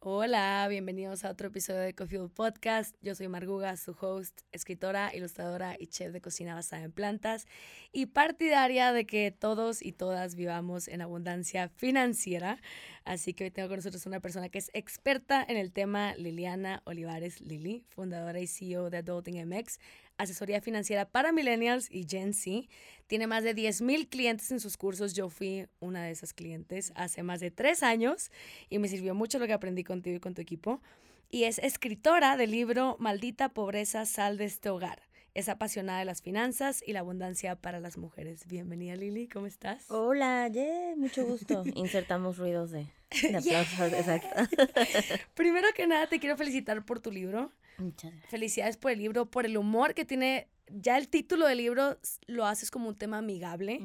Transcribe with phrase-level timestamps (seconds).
[0.00, 2.94] Hola, bienvenidos a otro episodio de Coffee Podcast.
[3.02, 7.48] Yo soy Marguga, su host, escritora, ilustradora y chef de cocina basada en plantas
[7.90, 12.60] y partidaria de que todos y todas vivamos en abundancia financiera.
[13.08, 16.82] Así que hoy tengo con nosotros una persona que es experta en el tema, Liliana
[16.84, 19.78] Olivares Lili, fundadora y CEO de Adulting MX,
[20.18, 22.68] asesoría financiera para millennials y Gen Z.
[23.06, 25.14] Tiene más de 10.000 clientes en sus cursos.
[25.14, 28.30] Yo fui una de esas clientes hace más de tres años
[28.68, 30.82] y me sirvió mucho lo que aprendí contigo y con tu equipo.
[31.30, 35.08] Y es escritora del libro Maldita pobreza, sal de este hogar.
[35.32, 38.46] Es apasionada de las finanzas y la abundancia para las mujeres.
[38.46, 39.90] Bienvenida Lili, ¿cómo estás?
[39.90, 41.62] Hola, yeah, mucho gusto.
[41.74, 44.56] Insertamos ruidos de, exacto.
[45.34, 47.52] Primero que nada, te quiero felicitar por tu libro.
[47.78, 48.30] Muchas gracias.
[48.30, 50.48] Felicidades por el libro, por el humor que tiene.
[50.70, 53.80] Ya el título del libro lo haces como un tema amigable.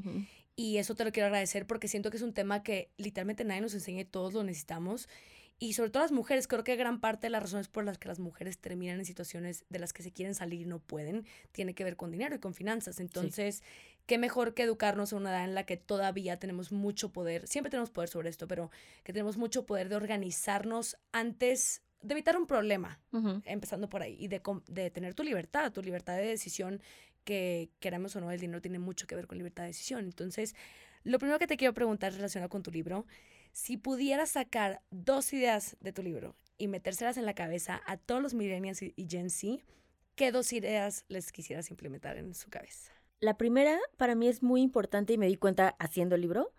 [0.55, 3.61] Y eso te lo quiero agradecer porque siento que es un tema que literalmente nadie
[3.61, 5.07] nos enseña y todos lo necesitamos.
[5.59, 8.09] Y sobre todo las mujeres, creo que gran parte de las razones por las que
[8.09, 11.73] las mujeres terminan en situaciones de las que se quieren salir y no pueden, tiene
[11.73, 12.99] que ver con dinero y con finanzas.
[12.99, 13.63] Entonces,
[14.05, 17.69] qué mejor que educarnos a una edad en la que todavía tenemos mucho poder, siempre
[17.69, 18.69] tenemos poder sobre esto, pero
[19.03, 22.99] que tenemos mucho poder de organizarnos antes de evitar un problema,
[23.45, 26.81] empezando por ahí, y de, de tener tu libertad, tu libertad de decisión,
[27.23, 30.03] que queramos o no, el dinero tiene mucho que ver con libertad de decisión.
[30.03, 30.53] Entonces,
[31.03, 33.05] lo primero que te quiero preguntar relacionado con tu libro,
[33.53, 38.21] si pudieras sacar dos ideas de tu libro y metérselas en la cabeza a todos
[38.21, 39.63] los millennials y, y Gen Z,
[40.15, 42.92] ¿qué dos ideas les quisieras implementar en su cabeza?
[43.23, 46.51] La primera para mí es muy importante y me di cuenta haciendo el libro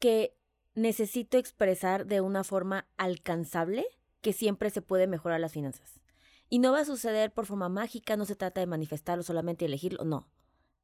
[0.00, 0.36] que
[0.74, 3.86] necesito expresar de una forma alcanzable
[4.22, 6.00] que siempre se puede mejorar las finanzas.
[6.48, 10.02] Y no va a suceder por forma mágica, no se trata de manifestarlo, solamente elegirlo,
[10.02, 10.26] no.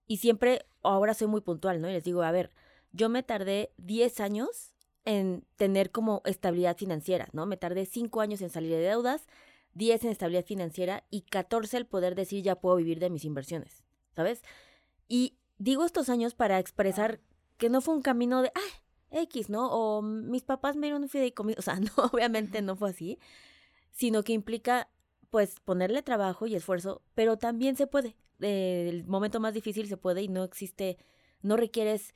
[0.06, 1.90] Y siempre, ahora soy muy puntual, ¿no?
[1.90, 2.52] Y les digo, a ver,
[2.92, 4.74] yo me tardé 10 años
[5.04, 7.46] en tener como estabilidad financiera, ¿no?
[7.46, 9.26] Me tardé 5 años en salir de deudas,
[9.74, 13.82] 10 en estabilidad financiera y 14 el poder decir ya puedo vivir de mis inversiones,
[14.16, 14.42] ¿sabes?
[15.08, 17.20] Y digo estos años para expresar
[17.58, 19.68] que no fue un camino de, ah, X, ¿no?
[19.70, 23.18] O mis papás me dieron un fideicomiso, o sea, no, obviamente no fue así,
[23.92, 24.88] sino que implica,
[25.30, 28.16] pues, ponerle trabajo y esfuerzo, pero también se puede.
[28.40, 30.98] Eh, el momento más difícil se puede y no existe,
[31.42, 32.14] no requieres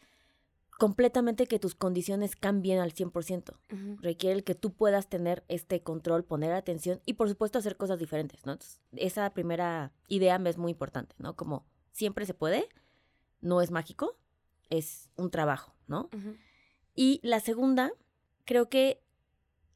[0.78, 3.58] completamente que tus condiciones cambien al 100%.
[4.00, 7.98] Requiere el que tú puedas tener este control, poner atención y por supuesto hacer cosas
[7.98, 8.52] diferentes, ¿no?
[8.52, 11.36] Entonces, esa primera idea me es muy importante, ¿no?
[11.36, 12.68] Como siempre se puede,
[13.40, 14.16] no es mágico,
[14.68, 16.08] es un trabajo, ¿no?
[16.94, 17.92] Y la segunda,
[18.44, 19.00] creo que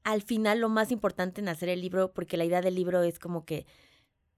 [0.03, 3.19] al final lo más importante en hacer el libro, porque la idea del libro es
[3.19, 3.67] como que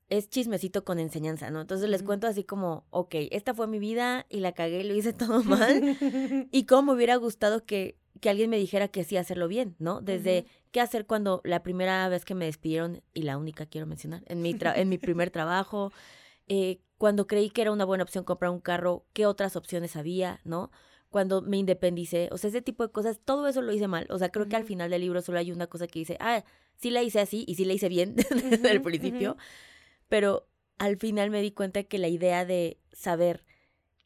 [0.09, 1.60] es chismecito con enseñanza, ¿no?
[1.60, 4.94] Entonces les cuento así como, ok, esta fue mi vida y la cagué y lo
[4.94, 6.48] hice todo mal.
[6.53, 10.00] y cómo me hubiera gustado que, que alguien me dijera que sí hacerlo bien, ¿no?
[10.00, 14.22] Desde qué hacer cuando la primera vez que me despidieron, y la única quiero mencionar,
[14.26, 15.93] en mi, tra- en mi primer trabajo,
[16.47, 20.41] eh, cuando creí que era una buena opción comprar un carro, qué otras opciones había,
[20.45, 20.71] ¿no?
[21.11, 24.07] Cuando me independicé, o sea, ese tipo de cosas, todo eso lo hice mal.
[24.11, 26.45] O sea, creo que al final del libro solo hay una cosa que dice, ah,
[26.77, 29.37] sí la hice así y sí la hice bien desde el principio,
[30.09, 30.49] pero
[30.79, 33.45] al final me di cuenta que la idea de saber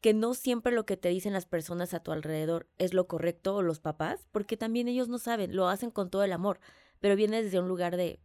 [0.01, 3.55] que no siempre lo que te dicen las personas a tu alrededor es lo correcto
[3.55, 6.59] o los papás, porque también ellos no saben, lo hacen con todo el amor,
[6.99, 8.19] pero viene desde un lugar de,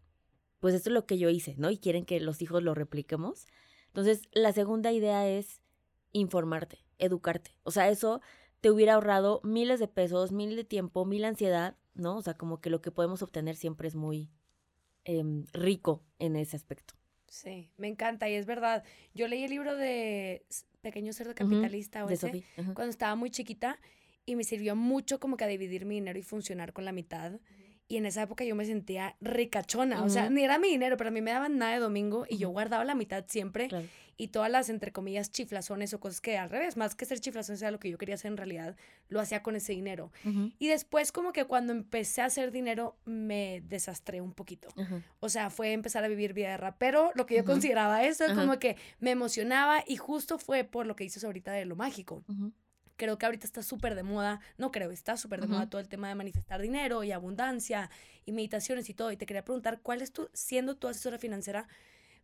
[0.59, 1.71] pues esto es lo que yo hice, ¿no?
[1.71, 3.47] Y quieren que los hijos lo repliquemos.
[3.96, 5.62] Entonces, la segunda idea es
[6.12, 7.52] informarte, educarte.
[7.62, 8.20] O sea, eso
[8.60, 12.18] te hubiera ahorrado miles de pesos, mil de tiempo, mil ansiedad, ¿no?
[12.18, 14.30] O sea, como que lo que podemos obtener siempre es muy
[15.04, 16.92] em, rico en ese aspecto.
[17.26, 18.84] Sí, me encanta y es verdad.
[19.14, 20.44] Yo leí el libro de
[20.82, 22.44] Pequeño Cerdo Capitalista o de ese.
[22.58, 22.74] Ajá.
[22.74, 23.80] cuando estaba muy chiquita
[24.26, 27.40] y me sirvió mucho como que a dividir mi dinero y funcionar con la mitad.
[27.88, 31.08] Y en esa época yo me sentía ricachona, o sea, ni era mi dinero, pero
[31.08, 33.86] a mí me daban nada de domingo y yo guardaba la mitad siempre Claro.
[34.16, 37.62] y todas las, entre comillas, chiflazones o cosas que al revés, más que ser chiflazones
[37.62, 38.75] era lo que yo quería hacer en realidad,
[39.08, 40.10] lo hacía con ese dinero.
[40.58, 44.66] Y después como que cuando empecé a hacer dinero me desastré un poquito.
[45.20, 48.58] O sea, fue empezar a vivir vida de rapero, lo que yo consideraba eso, como
[48.58, 52.25] que me emocionaba y justo fue por lo que dices ahorita de lo mágico.
[52.96, 55.88] Creo que ahorita está súper de moda, no creo, está súper de moda todo el
[55.88, 57.90] tema de manifestar dinero y abundancia
[58.25, 59.12] y meditaciones y todo.
[59.12, 61.69] Y te quería preguntar, ¿cuál es tu, siendo tu asesora financiera,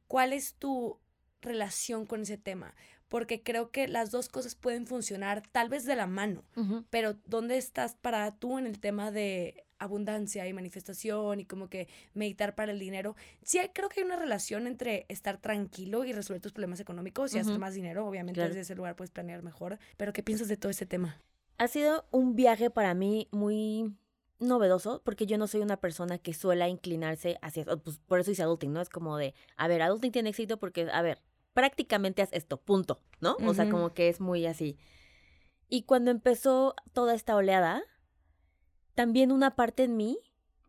[0.07, 0.99] cuál es tu
[1.41, 2.75] relación con ese tema?
[3.09, 6.45] Porque creo que las dos cosas pueden funcionar tal vez de la mano,
[6.89, 11.89] pero ¿dónde estás para tú en el tema de abundancia y manifestación y como que
[12.15, 13.17] meditar para el dinero?
[13.43, 17.39] Sí, creo que hay una relación entre estar tranquilo y resolver tus problemas económicos y
[17.39, 18.07] hacer más dinero.
[18.07, 18.49] Obviamente Claro.
[18.51, 19.79] desde ese lugar puedes planear mejor.
[19.97, 21.19] Pero ¿qué piensas de todo ese tema?
[21.59, 23.95] Ha sido un viaje para mí muy
[24.39, 28.43] novedoso porque yo no soy una persona que suele inclinarse hacia, pues por eso hice
[28.43, 28.81] adulting, ¿no?
[28.81, 33.01] Es como de, a ver, adulting tiene éxito porque, a ver, prácticamente haz esto, punto,
[33.21, 33.37] ¿no?
[33.47, 34.79] O sea, como que es muy así.
[35.69, 37.83] Y cuando empezó toda esta oleada,
[38.95, 40.19] también una parte en mí,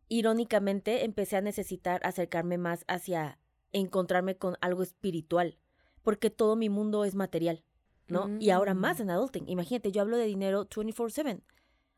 [0.08, 3.40] irónicamente, empecé a necesitar acercarme más hacia
[3.72, 5.58] encontrarme con algo espiritual,
[6.04, 7.64] porque todo mi mundo es material,
[8.08, 8.30] ¿no?
[8.40, 9.02] Y ahora más mm.
[9.02, 9.50] en adulting.
[9.50, 11.42] Imagínate, yo hablo de dinero 24/7.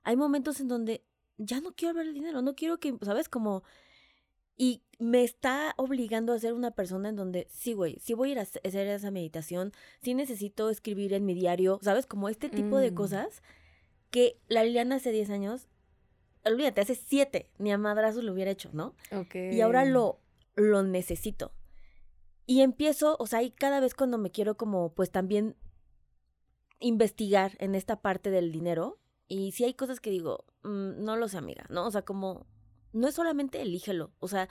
[0.04, 1.04] Hay momentos en donde
[1.38, 3.30] ya no quiero hablar de dinero, no quiero que, ¿sabes?
[3.30, 3.64] Como...
[4.58, 8.32] Y me está obligando a ser una persona en donde, sí, güey, sí voy a
[8.32, 12.06] ir a hacer esa meditación, sí necesito escribir en mi diario, ¿sabes?
[12.06, 12.96] Como este tipo de mm.
[12.96, 13.44] cosas
[14.12, 15.68] que la Liliana hace 10 años,
[16.46, 18.96] olvídate, hace 7, ni a madrazos lo hubiera hecho, ¿no?
[19.12, 19.36] Ok.
[19.52, 20.20] Y ahora lo,
[20.56, 21.52] lo necesito.
[22.46, 25.56] Y empiezo, o sea, y cada vez cuando me quiero como, pues también
[26.80, 31.28] investigar en esta parte del dinero, y si hay cosas que digo, mm, no lo
[31.28, 31.86] sé, amiga, ¿no?
[31.86, 32.46] O sea, como,
[32.94, 34.48] no es solamente elígelo, o sea,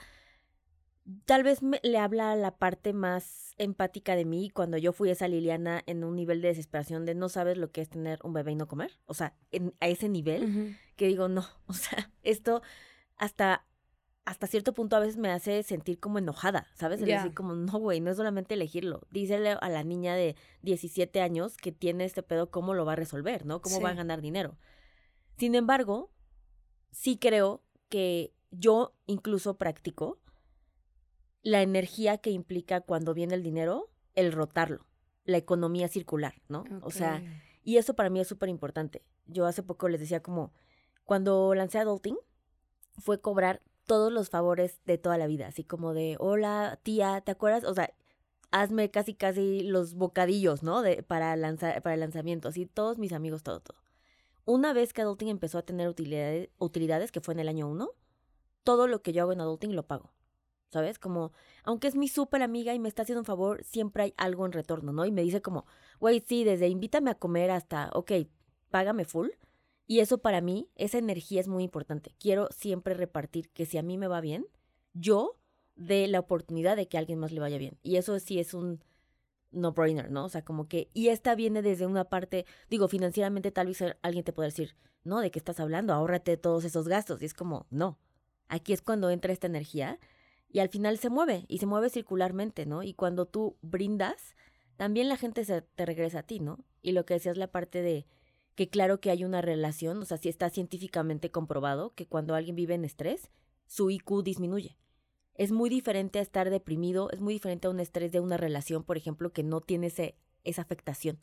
[1.25, 5.27] tal vez me, le habla la parte más empática de mí cuando yo fui esa
[5.27, 8.51] Liliana en un nivel de desesperación de no sabes lo que es tener un bebé
[8.51, 12.61] y no comer, o sea, en, a ese nivel, que digo, no, o sea, esto
[13.17, 13.65] hasta
[14.25, 16.99] hasta cierto punto a veces me hace sentir como enojada, ¿sabes?
[16.99, 19.05] Es decir como, no, güey, no es solamente elegirlo.
[19.11, 22.95] Dísele a la niña de 17 años que tiene este pedo, ¿cómo lo va a
[22.95, 23.61] resolver, no?
[23.61, 24.57] ¿Cómo va a ganar dinero?
[25.37, 26.11] Sin embargo,
[26.91, 30.19] sí creo que yo incluso practico
[31.45, 34.87] la energía que implica cuando viene el dinero, el rotarlo,
[35.25, 36.65] la economía circular, ¿no?
[36.81, 37.21] O sea,
[37.63, 39.03] y eso para mí es súper importante.
[39.27, 40.53] Yo hace poco les decía como,
[41.03, 42.17] cuando lancé Adulting,
[42.97, 47.31] fue cobrar todos los favores de toda la vida, así como de, hola tía, ¿te
[47.31, 47.63] acuerdas?
[47.63, 47.93] O sea,
[48.49, 50.81] hazme casi casi los bocadillos, ¿no?
[50.81, 53.77] De, para, lanzar, para el lanzamiento, así todos mis amigos, todo, todo.
[54.45, 57.91] Una vez que Adulting empezó a tener utilidades, utilidades, que fue en el año uno,
[58.63, 60.14] todo lo que yo hago en Adulting lo pago.
[60.75, 60.99] ¿Sabes?
[60.99, 61.31] Como,
[61.63, 64.51] aunque es mi súper amiga y me está haciendo un favor, siempre hay algo en
[64.51, 65.05] retorno, ¿no?
[65.05, 65.65] Y me dice como,
[66.01, 68.11] güey, sí, desde invítame a comer hasta, ok,
[68.71, 69.29] págame full.
[69.87, 72.13] Y eso para mí, esa energía es muy importante.
[72.19, 74.47] Quiero siempre repartir que si a mí me va bien,
[74.93, 75.37] yo
[75.77, 77.77] dé la oportunidad de que a alguien más le vaya bien.
[77.81, 78.83] Y eso sí es un
[79.51, 80.25] no-brainer, ¿no?
[80.25, 84.25] O sea, como que, y esta viene desde una parte, digo, financieramente tal vez alguien
[84.25, 84.75] te pueda decir,
[85.05, 85.93] no, ¿de qué estás hablando?
[85.93, 87.21] Ahórrate todos esos gastos.
[87.21, 87.97] Y es como, no.
[88.49, 89.99] Aquí es cuando entra esta energía
[90.49, 92.83] y al final se mueve y se mueve circularmente, ¿no?
[92.83, 94.35] Y cuando tú brindas,
[94.77, 96.65] también la gente se te regresa a ti, ¿no?
[96.81, 98.05] Y lo que decías la parte de
[98.55, 102.55] que claro que hay una relación, o sea, si está científicamente comprobado que cuando alguien
[102.55, 103.29] vive en estrés,
[103.67, 104.77] su IQ disminuye.
[105.33, 108.83] Es muy diferente a estar deprimido, es muy diferente a un estrés de una relación,
[108.83, 110.15] por ejemplo, que no tiene ese,
[110.45, 111.19] esa afectación.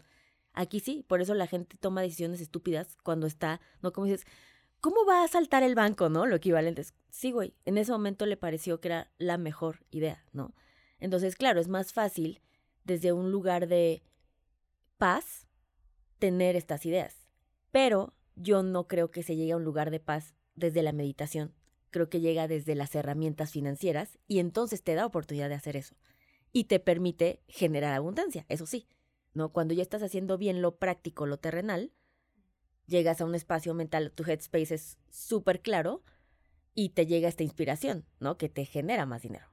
[0.53, 4.27] Aquí sí, por eso la gente toma decisiones estúpidas cuando está, no como dices,
[4.83, 6.27] ¿cómo va a saltar el banco, no?
[6.27, 10.23] Lo equivalente es, sí, güey, en ese momento le pareció que era la mejor idea,
[10.33, 10.53] ¿no?
[10.99, 12.43] Entonces, claro, es más fácil
[12.85, 14.03] desde un lugar de
[14.99, 15.47] paz
[16.19, 17.27] tener estas ideas.
[17.71, 21.55] Pero yo no creo que se llegue a un lugar de paz desde la meditación.
[21.91, 25.95] Creo que llega desde las herramientas financieras y entonces te da oportunidad de hacer eso.
[26.53, 28.89] Y te permite generar abundancia, eso sí.
[29.33, 29.53] ¿no?
[29.53, 31.93] Cuando ya estás haciendo bien lo práctico, lo terrenal,
[32.87, 36.03] llegas a un espacio mental, tu headspace es súper claro
[36.75, 38.37] y te llega esta inspiración, ¿no?
[38.37, 39.47] Que te genera más dinero.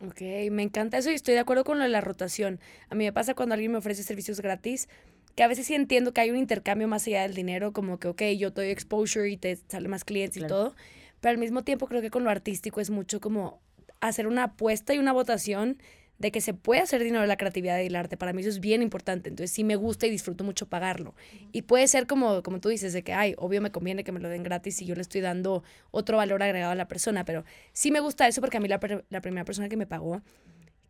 [0.00, 0.20] Ok,
[0.52, 2.60] me encanta eso y estoy de acuerdo con lo de la rotación.
[2.88, 4.88] A mí me pasa cuando alguien me ofrece servicios gratis,
[5.34, 8.08] que a veces sí entiendo que hay un intercambio más allá del dinero, como que,
[8.08, 10.76] ok, yo te doy exposure y te sale más clientes y todo,
[11.20, 13.60] pero al mismo tiempo creo que con lo artístico es mucho como
[14.00, 15.78] hacer una apuesta y una votación
[16.18, 18.16] de que se puede hacer dinero de la creatividad y el arte.
[18.16, 19.28] Para mí eso es bien importante.
[19.28, 21.14] Entonces sí me gusta y disfruto mucho pagarlo.
[21.52, 24.20] Y puede ser como, como tú dices, de que, ay, obvio me conviene que me
[24.20, 27.24] lo den gratis y yo le estoy dando otro valor agregado a la persona.
[27.24, 30.22] Pero sí me gusta eso porque a mí la, la primera persona que me pagó,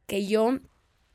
[0.07, 0.61] que yo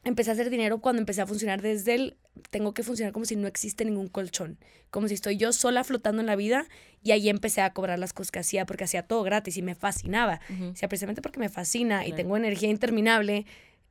[0.03, 2.17] empecé a hacer dinero cuando empecé a funcionar desde el
[2.50, 4.58] tengo que funcionar como si no existe ningún colchón,
[4.89, 6.65] como si estoy yo sola flotando en la vida
[7.03, 9.75] y ahí empecé a cobrar las cosas que hacía porque hacía todo gratis y me
[9.75, 10.39] fascinaba.
[10.72, 13.46] O sea, precisamente porque me fascina y tengo energía interminable.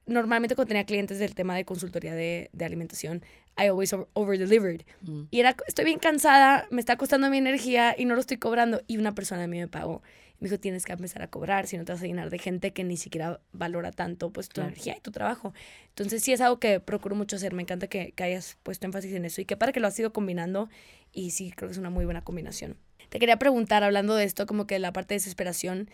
[0.07, 3.23] Normalmente cuando tenía clientes del tema de consultoría de, de alimentación,
[3.57, 4.83] I always over delivered.
[5.31, 8.83] Y era, estoy bien cansada, me está costando mi energía y no lo estoy cobrando.
[8.87, 10.03] Y una persona a mí me pagó
[10.43, 12.73] me dijo, tienes que empezar a cobrar, si no te vas a llenar de gente
[12.73, 15.55] que ni siquiera valora tanto pues tu energía y tu trabajo.
[15.91, 19.13] Entonces sí es algo que procuro mucho hacer, me encanta que, que, hayas puesto énfasis
[19.13, 20.69] en eso y que para que lo has ido combinando
[21.13, 22.77] y sí creo que es una muy buena combinación.
[23.09, 25.89] Te quería preguntar, hablando de esto, como que la parte de desesperación,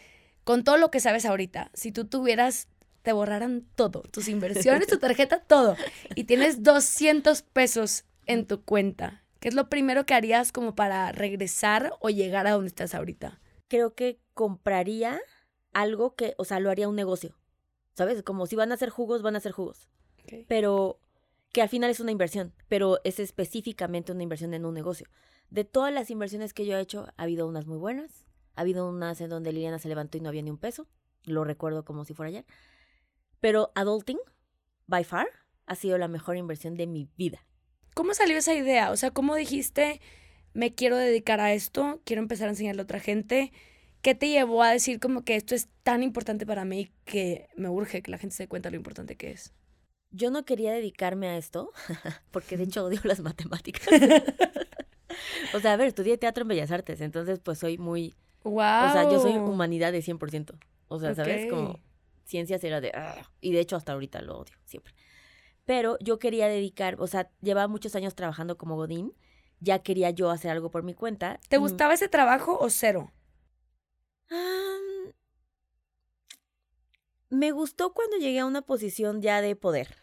[0.45, 2.69] con todo lo que sabes ahorita, si tú tuvieras,
[3.09, 5.77] te borraran todo, tus inversiones, tu tarjeta, todo,
[6.15, 11.11] y tienes 200 pesos en tu cuenta, ¿qué es lo primero que harías como para
[11.13, 13.41] regresar o llegar a donde estás ahorita?
[13.69, 15.21] creo que compraría
[15.73, 17.37] algo que, o sea, lo haría un negocio.
[17.95, 18.23] ¿Sabes?
[18.23, 19.89] Como si van a hacer jugos, van a hacer jugos.
[20.47, 21.01] Pero
[21.53, 25.09] que al final es una inversión, pero es específicamente una inversión en un negocio.
[25.51, 28.25] De todas las inversiones que yo he hecho, ha habido unas muy buenas.
[28.55, 30.87] Ha habido unas en donde Liliana se levantó y no había ni un peso.
[31.25, 32.45] Lo recuerdo como si fuera ayer.
[33.41, 34.19] Pero adulting,
[34.87, 35.29] by far,
[35.67, 37.45] ha sido la mejor inversión de mi vida.
[37.95, 38.91] ¿Cómo salió esa idea?
[38.91, 40.01] O sea, ¿cómo dijiste,
[40.55, 43.53] me quiero dedicar a esto, quiero empezar a enseñarle a otra gente?
[44.03, 47.69] ¿Qué te llevó a decir como que esto es tan importante para mí que me
[47.69, 49.53] urge que la gente se dé cuenta de lo importante que es?
[50.11, 51.73] Yo no quería dedicarme a esto,
[52.31, 53.87] porque de hecho odio las matemáticas.
[55.55, 58.15] o sea, a ver, estudié teatro en Bellas Artes, entonces pues soy muy...
[58.45, 58.55] ¡Wow!
[58.55, 60.57] O sea, yo soy humanidad de 100%.
[60.87, 61.51] O sea, ¿sabes?
[61.51, 61.81] Como
[62.29, 62.93] ciencias era de...
[63.41, 64.95] Y de hecho hasta ahorita lo odio, siempre.
[65.65, 69.15] Pero yo quería dedicar, o sea, llevaba muchos años trabajando como Godín,
[69.61, 71.41] ya quería yo hacer algo por mi cuenta.
[71.49, 73.13] ¿Te gustaba ese trabajo o cero?
[77.31, 79.97] Me gustó cuando llegué a una posición ya de poder.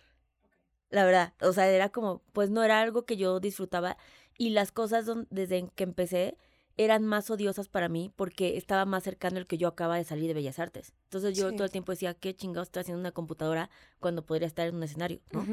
[0.90, 3.98] La verdad, o sea, era como, pues no era algo que yo disfrutaba
[4.38, 6.38] y las cosas don- desde que empecé
[6.78, 10.28] eran más odiosas para mí porque estaba más cercano el que yo acaba de salir
[10.28, 10.94] de Bellas Artes.
[11.04, 11.56] Entonces yo Sí.
[11.56, 14.76] todo el tiempo decía, ¿qué chingados estoy haciendo en una computadora cuando podría estar en
[14.76, 15.22] un escenario?
[15.32, 15.46] ¿no?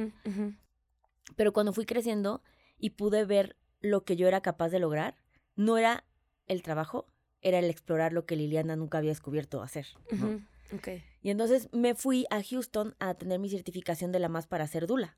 [1.37, 2.43] Pero cuando fui creciendo
[2.79, 5.17] y pude ver lo que yo era capaz de lograr,
[5.57, 6.05] no era
[6.47, 7.07] el trabajo,
[7.41, 9.87] era el explorar lo que Liliana nunca había descubierto hacer.
[10.19, 10.27] ¿no?
[10.29, 10.43] Ujú,
[10.77, 10.89] Ok.
[11.23, 14.87] Y entonces me fui a Houston a tener mi certificación de la más para ser
[14.89, 15.17] dula.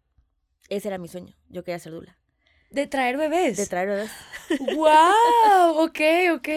[0.68, 1.34] Ese era mi sueño.
[1.48, 2.18] Yo quería ser dula.
[2.74, 3.56] De traer bebés.
[3.56, 4.10] De traer bebés.
[4.74, 4.88] ¡Wow!
[5.84, 6.00] Ok,
[6.34, 6.48] ok.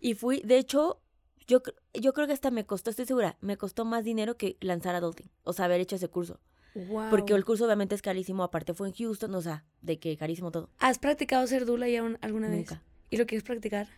[0.00, 1.00] Y fui, de hecho,
[1.46, 1.62] yo,
[1.94, 5.30] yo creo que hasta me costó, estoy segura, me costó más dinero que lanzar Adulting.
[5.44, 6.40] O sea, haber hecho ese curso.
[6.74, 7.10] Wow.
[7.10, 10.50] Porque el curso obviamente es carísimo, aparte fue en Houston, o sea, de que carísimo
[10.52, 10.70] todo.
[10.78, 12.56] ¿Has practicado ser dula ya un- alguna vez?
[12.58, 12.82] Nunca.
[13.10, 13.88] ¿Y lo quieres practicar?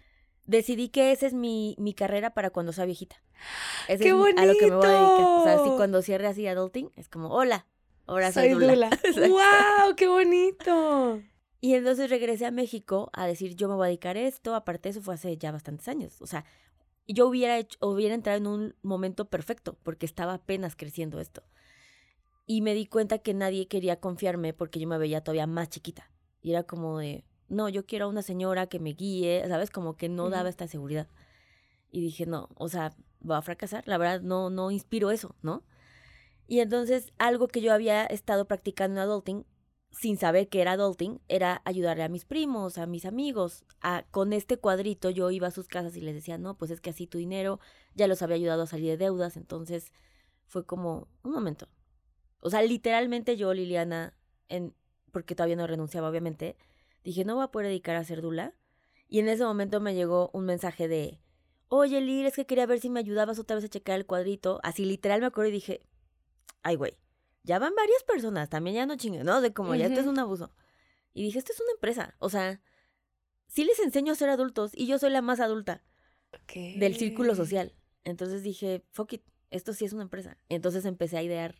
[0.47, 3.17] Decidí que esa es mi, mi carrera para cuando sea viejita.
[3.89, 5.27] Ese ¡Qué es mi- a lo que me voy a dedicar.
[5.27, 5.77] O sea, si bonito!
[5.77, 7.67] cuando cierre así Adulting, es como, hola,
[8.07, 8.73] ahora soy, Soy dula.
[8.75, 8.91] dula.
[9.29, 9.97] ¡Wow!
[9.97, 11.21] ¡Qué bonito!
[11.61, 14.55] Y entonces regresé a México a decir, yo me voy a dedicar a esto.
[14.55, 16.21] Aparte, eso fue hace ya bastantes años.
[16.23, 16.45] O sea,
[17.07, 21.43] yo hubiera, hecho, hubiera entrado en un momento perfecto porque estaba apenas creciendo esto.
[22.47, 26.11] Y me di cuenta que nadie quería confiarme porque yo me veía todavía más chiquita.
[26.43, 29.71] Y era como de, no, yo quiero a una señora que me guíe, ¿sabes?
[29.71, 31.09] Como que no daba esta seguridad.
[31.91, 32.95] Y dije, no, o sea,
[33.29, 33.87] va a fracasar.
[33.87, 35.63] La verdad, no, no inspiro eso, ¿no?
[36.47, 39.47] Y entonces, algo que yo había estado practicando en adulting
[39.91, 43.65] sin saber que era adulting, era ayudarle a mis primos, a mis amigos.
[43.81, 46.81] A, con este cuadrito yo iba a sus casas y les decía, no, pues es
[46.81, 47.61] que así tu dinero
[47.95, 49.37] ya los había ayudado a salir de deudas.
[49.37, 49.93] Entonces
[50.47, 51.69] fue como, un momento.
[52.41, 54.15] O sea, literalmente yo, Liliana,
[54.49, 54.75] en,
[55.13, 56.57] porque todavía no renunciaba, obviamente,
[57.05, 58.55] dije, no voy a poder dedicar a ser dula.
[59.09, 61.21] Y en ese momento me llegó un mensaje de,
[61.69, 64.61] oye, Lil, es que quería ver si me ayudabas otra vez a checar el cuadrito.
[64.63, 65.81] Así literal me acuerdo y dije,
[66.63, 66.97] ay, güey,
[67.43, 69.41] ya van varias personas, también ya no chingue, ¿no?
[69.41, 70.53] De como ya esto es un abuso.
[71.15, 72.61] Y dije, esto es una empresa, o sea,
[73.49, 75.83] sí les enseño a ser adultos y yo soy la más adulta
[76.55, 77.75] del círculo social.
[78.05, 80.37] Entonces dije, fuck it, esto sí es una empresa.
[80.49, 81.57] Entonces empecé a idear,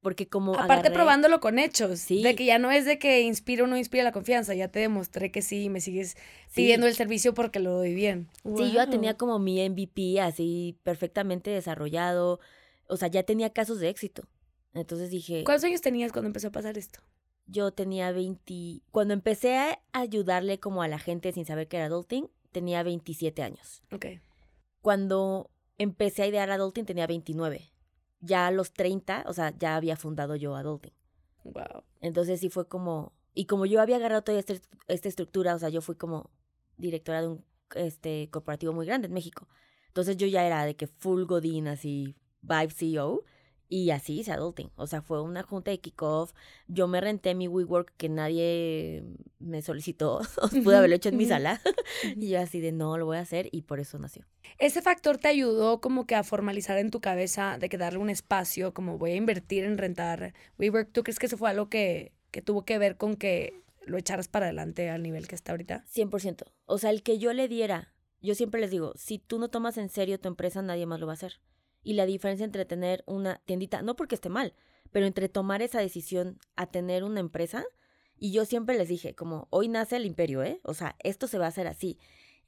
[0.00, 1.98] porque como Aparte agarré- probándolo con hechos.
[2.00, 2.22] Sí.
[2.22, 4.54] De que ya no es de que inspira o no inspira la confianza.
[4.54, 6.12] Ya te demostré que sí me sigues
[6.48, 6.62] Sí.
[6.62, 8.28] pidiendo el servicio porque lo doy bien.
[8.44, 12.40] Sí, yo ya tenía como mi MVP así perfectamente desarrollado,
[12.88, 14.22] o sea, ya tenía casos de éxito.
[14.74, 17.00] Entonces dije, ¿Cuántos años tenías cuando empezó a pasar esto?
[17.48, 21.86] yo tenía 20, cuando empecé a ayudarle como a la gente sin saber que era
[21.86, 23.82] adulting, tenía 27 años.
[23.90, 24.06] Ok.
[24.82, 27.72] Cuando empecé a idear adulting tenía 29.
[28.20, 30.92] Ya a los 30, o sea, ya había fundado yo adulting.
[31.44, 31.84] Wow.
[32.00, 34.54] Entonces sí fue como, y como yo había agarrado toda esta,
[34.86, 36.30] esta estructura, o sea, yo fui como
[36.76, 37.44] directora de un
[37.74, 39.48] este corporativo muy grande en México.
[39.88, 43.24] Entonces yo ya era de que full Godín, así, vibe CEO,
[43.68, 44.70] y así hice adulting.
[44.76, 46.32] O sea, fue una junta de kickoff.
[46.66, 49.04] Yo me renté mi WeWork que nadie
[49.38, 50.20] me solicitó.
[50.64, 51.60] Pude haberlo hecho en mi sala.
[52.16, 54.24] y yo así de no, lo voy a hacer, y por eso nació.
[54.58, 58.10] Ese factor te ayudó como que a formalizar en tu cabeza de que darle un
[58.10, 60.90] espacio, como voy a invertir en rentar WeWork.
[60.92, 64.28] ¿Tú crees que eso fue algo que, que tuvo que ver con que lo echaras
[64.28, 65.84] para adelante al nivel que está ahorita?
[65.94, 66.44] 100%.
[66.64, 69.76] O sea, el que yo le diera, yo siempre les digo, si tú no tomas
[69.76, 71.40] en serio tu empresa, nadie más lo va a hacer.
[71.82, 74.54] Y la diferencia entre tener una tiendita, no porque esté mal,
[74.90, 77.64] pero entre tomar esa decisión a tener una empresa,
[78.18, 80.60] y yo siempre les dije, como hoy nace el imperio, ¿eh?
[80.64, 81.98] O sea, esto se va a hacer así.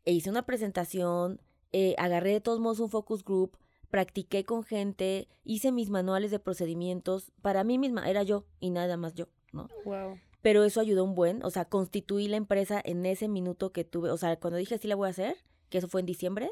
[0.05, 1.41] E hice una presentación,
[1.73, 3.57] eh, agarré de todos modos un focus group,
[3.91, 8.97] practiqué con gente, hice mis manuales de procedimientos, para mí misma, era yo y nada
[8.97, 9.69] más yo, ¿no?
[9.85, 10.19] Wow.
[10.43, 14.11] pero eso ayudó un buen, o sea, constituí la empresa en ese minuto que tuve,
[14.11, 15.37] o sea, cuando dije sí la voy a hacer,
[15.69, 16.51] que eso fue en diciembre,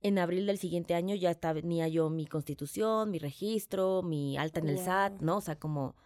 [0.00, 4.68] En abril del siguiente año ya tenía yo mi constitución, mi registro, mi alta en
[4.68, 5.20] el SAT.
[5.20, 5.38] ¿no?
[5.38, 5.96] O sea, como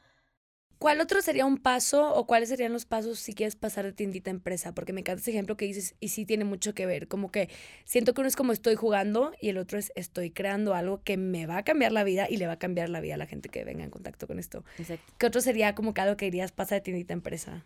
[0.82, 4.32] ¿Cuál otro sería un paso o cuáles serían los pasos si quieres pasar de tiendita
[4.32, 4.75] a empresa?
[4.75, 7.06] Porque me encanta ese ejemplo que dices y sí tiene mucho que ver.
[7.06, 7.49] Como que
[7.84, 11.16] siento que uno es como estoy jugando y el otro es estoy creando algo que
[11.16, 13.26] me va a cambiar la vida y le va a cambiar la vida a la
[13.26, 14.64] gente que venga en contacto con esto.
[14.76, 15.12] exacto.
[15.18, 17.64] ¿Qué otro sería como que algo que dirías pasa de tiendita a empresa?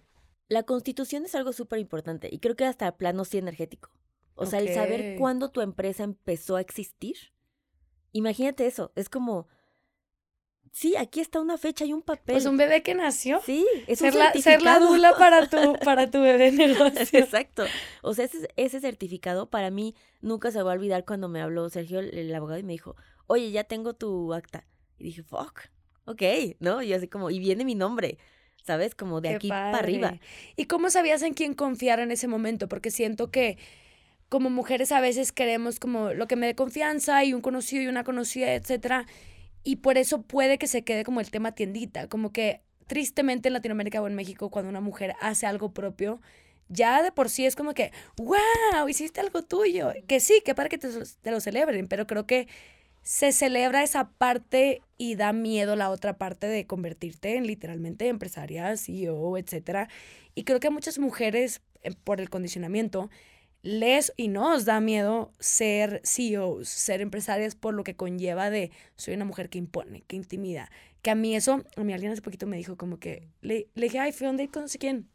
[0.51, 3.91] La constitución es algo súper importante y creo que hasta plano sí energético.
[4.37, 7.17] O sea, el saber cuándo tu empresa empezó a existir.
[8.13, 9.47] Imagínate eso, es como,
[10.73, 12.35] sí, aquí está una fecha y un papel.
[12.35, 13.41] Pues un bebé que nació.
[13.45, 14.89] Sí, es un ser, la, ser la certificado.
[14.89, 17.19] dula para tu, para tu bebé negocio.
[17.19, 17.65] Exacto.
[18.03, 21.69] O sea, ese, ese certificado para mí nunca se va a olvidar cuando me habló
[21.71, 22.95] Sergio, el, el abogado, y me dijo,
[23.27, 24.67] oye, ya tengo tu acta.
[24.99, 25.61] Y dije, fuck,
[26.05, 26.23] ok,
[26.61, 26.83] ¿no?
[26.83, 28.19] Y así como, y viene mi nombre,
[28.63, 28.95] ¿sabes?
[28.95, 30.19] Como de Qué aquí para arriba.
[30.57, 32.69] ¿Y cómo sabías en quién confiar en ese momento?
[32.69, 33.59] Porque siento que
[34.29, 37.87] como mujeres a veces queremos como lo que me dé confianza y un conocido y
[37.87, 39.07] una conocida, etcétera.
[39.63, 42.09] Y por eso puede que se quede como el tema tiendita.
[42.09, 46.21] Como que tristemente en Latinoamérica o en México, cuando una mujer hace algo propio,
[46.69, 49.93] ya de por sí es como que, wow, hiciste algo tuyo.
[50.07, 50.89] Que sí, que para que te,
[51.31, 52.49] lo celebren, pero creo que
[53.03, 58.77] se celebra esa parte y da miedo la otra parte de convertirte en literalmente empresaria,
[58.77, 59.89] CEO, etcétera.
[60.35, 63.11] Y creo que muchas mujeres, eh, por el condicionamiento,
[63.63, 69.15] les y nos da miedo ser CEOs, ser empresarias por lo que conlleva de soy
[69.15, 70.71] una mujer que impone, que intimida.
[71.03, 73.87] Que a mí eso, a mí alguien hace poquito me dijo como que, le, le
[73.87, 75.09] dije, ay, fui donde con no sé quién.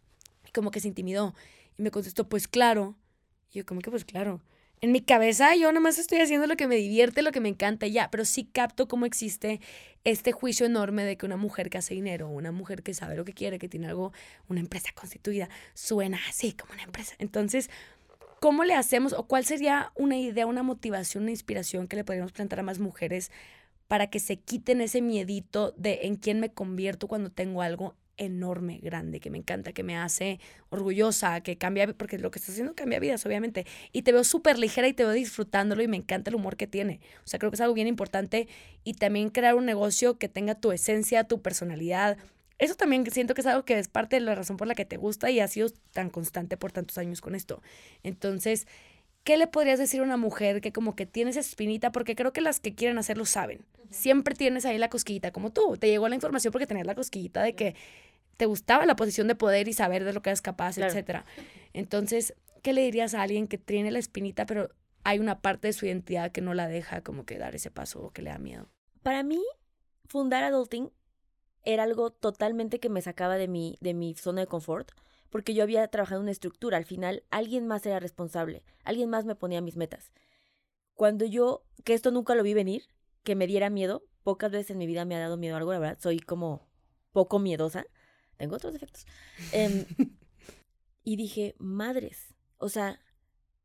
[0.47, 1.33] Y como que se intimidó.
[1.77, 2.97] Y me contestó, pues claro.
[3.51, 4.41] Y yo, como que pues claro.
[4.83, 7.85] En mi cabeza yo nomás estoy haciendo lo que me divierte, lo que me encanta
[7.85, 9.61] ya, pero sí capto cómo existe
[10.03, 13.23] este juicio enorme de que una mujer que hace dinero, una mujer que sabe lo
[13.23, 14.11] que quiere, que tiene algo,
[14.49, 17.13] una empresa constituida, suena así como una empresa.
[17.19, 17.69] Entonces,
[18.41, 22.31] ¿cómo le hacemos o cuál sería una idea, una motivación, una inspiración que le podríamos
[22.31, 23.31] plantar a más mujeres
[23.87, 28.79] para que se quiten ese miedito de en quién me convierto cuando tengo algo enorme,
[28.79, 32.73] grande, que me encanta, que me hace orgullosa, que cambia, porque lo que estás haciendo
[32.73, 33.67] cambia vidas, obviamente.
[33.91, 36.65] Y te veo súper ligera y te veo disfrutándolo y me encanta el humor que
[36.65, 36.99] tiene.
[37.23, 38.47] O sea, creo que es algo bien importante
[38.83, 42.17] y también crear un negocio que tenga tu esencia, tu personalidad.
[42.61, 44.85] Eso también siento que es algo que es parte de la razón por la que
[44.85, 47.59] te gusta y has sido tan constante por tantos años con esto.
[48.03, 48.67] Entonces,
[49.23, 51.91] ¿qué le podrías decir a una mujer que como que tiene esa espinita?
[51.91, 53.65] Porque creo que las que quieren hacerlo saben.
[53.89, 55.75] Siempre tienes ahí la cosquillita, como tú.
[55.75, 57.75] Te llegó la información porque tenías la cosquillita de que
[58.37, 60.91] te gustaba la posición de poder y saber de lo que eres capaz, Claro.
[60.91, 61.25] etcétera.
[61.73, 64.69] Entonces, ¿qué le dirías a alguien que tiene la espinita, pero
[65.03, 68.03] hay una parte de su identidad que no la deja como que dar ese paso
[68.03, 68.69] o que le da miedo?
[69.01, 69.41] Para mí,
[70.05, 70.91] fundar Adulting
[71.63, 74.91] era algo totalmente que me sacaba de mi, de mi zona de confort,
[75.29, 76.77] porque yo había trabajado en una estructura.
[76.77, 80.11] Al final, alguien más era responsable, alguien más me ponía mis metas.
[80.93, 82.83] Cuando yo, que esto nunca lo vi venir,
[83.23, 85.79] que me diera miedo, pocas veces en mi vida me ha dado miedo algo, la
[85.79, 86.67] verdad, soy como
[87.11, 87.85] poco miedosa,
[88.37, 89.05] tengo otros defectos.
[89.51, 89.85] Em,
[91.03, 92.99] y dije, madres, o sea,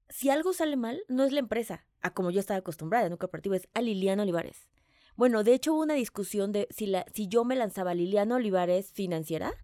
[0.09, 3.19] si algo sale mal, no es la empresa, a como yo estaba acostumbrada en un
[3.19, 4.69] corporativo, es a Liliana Olivares.
[5.17, 8.93] Bueno, de hecho hubo una discusión de si, la, si yo me lanzaba Liliana Olivares
[8.93, 9.55] financiera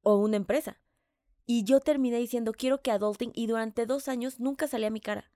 [0.00, 0.80] o una empresa.
[1.44, 5.00] Y yo terminé diciendo, quiero que Adulting, y durante dos años nunca salía a mi
[5.00, 5.30] cara.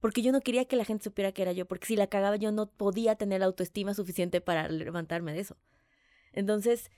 [0.00, 2.36] Porque yo no quería que la gente supiera que era yo, porque si la cagaba
[2.36, 5.56] yo no podía tener la autoestima suficiente para levantarme de eso.
[6.32, 6.90] Entonces,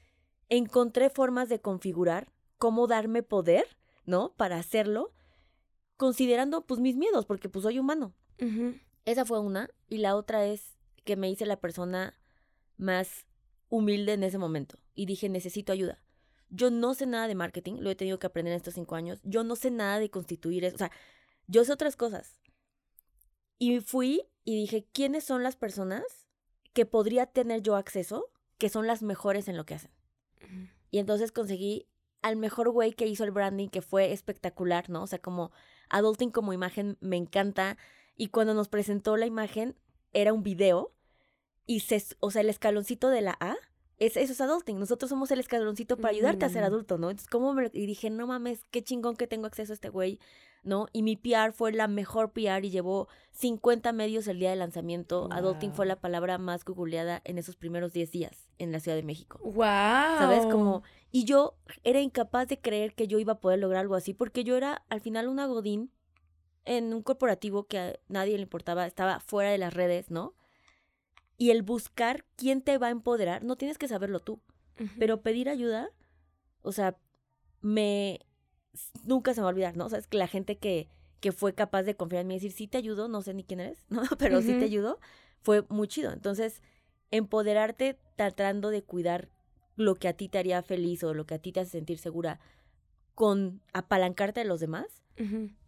[0.49, 3.65] encontré formas de configurar cómo darme poder,
[4.07, 4.35] ¿no?
[4.35, 5.13] Para hacerlo,
[5.97, 8.15] considerando pues mis miedos, porque pues soy humano.
[9.05, 9.71] Esa fue una.
[9.89, 10.76] Y la otra es
[11.07, 12.21] que me hice la persona
[12.77, 13.25] más
[13.71, 14.77] humilde en ese momento.
[14.95, 16.03] Y dije, necesito ayuda.
[16.51, 19.21] Yo no sé nada de marketing, lo he tenido que aprender en estos cinco años.
[19.25, 20.75] Yo no sé nada de constituir eso.
[20.75, 20.91] O sea,
[21.47, 22.39] yo sé otras cosas.
[23.59, 26.05] Y fui y dije, ¿quiénes son las personas
[26.75, 29.93] que podría tener yo acceso que son las mejores en lo que hacen?
[30.91, 31.89] Y entonces conseguí
[32.23, 35.05] al mejor güey que hizo el branding, que fue espectacular, ¿no?
[35.05, 35.53] O sea, como
[35.89, 37.77] Adulting como imagen me encanta.
[38.17, 39.77] Y cuando nos presentó la imagen,
[40.13, 40.96] era un video.
[41.67, 43.57] Y se, o sea, el escaloncito de la A,
[43.99, 44.79] es, eso es Adulting.
[44.79, 46.67] Nosotros somos el escaloncito para ayudarte a ser Mm.
[46.67, 47.11] adulto, ¿no?
[47.11, 50.21] Entonces, ¿cómo me, y dije, no mames, qué chingón que tengo acceso a este güey,
[50.63, 50.87] ¿no?
[50.93, 55.29] Y mi PR fue la mejor PR y llevó 50 medios el día de lanzamiento.
[55.33, 59.03] Adulting fue la palabra más googleada en esos primeros 10 días en la Ciudad de
[59.03, 59.41] México.
[59.43, 59.65] ¡Wow!
[60.19, 60.45] ¿Sabes?
[60.47, 64.13] Como, y yo era incapaz de creer que yo iba a poder lograr algo así,
[64.13, 65.91] porque yo era al final una godín
[66.65, 70.35] en un corporativo que a nadie le importaba, estaba fuera de las redes, ¿no?
[71.39, 74.41] Y el buscar quién te va a empoderar, no tienes que saberlo tú,
[74.99, 75.91] pero pedir ayuda,
[76.63, 76.99] o sea,
[77.61, 78.21] me
[79.05, 79.87] nunca se me va a olvidar, ¿no?
[79.87, 80.89] O sea, es que la gente que,
[81.21, 83.45] que fue capaz de confiar en mí y decir, sí te ayudo, no sé ni
[83.45, 84.03] quién eres, ¿no?
[84.19, 84.99] Pero sí te ayudo,
[85.41, 86.13] fue muy chido.
[86.13, 86.63] Entonces,
[87.11, 89.29] empoderarte tratando de cuidar
[89.77, 91.99] lo que a ti te haría feliz o lo que a ti te hace sentir
[91.99, 92.41] segura
[93.15, 94.87] con apalancarte de los demás,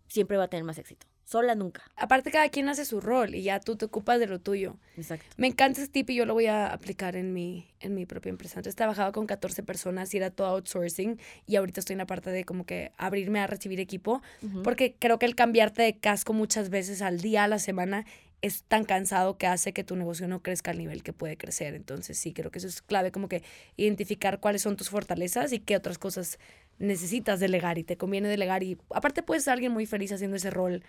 [0.07, 1.07] siempre va a tener más éxito.
[1.29, 1.83] Sola nunca.
[1.95, 4.79] Aparte, cada quien hace su rol y ya tú te ocupas de lo tuyo.
[4.97, 5.27] Exacto.
[5.37, 8.31] Me encanta ese tip y yo lo voy a aplicar en mi, en mi propia
[8.31, 8.61] empresa.
[8.61, 12.31] Antes trabajaba con 14 personas y era todo outsourcing y ahorita estoy en la parte
[12.31, 14.23] de como que abrirme a recibir equipo
[14.65, 18.07] porque creo que el cambiarte de casco muchas veces al día, a la semana,
[18.41, 21.75] es tan cansado que hace que tu negocio no crezca al nivel que puede crecer.
[21.75, 23.43] Entonces sí, creo que eso es clave como que
[23.77, 26.39] identificar cuáles son tus fortalezas y qué otras cosas
[26.79, 30.51] necesitas delegar y te conviene delegar y aparte puedes ser alguien muy feliz haciendo ese
[30.51, 30.83] rol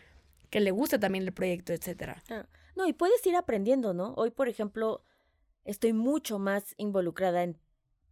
[0.50, 2.24] que le guste también el proyecto, etcétera.
[2.76, 4.14] No, y puedes ir aprendiendo, ¿no?
[4.16, 5.04] Hoy, por ejemplo,
[5.64, 7.58] estoy mucho más involucrada en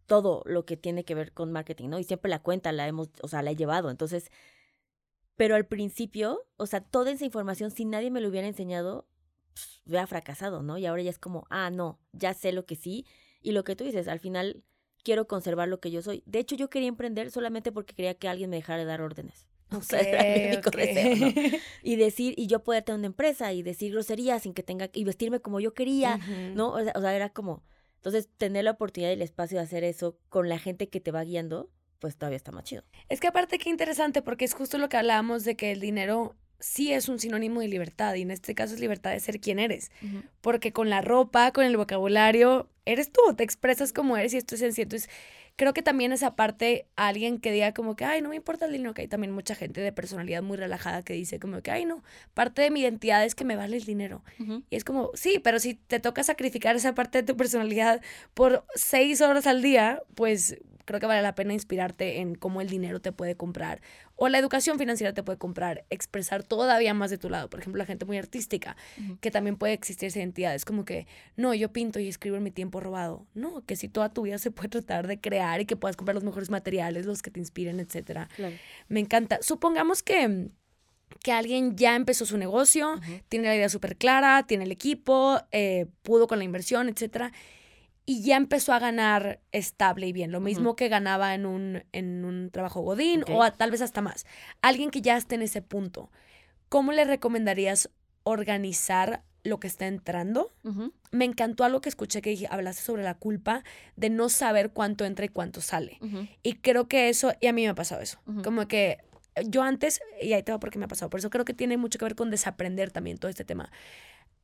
[0.06, 1.98] todo lo que tiene que ver con marketing, ¿no?
[1.98, 3.90] Y siempre la cuenta la hemos, o sea, la he llevado.
[3.90, 4.30] Entonces,
[5.36, 9.06] pero al principio, o sea, toda esa información, si nadie me lo hubiera enseñado,
[9.52, 10.78] pues, hubiera fracasado, ¿no?
[10.78, 13.06] Y ahora ya es como, ah, no, ya sé lo que sí.
[13.40, 14.64] Y lo que tú dices, al final
[15.04, 16.22] quiero conservar lo que yo soy.
[16.26, 19.46] De hecho, yo quería emprender solamente porque quería que alguien me dejara de dar órdenes.
[19.76, 20.00] O sea,
[21.82, 25.04] Y decir, y yo poder tener una empresa y decir groserías sin que tenga, y
[25.04, 26.18] vestirme como yo quería,
[26.54, 26.72] ¿no?
[26.72, 27.62] O sea, era como,
[27.96, 31.10] entonces tener la oportunidad y el espacio de hacer eso con la gente que te
[31.10, 32.84] va guiando, pues todavía está más chido.
[33.08, 36.34] Es que aparte qué interesante, porque es justo lo que hablábamos de que el dinero
[36.60, 39.58] sí es un sinónimo de libertad y en este caso es libertad de ser quien
[39.58, 39.90] eres.
[40.40, 44.54] Porque con la ropa, con el vocabulario, eres tú, te expresas como eres y esto
[44.54, 44.84] es sencillo.
[44.84, 45.10] Entonces,
[45.58, 48.72] creo que también esa parte, alguien que diga como que, ay, no me importa el
[48.72, 51.84] dinero, que hay también mucha gente de personalidad muy relajada que dice como que, ay,
[51.84, 54.22] no, parte de mi identidad es que me vale el dinero.
[54.70, 58.00] Y es como, sí, pero si te toca sacrificar esa parte de tu personalidad
[58.34, 62.68] por seis horas al día, pues creo que vale la pena inspirarte en cómo el
[62.68, 63.82] dinero te puede comprar
[64.20, 67.48] o la educación financiera te puede comprar, expresar todavía más de tu lado.
[67.48, 68.76] Por ejemplo, la gente muy artística,
[69.20, 70.56] que también puede existir esa identidad.
[70.56, 73.26] Es como que, no, yo pinto y escribo en mi tiempo robado.
[73.34, 76.16] No, que si toda tu vida se puede tratar de crear y que puedas comprar
[76.16, 78.28] los mejores materiales, los que te inspiren, etcétera.
[78.88, 79.38] Me encanta.
[79.40, 80.50] Supongamos que
[81.22, 85.86] que alguien ya empezó su negocio, tiene la idea súper clara, tiene el equipo, eh,
[86.02, 87.32] pudo con la inversión, etcétera,
[88.08, 92.24] y ya empezó a ganar estable y bien, lo mismo que ganaba en un, en
[92.24, 94.24] un trabajo godín o tal vez hasta más.
[94.62, 96.10] Alguien que ya esté en ese punto,
[96.70, 97.90] ¿cómo le recomendarías
[98.22, 100.50] organizar lo que está entrando?
[101.10, 103.62] Me encantó algo que escuché que hablaste sobre la culpa
[103.96, 105.98] de no saber cuánto entra y cuánto sale.
[106.42, 109.04] Y creo que eso, y a mí me ha pasado eso, como que
[109.46, 111.76] yo antes, y ahí te va porque me ha pasado, por eso creo que tiene
[111.76, 113.70] mucho que ver con desaprender también todo este tema.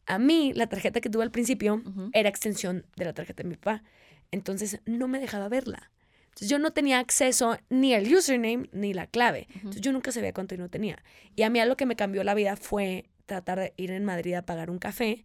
[0.07, 3.57] A mí, la tarjeta que tuve al principio era extensión de la tarjeta de mi
[3.57, 3.83] papá.
[4.31, 5.91] Entonces no me dejaba verla.
[6.25, 9.47] Entonces yo no tenía acceso ni al username ni la clave.
[9.55, 11.03] Entonces yo nunca sabía cuánto y no tenía.
[11.37, 14.35] Y a mí algo que me cambió la vida fue tratar de ir en Madrid
[14.35, 15.25] a pagar un café.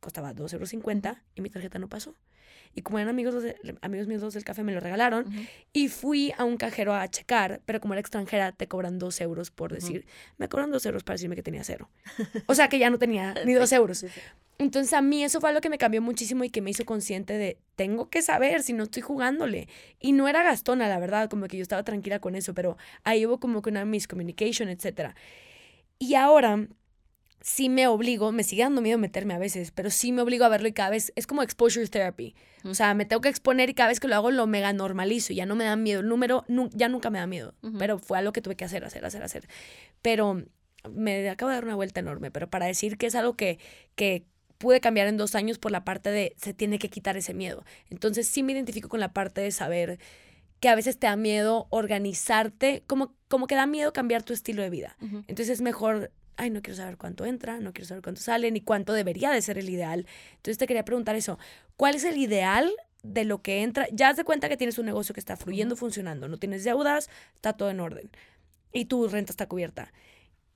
[0.00, 2.14] Costaba 2,50 euros y mi tarjeta no pasó.
[2.74, 3.34] Y como eran amigos,
[3.80, 5.26] amigos míos dos del café, me lo regalaron.
[5.72, 9.50] Y fui a un cajero a checar, pero como era extranjera, te cobran dos euros
[9.50, 10.06] por decir,
[10.38, 11.90] me cobran dos euros para decirme que tenía cero.
[12.46, 14.04] O sea, que ya no tenía ni dos euros.
[14.58, 17.38] Entonces a mí eso fue algo que me cambió muchísimo y que me hizo consciente
[17.38, 19.68] de, tengo que saber si no estoy jugándole.
[19.98, 23.26] Y no era gastona, la verdad, como que yo estaba tranquila con eso, pero ahí
[23.26, 25.14] hubo como que una miscommunication, etc.
[25.98, 26.68] Y ahora
[27.40, 30.48] sí me obligo, me sigue dando miedo meterme a veces, pero sí me obligo a
[30.48, 32.34] verlo y cada vez es como exposure therapy.
[32.64, 35.32] O sea, me tengo que exponer y cada vez que lo hago lo mega normalizo,
[35.32, 36.00] ya no me da miedo.
[36.00, 39.04] El número ya nunca me da miedo, pero fue algo que tuve que hacer, hacer,
[39.04, 39.48] hacer, hacer.
[40.02, 40.44] Pero
[40.90, 43.58] me acabo de dar una vuelta enorme, pero para decir que es algo que,
[43.94, 44.26] que
[44.58, 47.64] pude cambiar en dos años por la parte de se tiene que quitar ese miedo.
[47.88, 49.98] Entonces sí me identifico con la parte de saber
[50.60, 54.62] que a veces te da miedo organizarte, como, como que da miedo cambiar tu estilo
[54.62, 54.96] de vida.
[55.00, 58.60] Entonces es mejor ay, no quiero saber cuánto entra, no quiero saber cuánto sale, ni
[58.60, 60.06] cuánto debería de ser el ideal.
[60.32, 61.38] Entonces te quería preguntar eso,
[61.76, 62.70] ¿cuál es el ideal
[63.02, 63.86] de lo que entra?
[63.92, 67.10] Ya has de cuenta que tienes un negocio que está fluyendo, funcionando, no tienes deudas,
[67.34, 68.10] está todo en orden
[68.72, 69.92] y tu renta está cubierta.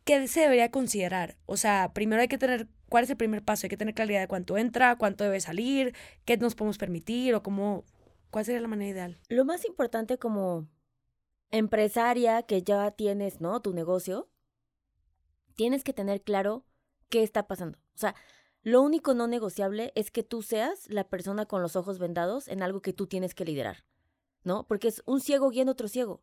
[0.04, 1.36] ¿Qué se debería considerar?
[1.46, 3.66] O sea, primero hay que tener, ¿cuál es el primer paso?
[3.66, 5.94] Hay que tener claridad de cuánto entra, cuánto debe salir,
[6.26, 7.84] qué nos podemos permitir o cómo,
[8.30, 9.18] cuál sería la manera ideal.
[9.28, 10.68] Lo más importante como
[11.50, 13.62] empresaria que ya tienes, ¿no?
[13.62, 14.28] Tu negocio,
[15.54, 16.64] tienes que tener claro
[17.08, 17.78] qué está pasando.
[17.94, 18.14] O sea,
[18.62, 22.62] lo único no negociable es que tú seas la persona con los ojos vendados en
[22.62, 23.84] algo que tú tienes que liderar,
[24.42, 24.66] ¿no?
[24.66, 26.22] Porque es un ciego guiando otro ciego.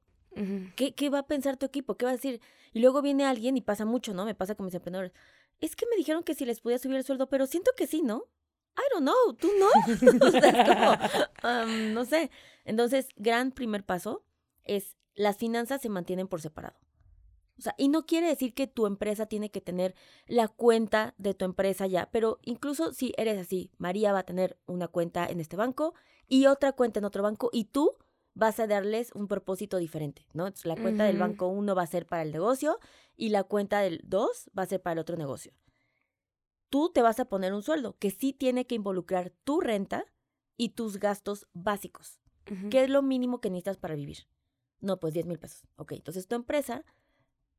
[0.76, 1.98] ¿Qué, ¿Qué, va a pensar tu equipo?
[1.98, 2.42] ¿Qué va a decir?
[2.72, 4.24] Y luego viene alguien y pasa mucho, ¿no?
[4.24, 5.12] Me pasa con mis emprendedores.
[5.60, 8.02] Es que me dijeron que si les podía subir el sueldo, pero siento que sí,
[8.02, 8.28] ¿no?
[8.78, 9.68] I don't know, tú no.
[10.28, 12.32] o sea, como, um, no sé.
[12.64, 14.24] Entonces, gran primer paso
[14.64, 16.80] es las finanzas se mantienen por separado.
[17.62, 19.94] O sea, y no quiere decir que tu empresa tiene que tener
[20.26, 24.58] la cuenta de tu empresa ya, pero incluso si eres así, María va a tener
[24.66, 25.94] una cuenta en este banco
[26.28, 27.92] y otra cuenta en otro banco y tú
[28.34, 30.48] vas a darles un propósito diferente, ¿no?
[30.48, 32.80] Entonces, la cuenta del banco 1 va a ser para el negocio
[33.16, 35.54] y la cuenta del 2 va a ser para el otro negocio.
[36.72, 40.06] Tú te vas a poner un sueldo que sí tiene que involucrar tu renta
[40.58, 42.20] y tus gastos básicos.
[42.72, 44.28] ¿Qué es lo mínimo que necesitas para vivir?
[44.80, 45.62] No, pues 10 mil pesos.
[45.76, 46.84] Ok, entonces tu empresa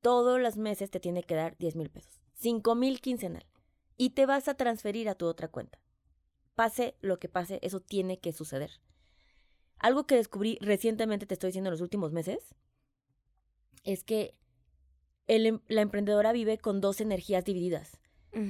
[0.02, 2.20] todos los meses te tiene que dar 10 mil pesos.
[2.34, 3.46] 5 mil quincenal.
[3.96, 5.78] Y te vas a transferir a tu otra cuenta.
[6.54, 8.70] Pase lo que pase, eso tiene que suceder.
[9.78, 12.54] Algo que descubrí recientemente, te estoy diciendo en los últimos meses,
[13.84, 14.34] es que
[15.26, 17.98] em, la emprendedora vive con dos energías divididas,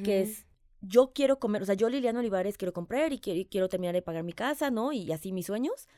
[0.04, 0.46] que es
[0.82, 4.02] yo quiero comer, o sea, yo Liliana Olivares quiero comprar y quiero, quiero terminar de
[4.02, 4.92] pagar mi casa, ¿no?
[4.92, 5.88] Y así mis sueños,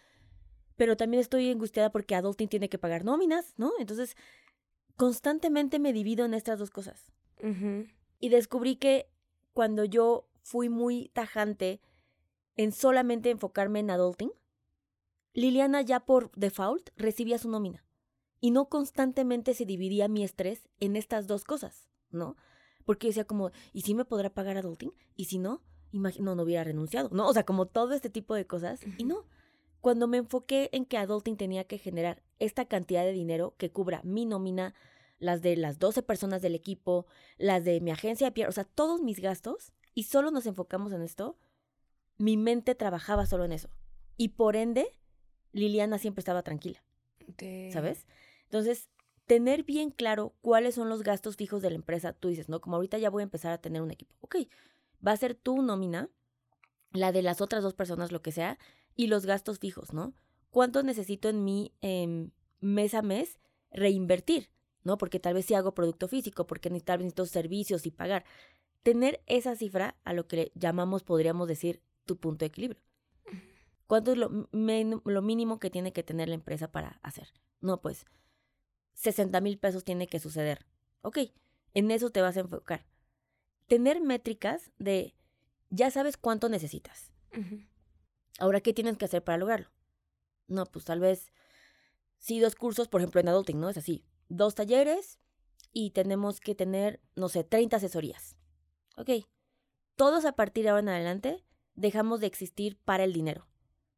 [0.77, 3.73] pero también estoy angustiada porque Adulting tiene que pagar nóminas, ¿no?
[3.79, 4.15] Entonces,
[4.97, 7.13] constantemente me divido en estas dos cosas.
[8.21, 9.11] Y descubrí que
[9.53, 11.81] cuando yo fui muy tajante
[12.57, 14.33] en solamente enfocarme en adulting,
[15.35, 17.85] Liliana ya por default recibía su nómina.
[18.41, 22.37] Y no constantemente se dividía mi estrés en estas dos cosas, ¿no?
[22.85, 24.93] Porque decía como, ¿y si me podrá pagar adulting?
[25.17, 27.29] Y si no, no, no hubiera renunciado, ¿no?
[27.29, 28.81] O sea, como todo este tipo de cosas.
[28.99, 29.27] Y no,
[29.85, 34.01] cuando me enfoqué en que Adulting tenía que generar esta cantidad de dinero que cubra
[34.05, 34.75] mi nómina,
[35.19, 37.07] las de las 12 personas del equipo,
[37.39, 40.93] las de mi agencia de PR, o sea, todos mis gastos, y solo nos enfocamos
[40.93, 41.39] en esto,
[42.19, 43.71] mi mente trabajaba solo en eso.
[44.17, 44.95] Y por ende,
[45.53, 46.83] Liliana siempre estaba tranquila.
[47.73, 48.07] ¿Sabes?
[48.45, 48.89] Entonces,
[49.27, 52.77] tener bien claro cuáles son los gastos fijos de la empresa, tú dices, no, como
[52.77, 54.15] ahorita ya voy a empezar a tener un equipo.
[54.21, 54.37] Ok,
[55.07, 56.11] va a ser tu nómina,
[56.93, 58.59] la de las otras dos personas, lo que sea,
[58.95, 60.13] y los gastos fijos, ¿no?
[60.55, 63.41] ¿Cuánto necesito en mi em, mes a mes
[63.73, 64.51] reinvertir?
[64.85, 64.99] ¿No?
[64.99, 68.25] Porque tal vez si hago producto físico, porque tal vez necesito servicios y pagar.
[68.85, 72.81] Tener esa cifra a lo que llamamos, podríamos decir, tu punto de equilibrio.
[73.89, 77.33] ¿Cuánto es lo, lo mínimo que tiene que tener la empresa para hacer?
[77.61, 78.07] No, pues
[78.93, 80.67] 60 mil pesos tiene que suceder.
[81.03, 81.19] Ok,
[81.73, 82.87] en eso te vas a enfocar.
[83.67, 85.17] Tener métricas de
[85.71, 87.11] ya sabes cuánto necesitas.
[88.39, 89.74] Ahora, ¿qué tienes que hacer para lograrlo?
[90.47, 91.33] No, pues tal vez
[92.19, 93.69] sí dos cursos, por ejemplo en adulting, ¿no?
[93.69, 95.19] Es así, dos talleres
[95.73, 98.37] y tenemos que tener, no sé, 30 asesorías.
[98.97, 99.11] Ok,
[99.97, 103.47] todos a partir de ahora en adelante dejamos de existir para el dinero.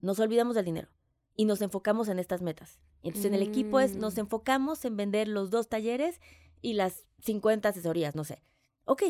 [0.00, 0.88] Nos olvidamos del dinero
[1.34, 2.80] y nos enfocamos en estas metas.
[3.02, 4.20] Entonces en el equipo es, nos mm.
[4.20, 6.20] enfocamos en vender los dos talleres
[6.62, 8.42] y las 50 asesorías, no sé.
[8.84, 9.02] Ok,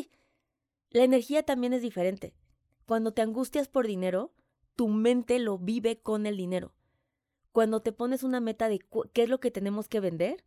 [0.89, 2.35] la energía también es diferente.
[2.85, 4.33] Cuando te angustias por dinero,
[4.75, 6.73] tu mente lo vive con el dinero.
[7.57, 10.43] Cuando te pones una meta de qué es lo que tenemos que vender,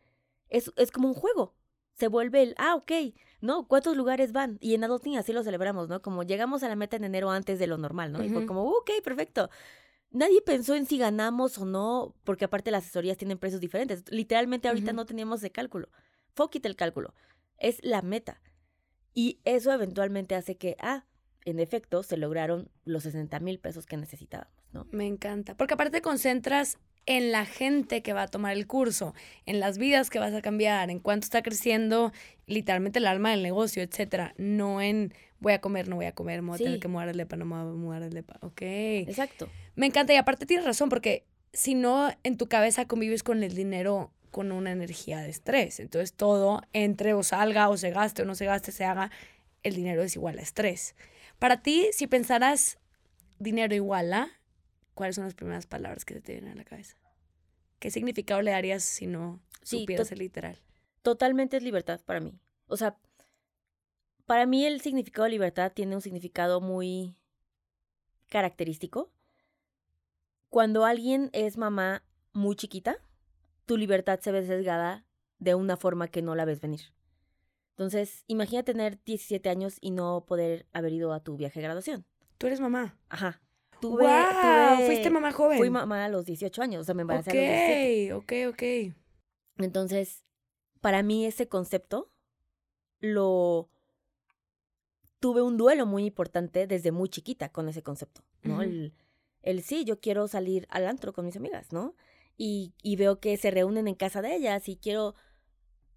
[0.48, 1.56] es, es como un juego.
[1.94, 2.92] Se vuelve el, ah, ok,
[3.40, 3.66] ¿no?
[3.66, 4.58] ¿Cuántos lugares van?
[4.60, 6.02] Y en Adulting así lo celebramos, ¿no?
[6.02, 8.22] Como llegamos a la meta en enero antes de lo normal, ¿no?
[8.22, 9.50] Y fue como, ok, perfecto.
[10.12, 14.04] Nadie pensó en si ganamos o no, porque aparte las asesorías tienen precios diferentes.
[14.12, 15.88] Literalmente ahorita no teníamos de cálculo.
[16.34, 17.12] Fóquite el cálculo.
[17.58, 18.40] Es la meta.
[19.14, 21.06] Y eso eventualmente hace que, ah,
[21.44, 24.86] en efecto, se lograron los 60 mil pesos que necesitábamos, ¿no?
[24.92, 29.14] Me encanta, porque aparte te concentras en la gente que va a tomar el curso,
[29.46, 32.12] en las vidas que vas a cambiar, en cuánto está creciendo
[32.46, 36.42] literalmente el alma del negocio, etcétera, no en voy a comer, no voy a comer,
[36.42, 38.36] me voy a tener que mover el lepa, no me voy a mover el lepa.
[38.42, 38.62] Ok.
[38.62, 39.48] Exacto.
[39.74, 43.54] Me encanta y aparte tienes razón porque si no en tu cabeza convives con el
[43.54, 48.24] dinero con una energía de estrés, entonces todo entre o salga o se gaste o
[48.24, 49.10] no se gaste, se haga,
[49.62, 50.94] el dinero es igual a estrés.
[51.38, 52.78] Para ti, si pensaras
[53.38, 54.39] dinero igual a,
[54.94, 56.96] ¿cuáles son las primeras palabras que te vienen a la cabeza?
[57.78, 60.58] ¿Qué significado le darías si no supieras el literal?
[61.02, 62.38] Totalmente es libertad para mí.
[62.66, 62.98] O sea,
[64.26, 67.16] para mí el significado de libertad tiene un significado muy
[68.28, 69.10] característico.
[70.50, 72.98] Cuando alguien es mamá muy chiquita,
[73.66, 75.04] tu libertad se ve sesgada
[75.38, 76.80] de una forma que no la ves venir.
[77.70, 82.04] Entonces, imagina tener 17 años y no poder haber ido a tu viaje de graduación.
[82.36, 82.98] Tú eres mamá.
[83.08, 83.40] Ajá.
[83.80, 85.58] Tuve, wow, fuiste mamá joven.
[85.58, 88.12] Fui mamá a los 18 años, o sea, me embaracé a los 17.
[88.14, 88.94] Ok, ok,
[89.58, 90.24] Entonces,
[90.80, 92.10] para mí ese concepto
[92.98, 93.70] lo
[95.18, 98.62] tuve un duelo muy importante desde muy chiquita con ese concepto, ¿no?
[98.62, 98.94] el,
[99.42, 101.94] el, sí, yo quiero salir al antro con mis amigas, ¿no?
[102.36, 105.14] Y, y veo que se reúnen en casa de ellas y quiero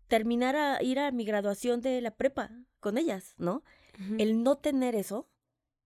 [0.07, 3.63] terminar a ir a mi graduación de la prepa con ellas, ¿no?
[4.17, 5.29] El no tener eso,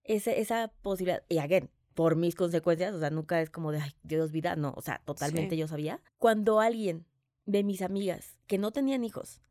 [0.04, 3.92] ese, esa posibilidad, y again, por mis consecuencias, o sea, nunca es como de, ay,
[4.04, 6.00] Dios vida, no, o sea, totalmente yo sabía.
[6.20, 7.08] Cuando alguien
[7.48, 9.42] de mis amigas que no tenían hijos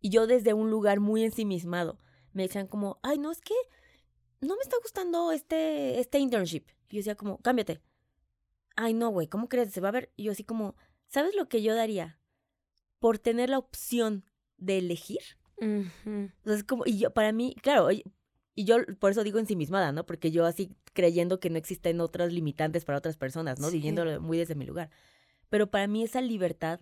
[0.00, 1.98] Y yo desde un lugar muy ensimismado.
[2.32, 3.54] Me decían como, ay, no, es que
[4.40, 6.62] no me está gustando este, este internship.
[6.88, 7.80] Y yo decía como, cámbiate.
[8.76, 9.72] Ay, no, güey, ¿cómo crees?
[9.72, 10.12] Se va a ver.
[10.14, 10.76] Y yo así como,
[11.08, 12.20] ¿sabes lo que yo daría?
[13.00, 14.24] Por tener la opción
[14.58, 15.22] de elegir.
[15.56, 17.88] Entonces, como, y yo, para mí, claro,
[18.54, 20.04] y yo por eso digo ensimismada, ¿no?
[20.04, 23.70] Porque yo así creyendo que no existen otras limitantes para otras personas, ¿no?
[23.70, 24.90] Viviéndolo muy desde mi lugar.
[25.48, 26.80] Pero para mí esa libertad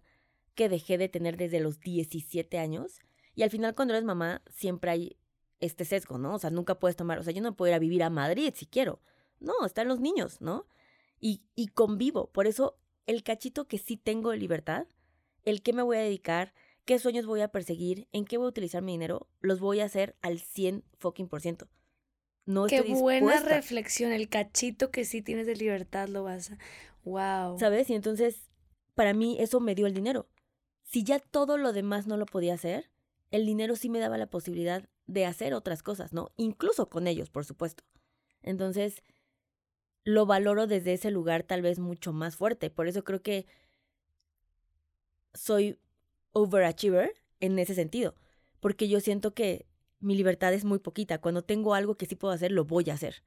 [0.54, 3.00] que dejé de tener desde los 17 años,
[3.34, 5.16] y al final cuando eres mamá siempre hay
[5.60, 6.34] este sesgo, ¿no?
[6.34, 8.52] O sea, nunca puedes tomar, o sea, yo no puedo ir a vivir a Madrid
[8.56, 9.00] si quiero.
[9.38, 10.66] No, están los niños, ¿no?
[11.20, 12.30] Y, y convivo.
[12.32, 14.86] Por eso el cachito que sí tengo de libertad,
[15.44, 16.52] el que me voy a dedicar,
[16.90, 19.84] qué sueños voy a perseguir, en qué voy a utilizar mi dinero, los voy a
[19.84, 21.68] hacer al 100 fucking por ciento.
[22.46, 26.58] No Qué buena reflexión, el cachito que sí tienes de libertad lo vas a...
[27.04, 27.60] Wow.
[27.60, 27.88] ¿Sabes?
[27.90, 28.50] Y entonces,
[28.96, 30.26] para mí eso me dio el dinero.
[30.82, 32.90] Si ya todo lo demás no lo podía hacer,
[33.30, 36.32] el dinero sí me daba la posibilidad de hacer otras cosas, ¿no?
[36.36, 37.84] Incluso con ellos, por supuesto.
[38.42, 39.04] Entonces,
[40.02, 42.68] lo valoro desde ese lugar tal vez mucho más fuerte.
[42.68, 43.46] Por eso creo que
[45.32, 45.78] soy
[46.32, 48.14] overachiever en ese sentido,
[48.60, 49.66] porque yo siento que
[50.00, 51.18] mi libertad es muy poquita.
[51.18, 53.22] Cuando tengo algo que sí puedo hacer, lo voy a hacer.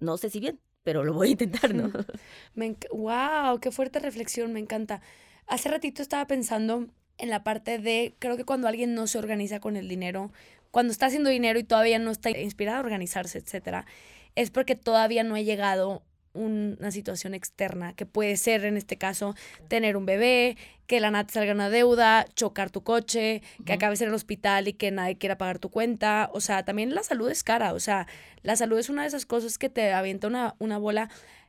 [0.00, 1.92] No sé si bien, pero lo voy a intentar, ¿no?
[2.92, 5.00] wow, qué fuerte reflexión, me encanta.
[5.46, 9.60] Hace ratito estaba pensando en la parte de, creo que cuando alguien no se organiza
[9.60, 10.32] con el dinero,
[10.70, 13.86] cuando está haciendo dinero y todavía no está inspirado a organizarse, etcétera,
[14.34, 16.02] es porque todavía no ha llegado
[16.34, 19.34] una situación externa, que puede ser en este caso
[19.68, 24.08] tener un bebé, que la nata salga una deuda, chocar tu coche, que acabes en
[24.08, 26.30] el hospital y que nadie quiera pagar tu cuenta.
[26.32, 27.72] O sea, también la salud es cara.
[27.72, 28.06] O sea,
[28.42, 31.08] la salud es una de esas cosas que te avienta una, una bola.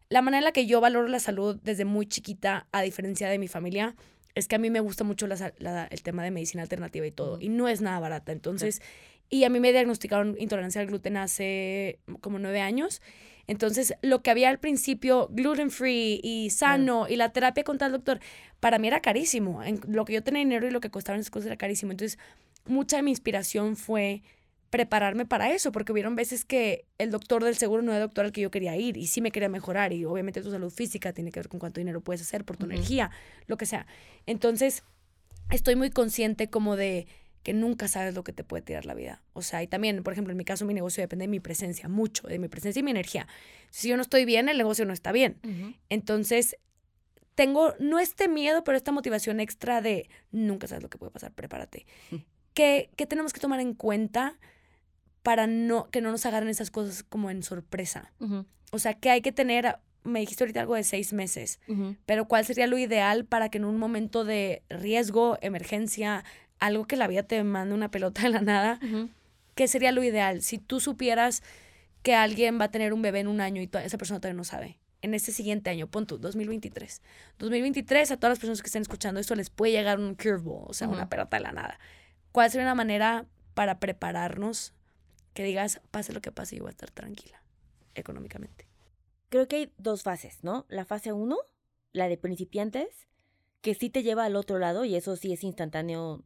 [0.09, 3.39] La manera en la que yo valoro la salud desde muy chiquita, a diferencia de
[3.39, 3.95] mi familia,
[4.35, 7.39] es que a mí me gusta mucho el tema de medicina alternativa y todo.
[7.39, 8.31] Y no es nada barata.
[8.31, 8.81] Entonces,
[9.29, 13.01] y a mí me diagnosticaron intolerancia al gluten hace como nueve años.
[13.47, 17.91] Entonces, lo que había al principio, gluten free y sano, y la terapia con tal
[17.91, 18.19] doctor,
[18.59, 19.61] para mí era carísimo.
[19.63, 21.91] En lo que yo tenía dinero y lo que costaban esas cosas era carísimo.
[21.91, 22.17] Entonces,
[22.65, 24.23] mucha de mi inspiración fue
[24.69, 28.25] prepararme para eso, porque hubieron veces que el doctor del seguro no era el doctor
[28.25, 31.13] al que yo quería ir y sí me quería mejorar y obviamente tu salud física
[31.13, 33.11] tiene que ver con cuánto dinero puedes hacer por tu energía,
[33.45, 33.85] lo que sea.
[34.25, 34.83] Entonces,
[35.51, 37.05] estoy muy consciente como de
[37.43, 39.21] que nunca sabes lo que te puede tirar la vida.
[39.33, 41.89] O sea, y también, por ejemplo, en mi caso mi negocio depende de mi presencia,
[41.89, 43.27] mucho, de mi presencia y mi energía.
[43.69, 45.37] Si yo no estoy bien, el negocio no está bien.
[45.89, 46.57] Entonces,
[47.35, 51.33] tengo no este miedo, pero esta motivación extra de nunca sabes lo que puede pasar,
[51.33, 51.85] prepárate.
[52.53, 54.39] ¿Qué, tenemos que tomar en cuenta
[55.21, 58.13] para no, que no nos agarren esas cosas como en sorpresa?
[58.71, 61.59] O sea, que hay que tener, me dijiste ahorita algo de seis meses,
[62.05, 66.23] pero ¿cuál sería lo ideal para que en un momento de riesgo, emergencia,
[66.63, 68.79] algo que la vida te mande una pelota de la nada,
[69.53, 70.41] ¿qué sería lo ideal?
[70.41, 71.43] Si tú supieras
[72.03, 74.45] que alguien va a tener un bebé en un año y esa persona todavía no
[74.45, 74.79] sabe.
[75.01, 77.01] En este siguiente año, pon tú, 2023.
[77.37, 80.73] 2023, a todas las personas que estén escuchando esto les puede llegar un curveball, o
[80.73, 81.79] sea, una pelota de la nada.
[82.31, 84.73] ¿Cuál sería una manera para prepararnos
[85.33, 87.43] que digas, pase lo que pase, yo voy a estar tranquila
[87.93, 88.69] económicamente?
[89.27, 90.65] Creo que hay dos fases, ¿no?
[90.69, 91.37] La fase uno,
[91.91, 93.09] la de principiantes,
[93.59, 96.23] que sí te lleva al otro lado y eso sí es instantáneo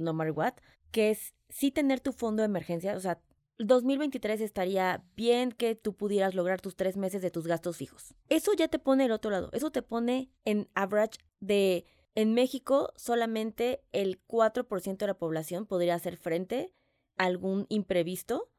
[0.00, 0.54] no matter what,
[0.90, 3.20] que es sí tener tu fondo de emergencia, o sea,
[3.58, 8.14] 2023 estaría bien que tú pudieras lograr tus tres meses de tus gastos fijos.
[8.28, 11.84] Eso ya te pone el otro lado, eso te pone en average de,
[12.14, 16.72] en México solamente el 4% de la población podría hacer frente
[17.16, 18.50] a algún imprevisto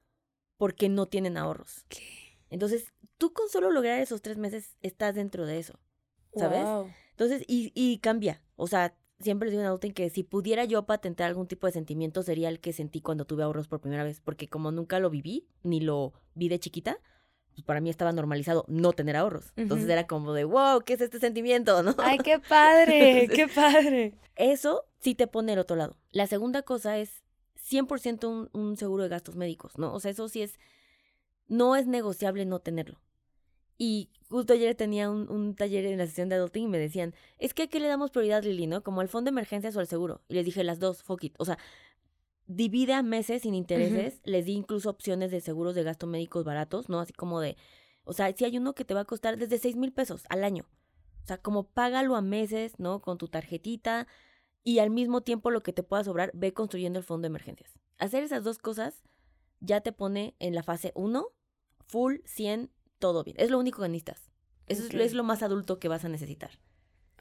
[0.57, 1.85] porque no tienen ahorros.
[2.49, 5.79] Entonces, tú con solo lograr esos tres meses estás dentro de eso,
[6.35, 6.67] ¿sabes?
[7.11, 10.85] Entonces, y, y cambia, o sea, siempre les digo una en que si pudiera yo
[10.85, 14.19] patentar algún tipo de sentimiento sería el que sentí cuando tuve ahorros por primera vez,
[14.21, 16.99] porque como nunca lo viví, ni lo vi de chiquita,
[17.53, 19.53] pues para mí estaba normalizado no tener ahorros.
[19.55, 21.83] Entonces era como de, wow, ¿qué es este sentimiento?
[21.83, 21.95] ¿no?
[21.97, 24.15] Ay, qué padre, qué padre.
[24.35, 25.97] Eso sí te pone el otro lado.
[26.11, 27.23] La segunda cosa es
[27.69, 29.93] 100% un, un seguro de gastos médicos, ¿no?
[29.93, 30.59] O sea, eso sí es,
[31.47, 32.99] no es negociable no tenerlo.
[33.83, 37.55] Y justo ayer tenía un, taller en la sesión de adulting y me decían, es
[37.55, 38.83] que ¿a qué le damos prioridad, Lili, no?
[38.83, 40.21] Como al fondo de emergencias o al seguro.
[40.27, 41.33] Y les dije las dos, fuck it.
[41.39, 41.57] O sea,
[42.45, 44.21] divide a meses sin intereses.
[44.23, 46.99] Les di incluso opciones de seguros de gasto médicos baratos, ¿no?
[46.99, 47.57] Así como de,
[48.03, 50.43] o sea, si hay uno que te va a costar desde seis mil pesos al
[50.43, 50.67] año.
[51.23, 53.01] O sea, como págalo a meses, ¿no?
[53.01, 54.05] Con tu tarjetita
[54.63, 57.79] y al mismo tiempo lo que te pueda sobrar, ve construyendo el fondo de emergencias.
[57.97, 59.01] Hacer esas dos cosas
[59.59, 61.25] ya te pone en la fase 1,
[61.87, 62.69] full, 100,
[63.01, 63.35] todo bien.
[63.37, 64.31] Es lo único que necesitas.
[64.67, 66.51] Eso es, lo más adulto que vas a necesitar.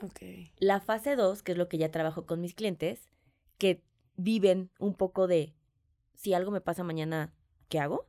[0.00, 0.52] Okay.
[0.58, 3.10] La fase 2, que es lo que ya trabajo con mis clientes,
[3.58, 3.82] que
[4.14, 5.54] viven un poco de
[6.14, 7.34] si algo me pasa mañana,
[7.68, 8.06] ¿qué hago?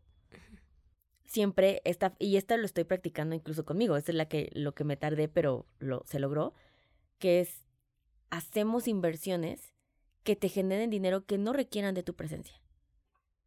[1.23, 4.83] Siempre está, y esta lo estoy practicando incluso conmigo, esta es la que, lo que
[4.83, 6.53] me tardé, pero lo, se logró,
[7.19, 7.65] que es,
[8.29, 9.73] hacemos inversiones
[10.23, 12.55] que te generen dinero que no requieran de tu presencia.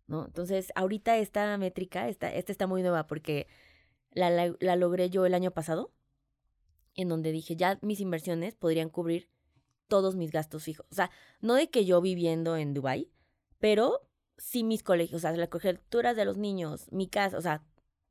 [0.06, 0.26] ¿No?
[0.26, 3.46] Entonces, ahorita esta métrica, esta, esta está muy nueva porque
[4.14, 5.92] la, la, la logré yo el año pasado,
[6.94, 9.28] en donde dije, ya mis inversiones podrían cubrir
[9.88, 10.86] todos mis gastos fijos.
[10.90, 11.10] O sea,
[11.40, 13.10] no de que yo viviendo en Dubai,
[13.58, 14.08] pero
[14.38, 17.62] sí mis colegios, o sea, las coberturas de los niños, mi casa, o sea,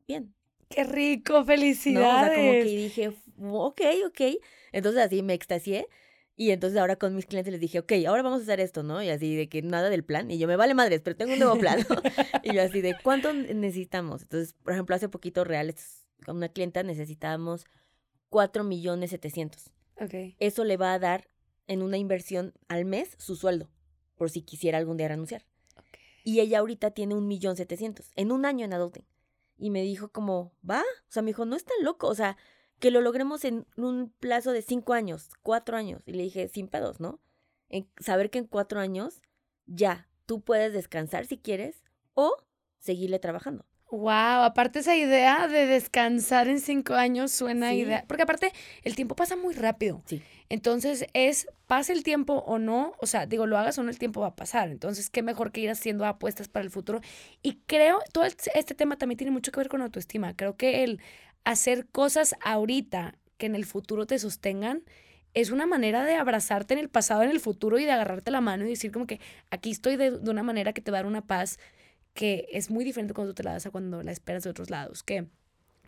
[0.08, 0.34] bien.
[0.70, 1.44] ¡Qué rico!
[1.46, 2.02] ¡Felicidades!
[2.04, 2.10] ¿No?
[2.10, 3.08] O sea, como que dije,
[3.40, 4.22] ok, ok.
[4.72, 5.88] Entonces así me extasié.
[6.36, 9.04] Y entonces ahora con mis clientes les dije, ok, ahora vamos a hacer esto, ¿no?
[9.04, 10.32] Y así de que nada del plan.
[10.32, 11.86] Y yo, me vale madres, pero tengo un nuevo plan.
[11.88, 11.96] ¿no?
[12.44, 14.24] y yo así de, ¿cuánto necesitamos?
[14.24, 17.66] Entonces, por ejemplo, hace poquito reales, con una clienta necesitábamos
[18.30, 19.70] 4 millones 700.
[20.02, 20.36] Ok.
[20.40, 21.30] Eso le va a dar
[21.68, 23.70] en una inversión al mes su sueldo,
[24.16, 25.46] por si quisiera algún día renunciar.
[25.78, 25.98] ok.
[26.24, 29.06] Y ella ahorita tiene un millón setecientos, en un año en adulting.
[29.56, 32.38] Y me dijo como, va, o sea, me dijo, no es tan loco, o sea,
[32.84, 36.04] que lo logremos en un plazo de cinco años, cuatro años.
[36.06, 37.22] Y le dije, sin pedos, ¿no?
[37.70, 39.22] En saber que en cuatro años
[39.66, 41.82] ya tú puedes descansar si quieres
[42.14, 42.36] o
[42.80, 43.66] seguirle trabajando.
[43.90, 47.78] Wow, aparte esa idea de descansar en cinco años suena Sí.
[47.78, 48.04] idea.
[48.06, 50.04] Porque aparte el tiempo pasa muy rápido.
[50.06, 50.22] Sí.
[50.50, 53.98] Entonces es, pase el tiempo o no, o sea, digo, lo hagas o no, el
[53.98, 54.70] tiempo va a pasar.
[54.72, 57.00] Entonces, qué mejor que ir haciendo apuestas para el futuro.
[57.42, 60.36] Y creo, todo este tema también tiene mucho que ver con autoestima.
[60.36, 61.00] Creo que el
[61.44, 64.84] hacer cosas ahorita que en el futuro te sostengan
[65.34, 68.40] es una manera de abrazarte en el pasado, en el futuro y de agarrarte la
[68.42, 69.20] mano y decir como que
[69.50, 71.58] aquí estoy de, de una manera que te va a dar una paz
[72.14, 74.70] que es muy diferente cuando tú te la das a cuando la esperas de otros
[74.70, 75.02] lados.
[75.02, 75.26] Que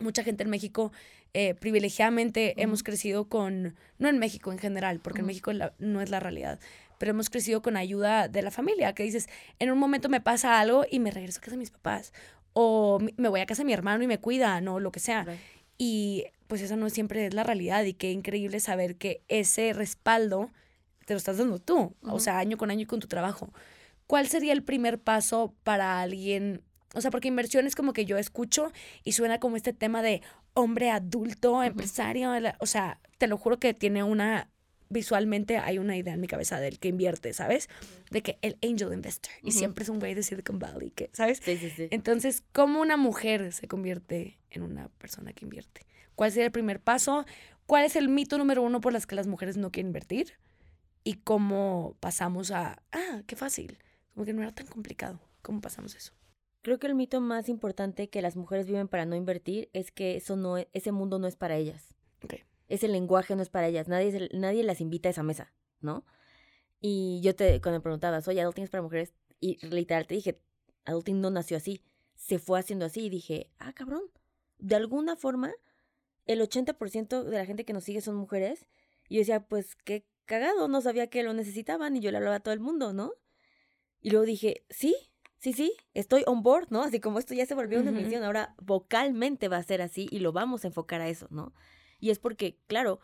[0.00, 0.90] mucha gente en México,
[1.32, 5.26] eh, privilegiadamente, hemos crecido con, no en México en general, porque en.
[5.26, 6.58] México la- no es la realidad,
[6.98, 9.28] pero hemos crecido con ayuda de la familia, que dices,
[9.60, 12.12] en un momento me pasa algo y me regreso a casa de mis papás,
[12.58, 15.26] o me voy a casa de mi hermano y me cuidan, o lo que sea.
[15.76, 20.50] Y pues esa no siempre es la realidad y qué increíble saber que ese respaldo
[21.04, 23.52] te lo estás dando tú, o sea, año con año y con tu trabajo.
[24.06, 26.62] ¿Cuál sería el primer paso para alguien?
[26.94, 28.72] O sea, porque inversión es como que yo escucho
[29.04, 30.22] y suena como este tema de
[30.54, 34.48] hombre adulto, empresario, o sea, te lo juro que tiene una,
[34.88, 37.68] visualmente hay una idea en mi cabeza del que invierte, ¿sabes?
[38.10, 41.40] De que el angel investor, y siempre es un güey de Silicon Valley, que, ¿sabes?
[41.42, 41.88] Sí, sí, sí.
[41.90, 45.82] Entonces, ¿cómo una mujer se convierte en una persona que invierte?
[46.14, 47.26] ¿Cuál sería el primer paso?
[47.66, 50.34] ¿Cuál es el mito número uno por las que las mujeres no quieren invertir?
[51.04, 53.78] ¿Y cómo pasamos a, ah, qué fácil?
[54.14, 55.20] Como que no era tan complicado.
[55.42, 56.12] ¿Cómo pasamos eso?
[56.62, 60.16] Creo que el mito más importante que las mujeres viven para no invertir es que
[60.16, 61.94] eso no ese mundo no es para ellas.
[62.24, 62.34] Ok.
[62.68, 63.88] Ese lenguaje no es para ellas.
[63.88, 66.04] Nadie, nadie las invita a esa mesa, ¿no?
[66.80, 70.40] Y yo te, cuando me preguntabas, oye, adulting es para mujeres, y literal te dije,
[70.84, 71.82] adulting no nació así,
[72.14, 74.02] se fue haciendo así, y dije, ah, cabrón,
[74.58, 75.52] de alguna forma,
[76.26, 78.66] el 80% de la gente que nos sigue son mujeres,
[79.08, 82.36] y yo decía, pues qué cagado, no sabía que lo necesitaban, y yo le hablaba
[82.36, 83.12] a todo el mundo, ¿no?
[84.00, 84.94] Y luego dije, sí,
[85.38, 86.82] sí, sí, estoy on board, ¿no?
[86.82, 90.18] Así como esto ya se volvió una misión, ahora vocalmente va a ser así y
[90.18, 91.54] lo vamos a enfocar a eso, ¿no?
[91.98, 93.00] Y es porque, claro,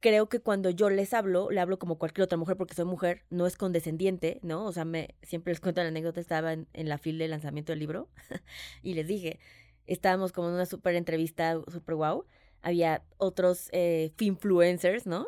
[0.00, 3.24] creo que cuando yo les hablo, le hablo como cualquier otra mujer porque soy mujer,
[3.30, 4.64] no es condescendiente, ¿no?
[4.64, 7.80] O sea, me, siempre les cuento la anécdota, estaba en, la fila de lanzamiento del
[7.80, 8.08] libro
[8.82, 9.40] y les dije,
[9.86, 12.26] estábamos como en una súper entrevista, súper guau,
[12.62, 15.26] había otros eh, influencers, ¿no?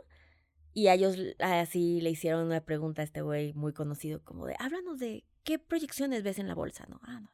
[0.74, 4.54] Y a ellos así le hicieron una pregunta a este güey muy conocido, como de,
[4.58, 7.00] háblanos de qué proyecciones ves en la bolsa, ¿no?
[7.02, 7.32] Ah, no.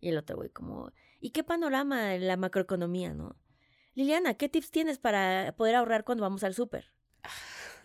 [0.00, 3.36] Y el otro güey como, ¿y qué panorama en la macroeconomía, no?
[3.94, 6.92] Liliana, ¿qué tips tienes para poder ahorrar cuando vamos al súper?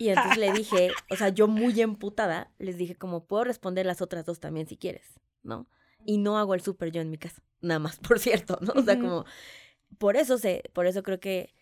[0.01, 4.01] Y entonces le dije, o sea, yo muy emputada, les dije como, puedo responder las
[4.01, 5.67] otras dos también si quieres, ¿no?
[6.05, 8.71] Y no hago el súper yo en mi casa, nada más, por cierto, ¿no?
[8.79, 9.25] O sea, como,
[9.97, 11.53] por eso sé, por eso creo que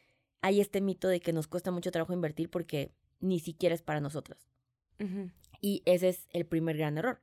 [0.41, 4.01] hay este mito de que nos cuesta mucho trabajo invertir porque ni siquiera es para
[4.01, 4.47] nosotros.
[5.61, 7.21] Y ese es el primer gran error.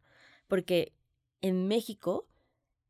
[0.49, 0.93] Porque
[1.41, 2.29] en México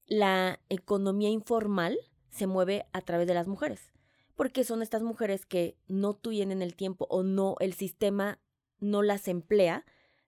[0.06, 1.98] la economía informal
[2.30, 3.93] se mueve a través de las mujeres.
[4.36, 8.40] Porque son estas mujeres que no tienen el tiempo o no, el sistema
[8.80, 9.84] no las emplea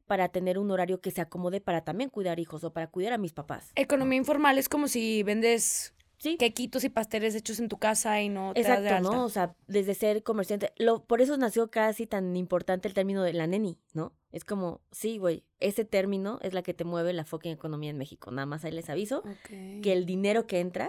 [0.07, 3.19] para tener un horario que se acomode para también cuidar hijos o para cuidar a
[3.19, 3.73] mis papás.
[3.75, 6.39] Economía informal es como si vendes Sí.
[6.39, 9.17] quequitos y pasteles hechos en tu casa y no te das de Exacto, alta.
[9.19, 9.25] ¿no?
[9.25, 10.73] O sea, desde ser comerciante.
[10.79, 14.15] Lo, por eso nació casi tan importante el término de la neni, ¿no?
[14.33, 17.99] Es como, sí, güey, ese término es la que te mueve la fucking economía en
[17.99, 18.31] México.
[18.31, 20.89] Nada más ahí les aviso que el dinero que entra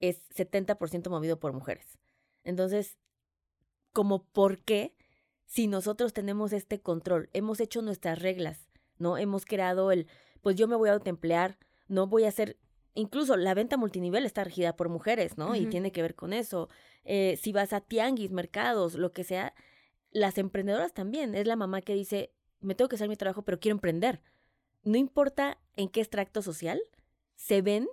[0.00, 1.98] es 70% movido por mujeres.
[2.44, 2.98] Entonces,
[3.92, 4.94] como por qué,
[5.46, 8.70] si nosotros tenemos este control, hemos hecho nuestras reglas
[9.00, 9.18] ¿no?
[9.18, 10.06] Hemos creado el,
[10.42, 12.56] pues yo me voy a autoemplear, no voy a hacer,
[12.94, 15.56] incluso la venta multinivel está regida por mujeres, ¿no?
[15.56, 16.68] Y tiene que ver con eso.
[17.04, 19.54] Eh, si vas a tianguis, mercados, lo que sea,
[20.10, 21.34] las emprendedoras también.
[21.34, 24.20] Es la mamá que dice, me tengo que hacer mi trabajo, pero quiero emprender.
[24.84, 26.80] No importa en qué extracto social,
[27.34, 27.88] se ven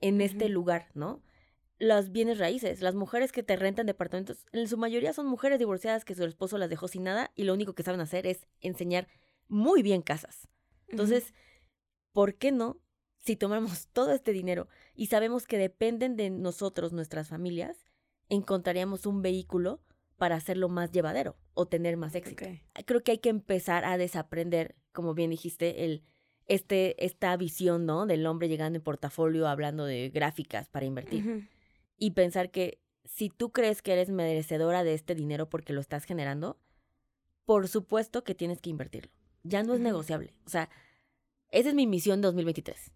[0.00, 1.22] en este lugar, ¿no?
[1.80, 6.04] Los bienes raíces, las mujeres que te rentan departamentos, en su mayoría son mujeres divorciadas
[6.04, 9.08] que su esposo las dejó sin nada y lo único que saben hacer es enseñar
[9.48, 10.46] muy bien casas.
[10.88, 11.32] Entonces,
[12.12, 12.76] ¿por qué no?
[13.18, 17.86] Si tomamos todo este dinero y sabemos que dependen de nosotros, nuestras familias,
[18.28, 19.80] encontraríamos un vehículo
[20.18, 22.44] para hacerlo más llevadero o tener más éxito.
[22.84, 26.04] Creo que hay que empezar a desaprender, como bien dijiste, el
[26.46, 28.04] este esta visión, ¿no?
[28.04, 31.48] Del hombre llegando en portafolio hablando de gráficas para invertir.
[32.00, 36.04] Y pensar que si tú crees que eres merecedora de este dinero porque lo estás
[36.04, 36.58] generando,
[37.44, 39.12] por supuesto que tienes que invertirlo.
[39.44, 40.34] Ya no es negociable.
[40.46, 40.68] O sea,
[41.50, 42.90] esa es mi misión 2023.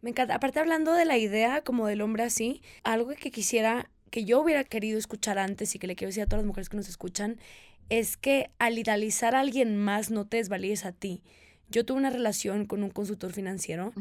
[0.00, 0.34] Me encanta.
[0.34, 4.64] Aparte, hablando de la idea como del hombre así, algo que quisiera, que yo hubiera
[4.64, 7.38] querido escuchar antes y que le quiero decir a todas las mujeres que nos escuchan,
[7.88, 11.22] es que al idealizar a alguien más no te desvalides a ti.
[11.68, 13.92] Yo tuve una relación con un consultor financiero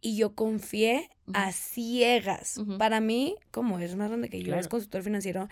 [0.00, 2.60] y yo confié a ciegas.
[2.78, 4.58] Para mí, como eres más grande que yo, Claro.
[4.60, 5.48] eres consultor financiero,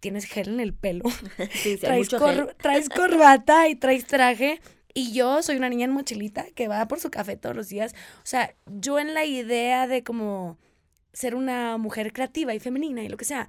[0.00, 1.04] tienes gel en el pelo,
[1.52, 2.56] Sí, sí, traes, cor- gel.
[2.60, 4.60] traes corbata y traes traje.
[4.92, 7.94] Y yo soy una niña en mochilita que va por su café todos los días.
[8.18, 10.58] O sea, yo en la idea de como
[11.12, 13.48] ser una mujer creativa y femenina y lo que sea,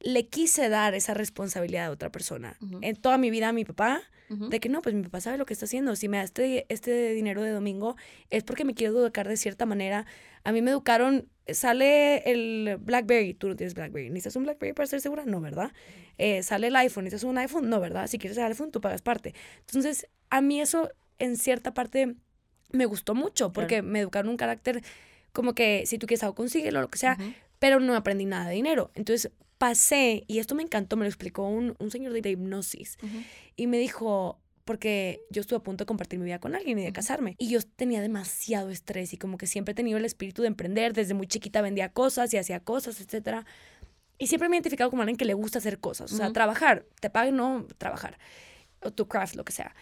[0.00, 2.58] le quise dar esa responsabilidad a otra persona.
[2.82, 5.46] En toda mi vida a mi papá, De que no, pues mi papá sabe lo
[5.46, 5.94] que está haciendo.
[5.94, 7.96] Si me da este, este dinero de domingo
[8.30, 10.06] es porque me quiero educar de cierta manera.
[10.42, 14.84] A mí me educaron, sale el BlackBerry, tú no tienes BlackBerry, ¿necesitas un BlackBerry para
[14.84, 15.24] estar segura?
[15.26, 15.72] No, ¿verdad?
[16.18, 17.68] Eh, sale el iPhone, ¿necesitas un iPhone?
[17.68, 18.08] No, ¿verdad?
[18.08, 19.34] Si quieres el iPhone, tú pagas parte.
[19.60, 22.14] Entonces, a mí eso en cierta parte
[22.72, 24.82] me gustó mucho porque me educaron un carácter
[25.32, 27.16] como que si tú quieres algo, consíguelo, lo que sea
[27.58, 28.90] pero no aprendí nada de dinero.
[28.94, 32.98] Entonces pasé, y esto me encantó, me lo explicó un, un señor de la hipnosis,
[33.56, 36.84] y me dijo, porque yo estuve a punto de compartir mi vida con alguien y
[36.84, 40.42] de casarme, y yo tenía demasiado estrés y como que siempre he tenido el espíritu
[40.42, 43.46] de emprender, desde muy chiquita vendía cosas y hacía cosas, etcétera.
[44.18, 46.86] Y siempre me he identificado como alguien que le gusta hacer cosas, o sea, trabajar,
[47.00, 48.18] te paguen, no trabajar,
[48.82, 49.74] o tu craft, lo que sea.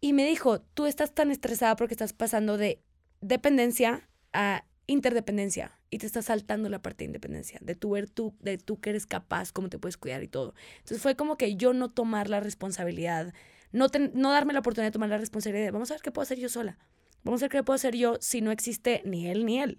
[0.00, 2.80] Y me dijo, tú estás tan estresada porque estás pasando de
[3.20, 8.34] dependencia a interdependencia y te estás saltando la parte de independencia, de tú ver tú,
[8.40, 10.54] de tú que eres capaz, cómo te puedes cuidar y todo.
[10.78, 13.32] Entonces fue como que yo no tomar la responsabilidad,
[13.70, 16.10] no, ten- no darme la oportunidad de tomar la responsabilidad de, vamos a ver qué
[16.10, 16.78] puedo hacer yo sola.
[17.22, 19.76] Vamos a ver qué puedo hacer yo si no existe ni él ni él.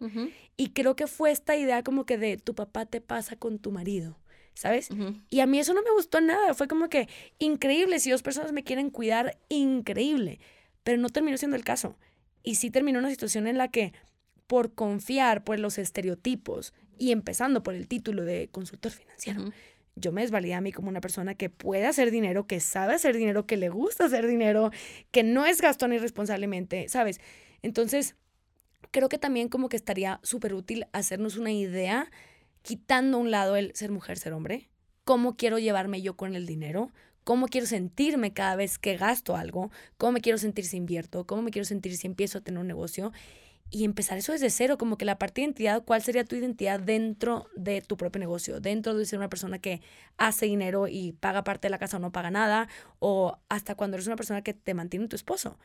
[0.58, 3.72] Y creo que fue esta idea como que de tu papá te pasa con tu
[3.72, 4.18] marido,
[4.54, 4.90] ¿sabes?
[5.30, 6.54] Y a mí eso no me gustó nada.
[6.54, 7.08] Fue como que
[7.38, 8.00] increíble.
[8.00, 10.40] Si dos personas me quieren cuidar, increíble.
[10.84, 11.98] Pero no terminó siendo el caso.
[12.42, 13.94] Y sí terminó una situación en la que,
[14.48, 19.52] por confiar por los estereotipos y empezando por el título de consultor financiero,
[19.96, 23.16] yo me desvalidé a mí como una persona que puede hacer dinero, que sabe hacer
[23.16, 24.72] dinero, que le gusta hacer dinero,
[25.12, 27.20] que no es gastón irresponsablemente, ¿sabes?
[27.62, 28.16] Entonces,
[28.92, 32.12] creo que también como que estaría súper útil hacernos una idea,
[32.62, 34.70] quitando a un lado el ser mujer, ser hombre,
[35.06, 36.92] cómo quiero llevarme yo con el dinero,
[37.24, 41.42] cómo quiero sentirme cada vez que gasto algo, cómo me quiero sentir si invierto, cómo
[41.42, 43.14] me quiero sentir si empiezo a tener un negocio
[43.72, 46.80] y empezar eso desde cero, como que la parte de identidad, cuál sería tu identidad
[46.80, 49.82] dentro de tu propio negocio, dentro de ser una persona que
[50.18, 52.68] hace dinero y paga parte de la casa o no paga nada,
[53.00, 55.58] o hasta cuando eres una persona que te mantiene tu esposo.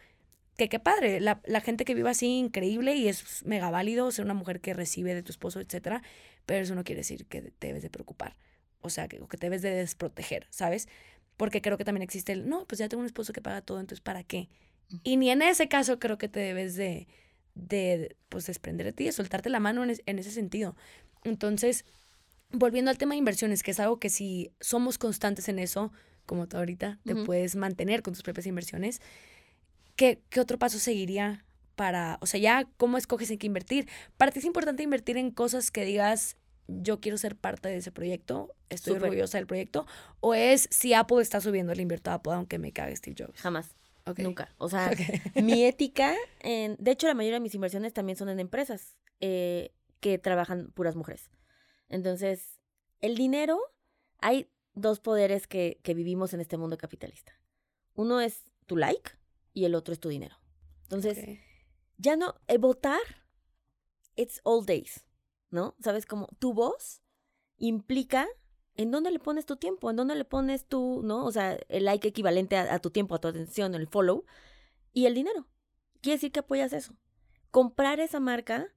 [0.57, 4.24] Que qué padre, la, la gente que vive así, increíble y es mega válido ser
[4.24, 6.03] una mujer que recibe de tu esposo, etcétera,
[6.46, 8.36] pero eso no quiere decir que te debes de preocupar,
[8.80, 10.88] o sea, que, que te debes de desproteger, ¿sabes?
[11.36, 13.78] Porque creo que también existe el, no, pues ya tengo un esposo que paga todo,
[13.80, 14.48] entonces ¿para qué?
[15.05, 17.07] Y ni en ese caso creo que te debes de,
[17.55, 20.76] de pues desprender de ti, de soltarte la mano en, es- en ese sentido.
[21.24, 21.84] Entonces,
[22.53, 25.92] volviendo al tema de inversiones, que es algo que si somos constantes en eso,
[26.26, 29.01] como tú ahorita, te puedes mantener con tus propias inversiones,
[29.96, 31.44] ¿qué, ¿qué otro paso seguiría
[31.76, 33.88] para, o sea, ya cómo escoges en qué invertir?
[34.16, 36.36] Para ti es importante invertir en cosas que digas,
[36.68, 39.09] yo quiero ser parte de ese proyecto, estoy Súper.
[39.09, 39.86] orgullosa del proyecto,
[40.20, 43.40] o es si Apple está subiendo, le invierto a Apple aunque me cague Steve Jobs.
[43.40, 43.74] Jamás.
[44.18, 44.55] Nunca.
[44.59, 44.90] O sea,
[45.42, 49.72] mi ética, en, de hecho la mayoría de mis inversiones también son en empresas eh,
[50.01, 51.30] que trabajan puras mujeres.
[51.88, 52.61] Entonces,
[53.01, 53.59] el dinero,
[54.18, 57.32] hay dos poderes que, que vivimos en este mundo capitalista.
[57.94, 59.12] Uno es tu like
[59.53, 60.36] y el otro es tu dinero.
[60.84, 61.38] Entonces,
[61.98, 63.01] ya no, eh, votar,
[64.16, 65.05] it's all days,
[65.51, 65.76] ¿no?
[65.80, 66.07] ¿Sabes?
[66.07, 67.03] Como tu voz
[67.59, 68.26] implica
[68.81, 71.26] en dónde le pones tu tiempo, en dónde le pones tu, ¿no?
[71.26, 74.24] O sea, el like equivalente a, tu tiempo, a tu atención, el follow,
[74.95, 75.47] y el dinero.
[76.01, 76.95] quiere decir que apoyas eso.
[77.51, 78.72] Comprar esa marca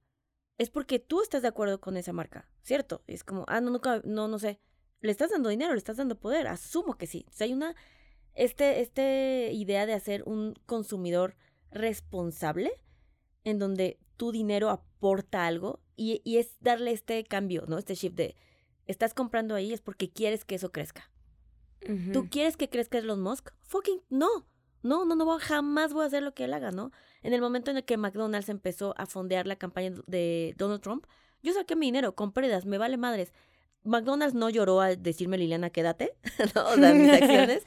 [0.58, 3.02] es porque tú estás de acuerdo con esa marca, ¿cierto?
[3.06, 4.60] Es como, ah, no, nunca, no, no sé.
[5.00, 5.72] ¿Le estás dando dinero?
[5.72, 6.48] ¿Le estás dando poder?
[6.48, 7.24] Asumo que sí.
[7.30, 7.74] O sea, hay una,
[8.34, 11.34] este, este idea de hacer un consumidor
[11.70, 12.72] responsable
[13.44, 17.78] en donde tu dinero aporta algo y, y es darle este cambio, ¿no?
[17.78, 18.36] Este shift de,
[18.86, 21.10] estás comprando ahí es porque quieres que eso crezca.
[22.12, 23.50] ¿Tú quieres que crezca Elon Musk?
[23.60, 24.46] Fucking no.
[24.82, 26.92] No, no, no, jamás voy a hacer lo que él haga, ¿no?
[27.22, 31.06] En el momento en el que McDonald's empezó a fondear la campaña de Donald Trump,
[31.42, 33.32] yo saqué mi dinero con pérdidas, me vale madres.
[33.82, 36.16] McDonald's no lloró a decirme, Liliana, quédate,
[36.54, 36.68] ¿no?
[36.68, 37.66] O sea, mis acciones.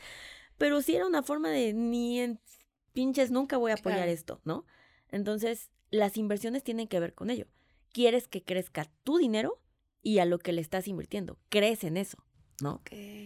[0.57, 2.39] pero sí era una forma de ni en
[2.93, 4.65] pinches nunca voy a apoyar esto, ¿no?
[5.09, 7.45] Entonces, las inversiones tienen que ver con ello.
[7.93, 9.59] Quieres que crezca tu dinero
[10.07, 11.37] y a lo que le estás invirtiendo.
[11.49, 12.17] Crees en eso,
[12.61, 12.81] ¿no?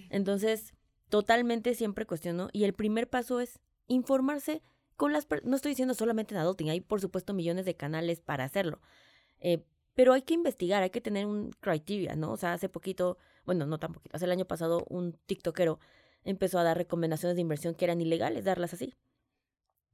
[0.09, 0.73] Entonces,
[1.09, 2.49] totalmente siempre cuestiono.
[2.53, 4.63] Y el primer paso es informarse
[4.95, 5.27] con las...
[5.43, 8.81] No estoy diciendo solamente en adulting, hay por supuesto millones de canales para hacerlo.
[9.37, 9.63] Eh,
[9.93, 12.31] pero hay que investigar, hay que tener un criteria, ¿no?
[12.31, 15.77] O sea, hace poquito, bueno, no tan poquito, hace el año pasado un TikTokero
[16.23, 18.95] empezó a dar recomendaciones de inversión que eran ilegales, darlas así.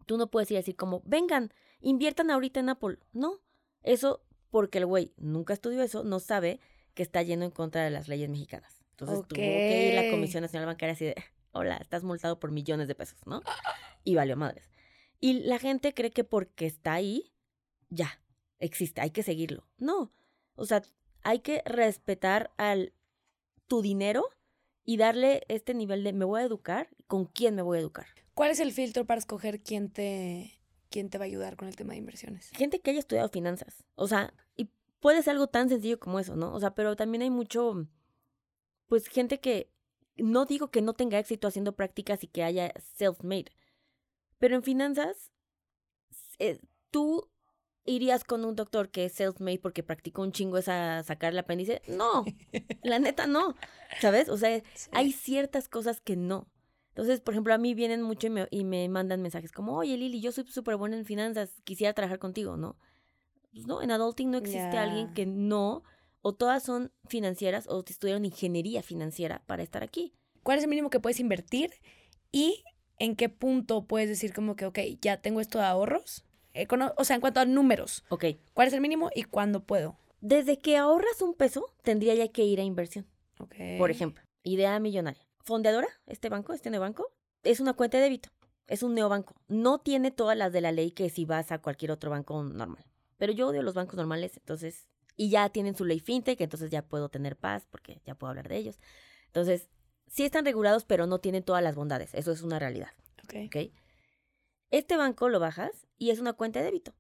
[0.05, 2.99] Tú no puedes ir así como, vengan, inviertan ahorita en Apple.
[3.11, 3.41] No,
[3.83, 6.61] eso porque el güey nunca estudió eso, no sabe
[6.97, 8.81] que está yendo en contra de las leyes mexicanas.
[8.89, 11.15] Entonces tuvo que ir la Comisión Nacional Bancaria así de,
[11.51, 13.43] hola, estás multado por millones de pesos, ¿no?
[14.03, 14.67] Y valió madres.
[15.19, 17.31] Y la gente cree que porque está ahí,
[17.89, 18.19] ya,
[18.57, 19.67] existe, hay que seguirlo.
[19.77, 20.11] No,
[20.55, 20.81] o sea,
[21.21, 22.93] hay que respetar al
[23.67, 24.27] tu dinero
[24.83, 28.07] y darle este nivel de me voy a educar, con quién me voy a educar.
[28.33, 31.75] ¿Cuál es el filtro para escoger quién te, quién te va a ayudar con el
[31.75, 32.49] tema de inversiones?
[32.55, 33.83] Gente que haya estudiado finanzas.
[33.93, 34.33] O sea,
[34.99, 36.53] puede ser algo tan sencillo como eso, ¿no?
[36.53, 37.87] O sea, pero también hay mucho,
[38.87, 39.71] pues gente que,
[40.17, 43.51] no digo que no tenga éxito haciendo prácticas y que haya self-made,
[44.39, 45.31] pero en finanzas,
[46.39, 46.59] eh,
[46.91, 47.29] tú
[47.85, 51.81] irías con un doctor que es self-made porque practicó un chingo esa sacar el apéndice.
[51.87, 52.25] No,
[52.83, 53.55] la neta no,
[54.01, 54.29] ¿sabes?
[54.29, 56.47] O sea, hay ciertas cosas que no.
[56.89, 59.95] Entonces, por ejemplo, a mí vienen mucho y me, y me mandan mensajes como, oye
[59.97, 62.75] Lili, yo soy súper buena en finanzas, quisiera trabajar contigo, ¿no?
[63.57, 65.81] Pues no, en adulting no existe alguien que no,
[66.21, 70.13] o todas son financieras o estudiaron ingeniería financiera para estar aquí.
[70.43, 71.71] ¿Cuál es el mínimo que puedes invertir
[72.31, 72.63] y
[72.99, 76.23] en qué punto puedes decir como que, ok, ya tengo esto de ahorros?
[76.97, 78.05] o sea, en cuanto a números.
[78.09, 78.25] Ok.
[78.53, 79.97] ¿Cuál es el mínimo y cuándo puedo?
[80.21, 83.07] Desde que ahorras un peso, tendría ya que ir a inversión.
[83.39, 83.55] Ok.
[83.79, 85.27] Por ejemplo, idea millonaria.
[85.45, 88.29] Fondeadora, este banco, este neobanco, es una cuenta de débito.
[88.67, 89.33] Es un neobanco.
[89.47, 92.85] No tiene todas las de la ley que si vas a cualquier otro banco normal.
[93.17, 94.87] Pero yo odio los bancos normales, entonces.
[95.15, 98.47] Y ya tienen su ley fintech, entonces ya puedo tener paz porque ya puedo hablar
[98.49, 98.79] de ellos.
[99.25, 99.69] Entonces,
[100.05, 102.13] sí están regulados, pero no tienen todas las bondades.
[102.13, 102.89] Eso es una realidad.
[103.23, 103.33] Ok.
[103.47, 103.73] ¿okay?
[104.69, 106.93] Este banco lo bajas y es una cuenta de débito.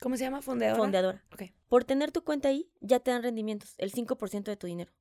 [0.00, 0.42] ¿Cómo se llama?
[0.42, 0.82] Fondeadora.
[0.82, 1.24] Fondeadora.
[1.32, 1.54] Okay.
[1.68, 4.92] Por tener tu cuenta ahí, ya te dan rendimientos, el 5% de tu dinero.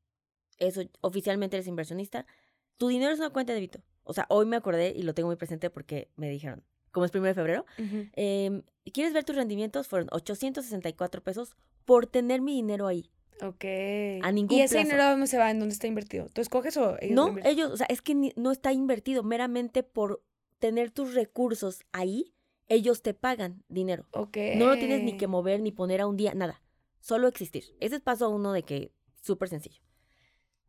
[0.60, 2.28] Eso, oficialmente eres inversionista.
[2.78, 3.82] Tu dinero es una cuenta de débito.
[4.04, 7.12] O sea, hoy me acordé y lo tengo muy presente porque me dijeron, como es
[7.12, 7.66] primero de febrero,
[8.14, 8.64] em,
[8.94, 9.88] ¿quieres ver tus rendimientos?
[9.88, 13.10] Fueron 864 pesos por tener mi dinero ahí.
[13.42, 13.66] Ok.
[14.22, 15.50] A ningún ¿Y ese dinero dónde se va?
[15.50, 16.28] ¿En dónde está invertido?
[16.32, 20.24] ¿Tú escoges o ellos No, ellos, o sea, es que no está invertido meramente por
[20.60, 22.34] tener tus recursos ahí,
[22.68, 24.06] ellos te pagan dinero.
[24.12, 24.38] Ok.
[24.56, 26.62] No lo tienes ni que mover ni poner a un día, nada.
[27.00, 27.64] Solo existir.
[27.80, 29.82] Ese es paso uno de que súper sencillo.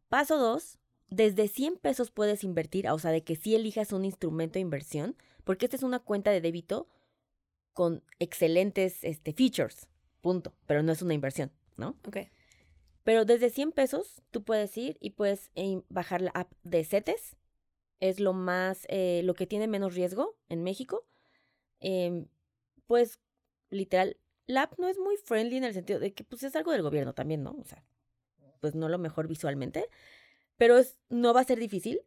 [0.09, 4.55] Paso dos, desde 100 pesos puedes invertir, o sea, de que si elijas un instrumento
[4.55, 5.15] de inversión,
[5.45, 6.89] porque esta es una cuenta de débito
[7.73, 9.89] con excelentes este, features,
[10.21, 11.97] punto, pero no es una inversión, ¿no?
[12.07, 12.19] Ok.
[13.05, 17.37] Pero desde 100 pesos tú puedes ir y puedes eh, bajar la app de CETES,
[18.01, 21.07] es lo más, eh, lo que tiene menos riesgo en México.
[21.81, 22.27] Em,
[22.87, 23.21] pues,
[23.71, 24.17] literal,
[24.47, 26.83] la app no es muy friendly en el sentido de que, pues, es algo del
[26.83, 27.57] gobierno también, ¿no?
[27.61, 27.85] O sea,
[28.61, 29.89] pues no lo mejor visualmente,
[30.57, 32.01] pero es, no va a ser difícil.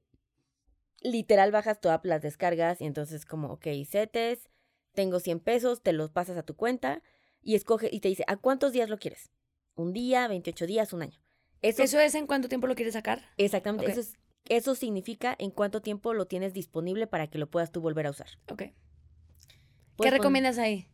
[1.01, 4.49] Literal, bajas tu app, las descargas y entonces como, ok, setes,
[4.93, 7.01] tengo 100 pesos, te los pasas a tu cuenta
[7.41, 9.31] y escoge y te dice, ¿a cuántos días lo quieres?
[9.75, 11.19] Un día, 28 días, un año.
[11.61, 13.21] Eso, ¿Eso es en cuánto tiempo lo quieres sacar?
[13.37, 14.15] Exactamente, eso es
[14.47, 18.11] eso significa en cuánto tiempo lo tienes disponible para que lo puedas tú volver a
[18.11, 18.27] usar.
[18.49, 18.63] Ok.
[19.97, 20.87] ¿Qué recomiendas ahí?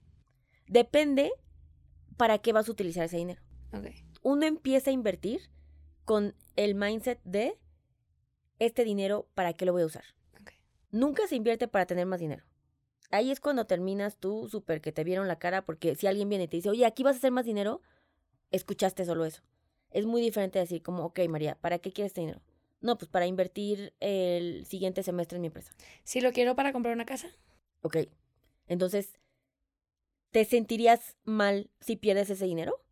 [0.68, 1.32] Depende
[2.18, 3.42] para qué vas a utilizar ese dinero.
[3.74, 3.88] Ok.
[4.22, 5.50] Uno empieza a invertir
[6.06, 7.60] con el mindset de
[8.62, 10.04] este dinero, ¿para qué lo voy a usar?
[10.40, 10.58] Okay.
[10.92, 12.44] Nunca se invierte para tener más dinero.
[13.10, 16.44] Ahí es cuando terminas tú súper que te vieron la cara porque si alguien viene
[16.44, 17.82] y te dice, oye, aquí vas a hacer más dinero,
[18.52, 19.42] escuchaste solo eso.
[19.90, 22.42] Es muy diferente decir como, ok, María, ¿para qué quieres este dinero?
[22.82, 25.74] No, pues para invertir el siguiente semestre en mi empresa.
[26.04, 27.30] Si lo quiero para comprar una casa.
[27.82, 27.98] Ok.
[28.68, 29.20] Entonces,
[30.30, 32.84] ¿te sentirías mal si pierdes ese dinero?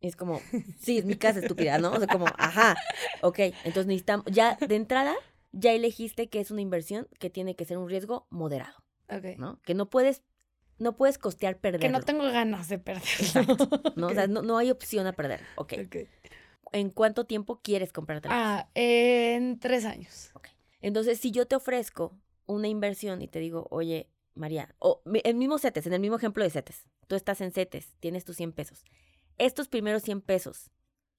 [0.00, 0.40] Y es como,
[0.78, 1.92] sí, es mi casa estúpida, ¿no?
[1.92, 2.76] O sea, como, ajá,
[3.22, 5.14] ok, entonces necesitamos, ya de entrada,
[5.52, 8.76] ya elegiste que es una inversión que tiene que ser un riesgo moderado,
[9.10, 9.38] Ok.
[9.38, 9.60] ¿no?
[9.62, 10.22] Que no puedes,
[10.78, 11.86] no puedes costear perderlo.
[11.86, 13.02] Que no tengo ganas de perder.
[13.18, 14.06] Exacto, ¿no?
[14.08, 14.30] O sea, Ok.
[14.30, 15.74] no, no hay opción a perder, ok.
[15.86, 15.96] Ok.
[16.72, 18.28] ¿En cuánto tiempo quieres comprarte?
[18.30, 20.30] Ah, en tres años.
[20.80, 25.34] Entonces, si yo te ofrezco una inversión y te digo, oye, María, o mi- el
[25.34, 28.52] mismo CETES, en el mismo ejemplo de CETES, tú estás en CETES, tienes tus 100
[28.52, 28.84] pesos.
[29.38, 30.70] Estos primeros 100 pesos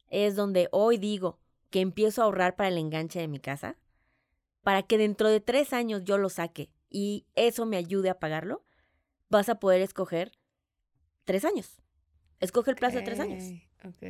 [0.09, 1.39] es donde hoy digo
[1.69, 3.77] que empiezo a ahorrar para el enganche de mi casa,
[4.63, 8.65] para que dentro de tres años yo lo saque y eso me ayude a pagarlo,
[9.29, 10.31] vas a poder escoger
[11.23, 11.81] tres años.
[12.39, 13.43] Escoge el plazo de tres años.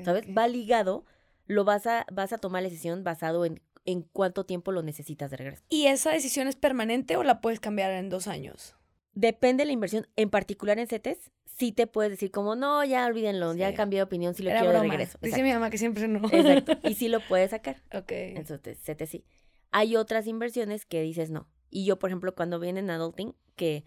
[0.04, 0.26] ¿Sabes?
[0.36, 1.06] Va ligado,
[1.46, 5.30] lo vas a, vas a tomar la decisión basado en, en cuánto tiempo lo necesitas
[5.32, 5.64] de regreso.
[5.70, 8.76] ¿Y esa decisión es permanente o la puedes cambiar en dos años?
[9.20, 13.06] Depende de la inversión, en particular en CETES, sí te puedes decir como, no, ya
[13.06, 14.94] olvídenlo, ya cambié de opinión, si lo Era quiero de broma.
[14.94, 15.18] regreso.
[15.22, 16.26] Dice mi mamá que siempre no.
[16.32, 16.78] Exacto.
[16.88, 17.84] Y sí lo puedes sacar.
[17.94, 18.12] ok.
[18.12, 19.26] Entonces, CETES sí.
[19.72, 21.50] Hay otras inversiones que dices no.
[21.70, 23.84] Y yo, por ejemplo, cuando viene en Adulting, que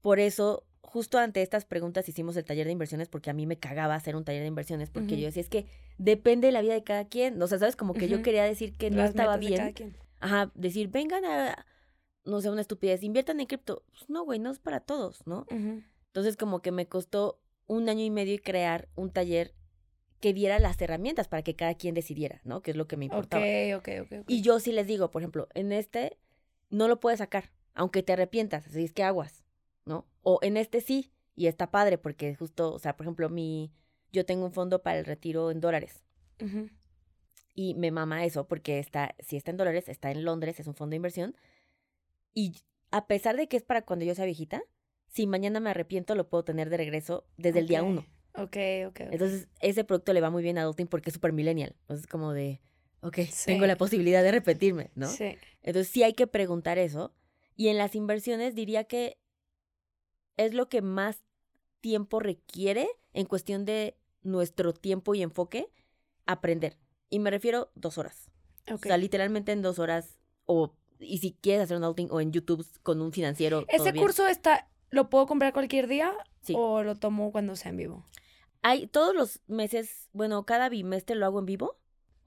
[0.00, 3.58] por eso, justo ante estas preguntas hicimos el taller de inversiones, porque a mí me
[3.58, 5.66] cagaba hacer un taller de inversiones, porque yo decía, es que
[5.98, 7.40] depende de la vida de cada quien.
[7.40, 7.76] O sea, ¿sabes?
[7.76, 9.58] Como que yo quería decir que no estaba metas de bien.
[9.60, 9.96] cada quien.
[10.18, 11.64] Ajá, decir, vengan a,
[12.26, 13.84] no sé, una estupidez, inviertan en cripto.
[13.90, 15.46] Pues no, güey, no es para todos, ¿no?
[16.06, 19.54] Entonces como que me costó un año y medio y crear un taller
[20.20, 22.62] que diera las herramientas para que cada quien decidiera, ¿no?
[22.62, 23.44] Que es lo que me importaba.
[23.76, 24.20] ok, ok.
[24.20, 24.24] ok.
[24.28, 26.18] Y yo sí les digo, por ejemplo, en este
[26.70, 29.44] no lo puedes sacar, aunque te arrepientas, así es que aguas,
[29.84, 30.06] ¿no?
[30.22, 33.72] O en este sí, y está padre porque justo, o sea, por ejemplo, mi,
[34.12, 36.02] yo tengo un fondo para el retiro en dólares.
[37.54, 40.74] Y me mama eso porque está, si está en dólares, está en Londres, es un
[40.74, 41.36] fondo de inversión.
[42.36, 42.52] Y
[42.90, 44.62] a pesar de que es para cuando yo sea viejita,
[45.08, 48.04] si mañana me arrepiento, lo puedo tener de regreso desde el día uno.
[48.34, 48.56] Ok,
[48.88, 49.00] ok.
[49.10, 51.74] Entonces, ese producto le va muy bien a Adulting porque es super millennial.
[51.80, 52.60] Entonces, es como de,
[53.00, 53.46] ok, Sí.
[53.46, 55.08] tengo la posibilidad de repetirme, ¿no?
[55.08, 55.38] Sí.
[55.62, 57.14] Entonces, sí hay que preguntar eso.
[57.56, 59.16] Y en las inversiones diría que
[60.36, 61.24] es lo que más
[61.80, 65.68] tiempo requiere en cuestión de nuestro tiempo y enfoque
[66.26, 66.76] aprender.
[67.08, 68.30] Y me refiero dos horas.
[68.70, 72.32] O sea, literalmente en dos horas o y si quieres hacer un outing o en
[72.32, 73.64] YouTube con un financiero.
[73.68, 76.54] ¿Ese curso está, lo puedo comprar cualquier día Sí.
[76.56, 78.04] o lo tomo cuando sea en vivo?
[78.62, 81.76] Hay todos los meses, bueno, cada bimestre lo hago en vivo.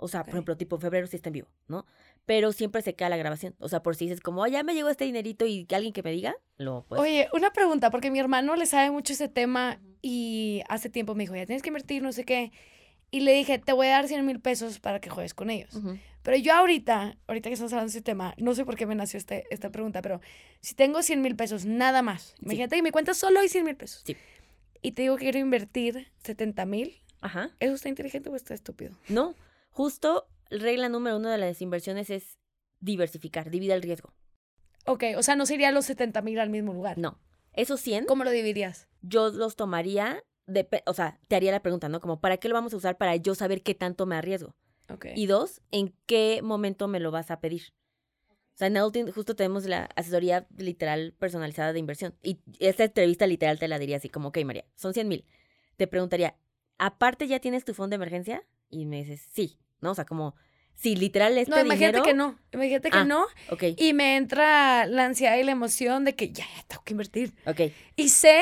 [0.01, 1.85] O sea, por ejemplo, tipo en febrero sí está en vivo, ¿no?
[2.25, 3.55] Pero siempre se queda la grabación.
[3.59, 6.03] O sea, por si dices como, "Ah, ya me llegó este dinerito y alguien que
[6.03, 7.01] me diga, lo puedes.
[7.03, 11.23] Oye, una pregunta, porque mi hermano le sabe mucho ese tema y hace tiempo me
[11.23, 12.53] dijo, ya tienes que invertir, no sé qué.
[13.11, 15.75] Y le dije, te voy a dar 100 mil pesos para que juegues con ellos.
[16.21, 18.93] Pero yo ahorita, ahorita que estamos hablando de ese tema, no sé por qué me
[18.93, 20.21] nació este, esta pregunta, pero
[20.61, 22.35] si tengo 100 mil pesos, nada más.
[22.41, 24.03] Imagínate que mi cuenta solo hay 100 mil pesos.
[24.05, 24.15] Sí.
[24.81, 27.01] Y te digo que quiero invertir 70 mil.
[27.21, 27.51] Ajá.
[27.59, 28.95] ¿Eso está inteligente o está estúpido?
[29.07, 29.33] No,
[29.71, 32.37] justo regla número uno de las inversiones es
[32.79, 34.13] diversificar, divide el riesgo.
[34.85, 36.97] Ok, o sea, no sería los 70 mil al mismo lugar.
[36.97, 37.19] No.
[37.53, 38.87] Esos 100 ¿Cómo lo dividirías?
[39.01, 40.21] yo los tomaría,
[40.85, 41.99] o sea, te haría la pregunta, ¿no?
[41.99, 44.55] Como, ¿para qué lo vamos a usar para yo saber qué tanto me arriesgo?
[44.91, 45.07] Ok.
[45.15, 47.73] Y dos, ¿en qué momento me lo vas a pedir?
[48.27, 52.15] O sea, en Adulting justo tenemos la asesoría literal personalizada de inversión.
[52.21, 55.25] Y esta entrevista literal te la diría así, como, ok, María, son 100 mil.
[55.77, 56.35] Te preguntaría,
[56.77, 58.43] ¿aparte ya tienes tu fondo de emergencia?
[58.69, 59.91] Y me dices, sí, ¿no?
[59.91, 60.35] O sea, como,
[60.75, 62.03] si literal este no, imagínate dinero...
[62.03, 62.37] que no.
[62.51, 63.05] Imagínate que Ah.
[63.05, 63.25] no.
[63.49, 66.93] Ok, Y me entra la ansiedad y la emoción de que ya, ya tengo que
[66.93, 67.33] invertir.
[67.45, 67.61] ok,
[67.95, 68.41] Y sé,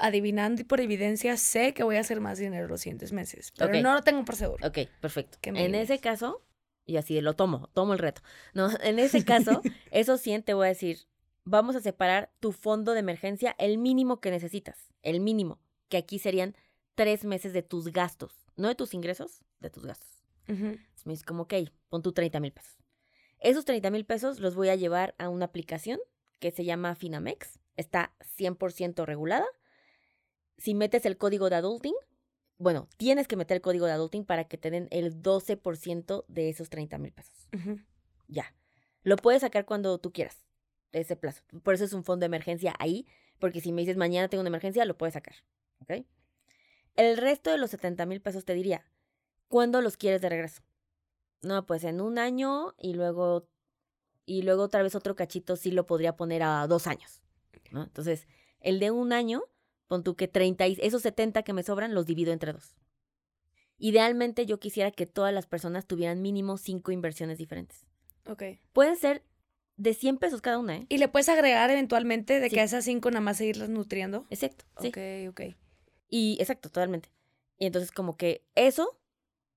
[0.00, 3.52] adivinando y por evidencia, sé que voy a hacer más dinero los siguientes meses.
[3.56, 4.66] Pero no lo tengo por seguro.
[4.66, 5.38] ok, perfecto.
[5.40, 6.42] ¿Qué me En ese caso,
[6.84, 8.22] y así lo tomo, tomo el reto.
[8.54, 11.00] No, en ese caso, esos 100 te voy a decir,
[11.44, 16.18] vamos a separar tu fondo de emergencia, el mínimo que necesitas, el mínimo, que aquí
[16.18, 16.56] serían
[16.94, 20.24] tres meses de tus gastos, no de tus ingresos, de tus gastos.
[20.48, 20.66] Ujú.
[20.66, 21.54] Entonces me dices como, ok,
[21.88, 22.78] pon tu 30 mil pesos.
[23.38, 26.00] Esos 30 mil pesos los voy a llevar a una aplicación
[26.38, 29.46] que se llama Finamex, está 100% regulada.
[30.58, 31.94] Si metes el código de adulting,
[32.58, 36.48] bueno, tienes que meter el código de adulting para que te den el 12% de
[36.48, 37.48] esos 30 mil pesos.
[38.28, 38.54] Ya.
[39.02, 40.42] Lo puedes sacar cuando tú quieras,
[40.92, 41.42] de ese plazo.
[41.62, 43.06] Por eso es un fondo de emergencia ahí,
[43.38, 45.34] porque si me dices mañana tengo una emergencia, lo puedes sacar.
[45.80, 46.04] ¿Ok?
[46.96, 48.90] El resto de los 70 mil pesos te diría,
[49.48, 50.62] ¿cuándo los quieres de regreso?
[51.42, 53.48] No, pues en un año y luego,
[54.24, 57.22] y luego otra vez otro cachito sí lo podría poner a dos años.
[57.70, 57.84] ¿no?
[57.84, 58.26] Entonces,
[58.60, 59.44] el de un año,
[59.86, 62.74] pon tú que 30, y esos 70 que me sobran los divido entre dos.
[63.78, 67.86] Idealmente yo quisiera que todas las personas tuvieran mínimo cinco inversiones diferentes.
[68.26, 68.42] Ok.
[68.72, 69.22] Pueden ser
[69.76, 70.86] de 100 pesos cada una, ¿eh?
[70.88, 72.54] Y le puedes agregar eventualmente de Sí.
[72.54, 74.26] que a esas cinco nada más seguirlas nutriendo.
[74.30, 74.88] Exacto, sí.
[74.88, 74.98] Ok,
[75.30, 75.54] ok.
[76.08, 77.10] Y exacto, totalmente.
[77.58, 78.98] Y entonces como que eso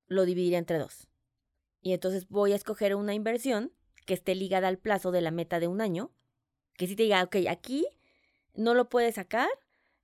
[0.07, 1.07] lo dividiría entre dos.
[1.81, 3.71] Y entonces voy a escoger una inversión
[4.05, 6.11] que esté ligada al plazo de la meta de un año,
[6.75, 7.87] que sí te diga, ok, aquí
[8.53, 9.47] no lo puedes sacar,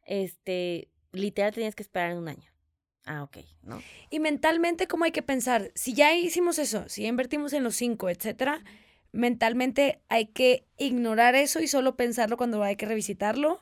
[0.05, 2.51] este, literal tenías que esperar un año.
[3.05, 3.81] Ah, ok, ¿no?
[4.09, 5.71] Y mentalmente, ¿cómo hay que pensar?
[5.75, 8.63] Si ya hicimos eso, si ya invertimos en los cinco, etcétera,
[9.11, 13.61] mentalmente hay que ignorar eso y solo pensarlo cuando hay que revisitarlo.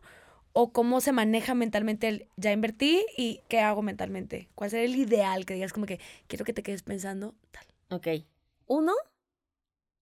[0.55, 4.49] O cómo se maneja mentalmente el ya invertí y qué hago mentalmente.
[4.53, 7.65] ¿Cuál sería el ideal que digas como que quiero que te quedes pensando tal?
[7.89, 8.23] Ok.
[8.67, 8.93] Uno,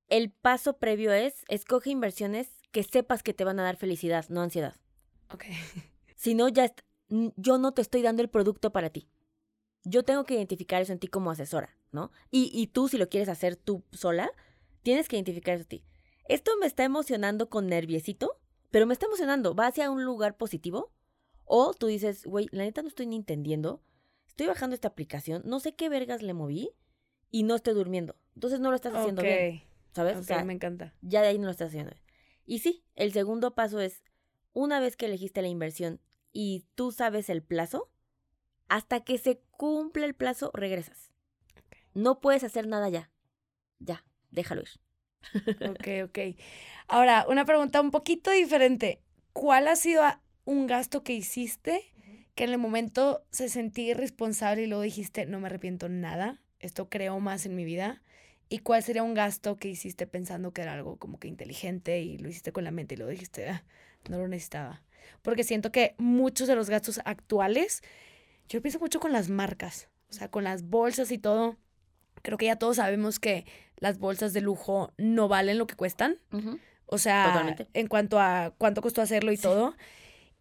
[0.10, 4.42] el paso previo es, escoge inversiones que sepas que te van a dar felicidad, no
[4.42, 4.76] ansiedad.
[5.30, 5.46] Ok.
[6.22, 6.72] Si no, ya
[7.09, 9.09] yo no te estoy dando el producto para ti.
[9.84, 12.11] Yo tengo que identificar eso en ti como asesora, ¿no?
[12.30, 14.32] Y, y tú, si lo quieres hacer tú sola,
[14.84, 15.86] tienes que identificar eso en ti.
[16.26, 19.55] Esto me está emocionando con nerviecito, pero me está emocionando.
[19.55, 20.93] ¿Va hacia un lugar positivo?
[21.43, 23.82] O tú dices, güey, la neta no estoy ni entendiendo.
[24.28, 26.69] Estoy bajando esta aplicación, no sé qué vergas le moví
[27.32, 28.15] y no estoy durmiendo.
[28.36, 30.17] Entonces no lo estás haciendo bien, ¿sabes?
[30.17, 30.93] O sea, me encanta.
[31.01, 32.03] ya de ahí no lo estás haciendo bien.
[32.45, 34.03] Y sí, el segundo paso es,
[34.53, 35.99] una vez que elegiste la inversión
[36.34, 37.90] y tú sabes el plazo,
[38.70, 41.12] hasta que se cumple el plazo, regresas.
[41.94, 43.10] No puedes hacer nada ya.
[43.80, 44.70] Ya, déjalo ir.
[45.64, 46.20] Ok, ok.
[46.88, 49.02] Ahora, una pregunta un poquito diferente.
[49.34, 51.94] ¿Cuál ha sido a- un gasto que hiciste
[52.36, 56.90] que en el momento se sentí irresponsable y luego dijiste, no me arrepiento nada, esto
[56.90, 58.02] creo más en mi vida?
[58.50, 62.18] ¿Y cuál sería un gasto que hiciste pensando que era algo como que inteligente y
[62.18, 63.64] lo hiciste con la mente y luego dijiste, "Ah,
[64.10, 64.84] no lo necesitaba?
[65.22, 67.82] Porque siento que muchos de los gastos actuales,
[68.49, 71.58] yo pienso mucho con las marcas, o sea, con las bolsas y todo.
[72.22, 73.45] Creo que ya todos sabemos que
[73.78, 76.20] las bolsas de lujo no valen lo que cuestan.
[76.86, 77.68] O sea, Totalmente.
[77.74, 79.43] en cuanto a cuánto costó hacerlo y Sí.
[79.43, 79.76] todo.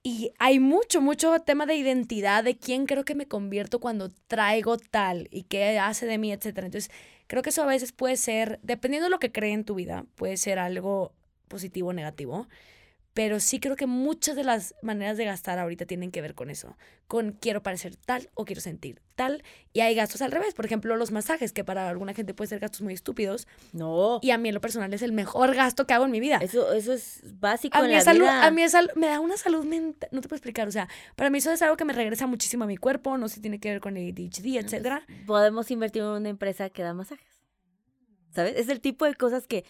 [0.03, 4.79] Y hay mucho, mucho tema de identidad, de quién creo que me convierto cuando traigo
[4.79, 6.67] tal y qué hace de mí, etcétera.
[6.67, 6.91] Entonces,
[7.27, 10.07] creo que eso a veces puede ser, dependiendo de lo que cree en tu vida,
[10.15, 11.13] puede ser algo
[11.49, 12.49] positivo o negativo.
[13.13, 16.49] Pero sí creo que muchas de las maneras de gastar ahorita tienen que ver con
[16.49, 16.77] eso.
[17.09, 19.43] Con quiero parecer tal o quiero sentir tal.
[19.73, 20.55] Y hay gastos al revés.
[20.55, 23.49] Por ejemplo, los masajes, que para alguna gente pueden ser gastos muy estúpidos.
[23.73, 24.21] No.
[24.23, 26.39] Y a mí en lo personal es el mejor gasto que hago en mi vida.
[26.41, 28.47] Eso, eso es básico A en mí, la es salud, vida.
[28.47, 30.89] a mí es sal- me da una salud mental, no te puedo explicar, o sea,
[31.17, 33.41] para mí eso es algo que me regresa muchísimo a mi cuerpo, no sé si
[33.41, 35.05] tiene que ver con el ADHD, etcétera.
[35.27, 37.27] Podemos invertir en una empresa que da masajes.
[38.33, 38.55] ¿Sabes?
[38.57, 39.65] Es el tipo de cosas que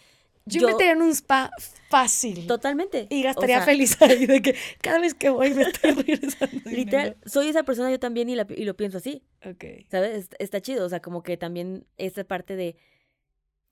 [0.50, 1.50] Yo, yo- invertiría en un spa
[1.88, 3.06] fácil totalmente.
[3.10, 6.70] y o gastaría sea, feliz ahí de que cada vez que voy me estoy regresando.
[6.70, 9.22] Literal, soy esa persona yo también y, la- y lo pienso así.
[9.44, 9.64] Ok.
[9.90, 10.16] ¿Sabes?
[10.18, 12.76] Est- Está chido, o sea, como que también esa parte de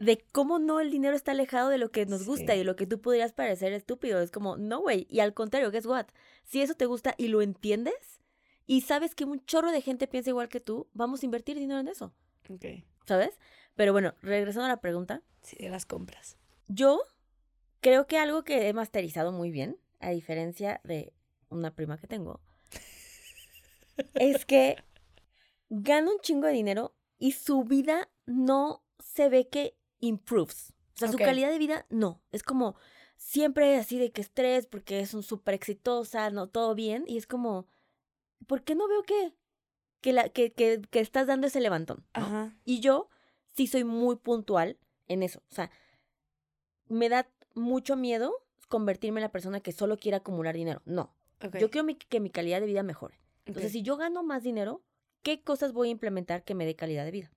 [0.01, 2.61] de cómo no el dinero está alejado de lo que nos gusta Sí.
[2.61, 4.20] y lo que tú podrías parecer estúpido.
[4.20, 5.09] Es como, no, güey.
[5.11, 6.07] Y al contrario, guess what?
[6.45, 8.20] Si eso te gusta y lo entiendes
[8.64, 11.81] y sabes que un chorro de gente piensa igual que tú, vamos a invertir dinero
[11.81, 12.14] en eso,
[12.49, 12.64] Ok.
[13.07, 13.41] ¿sabes?
[13.74, 16.37] Pero bueno, regresando a la pregunta, Sí, de las compras.
[16.69, 17.03] Yo
[17.81, 21.12] creo que algo que he masterizado muy bien, a diferencia de
[21.49, 22.41] una prima que tengo,
[24.14, 24.77] es que
[25.69, 30.73] gana un chingo de dinero y su vida no se ve que improves.
[30.95, 32.23] O sea, su calidad de vida no.
[32.33, 32.77] Es como
[33.16, 37.05] siempre así de que estrés porque es un súper exitosa, no, todo bien.
[37.07, 37.66] Y es como,
[38.47, 39.35] ¿por qué no veo que,
[40.01, 42.05] que, la, que, que, que estás dando ese levantón?
[42.16, 42.25] ¿no?
[42.25, 42.57] Ajá.
[42.64, 43.09] Y yo
[43.55, 45.43] sí soy muy puntual en eso.
[45.51, 45.71] O sea,
[46.89, 48.34] me da mucho miedo
[48.68, 50.82] convertirme en la persona que solo quiere acumular dinero.
[50.84, 51.14] No.
[51.61, 53.20] Yo quiero mi- que mi calidad de vida mejore.
[53.47, 54.82] Entonces, si yo gano más dinero,
[55.22, 57.32] ¿qué cosas voy a implementar que me dé calidad de vida?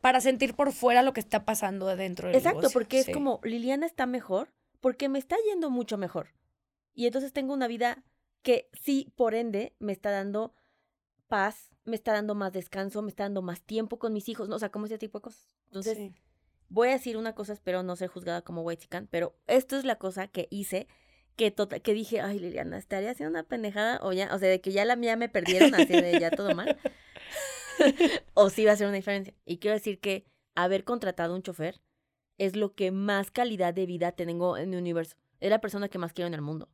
[0.00, 3.40] Para sentir por fuera lo que está pasando adentro del Exacto, negocio, porque es como,
[3.44, 6.30] Liliana está mejor porque me está yendo mucho mejor.
[6.94, 8.02] Y entonces tengo una vida
[8.42, 10.54] que sí, por ende, me está dando
[11.28, 14.56] paz, me está dando más descanso, me está dando más tiempo con mis hijos, ¿no?
[14.56, 15.46] o sea, como ese tipo de cosas.
[15.66, 16.12] Entonces, Sí.
[16.72, 19.96] Voy a decir una cosa, espero no ser juzgada como white pero esto es la
[19.96, 20.88] cosa que hice
[21.36, 24.60] que tota- que dije, ay Liliana, estaría haciendo una pendejada o ya, o sea, de
[24.60, 26.78] que ya la mía me perdieron, así de ya todo mal.
[28.34, 29.34] o sí va a ser una diferencia.
[29.44, 31.80] Y quiero decir que haber contratado un chofer
[32.38, 35.16] es lo que más calidad de vida tengo en mi universo.
[35.40, 36.68] Es la persona que más quiero en el mundo.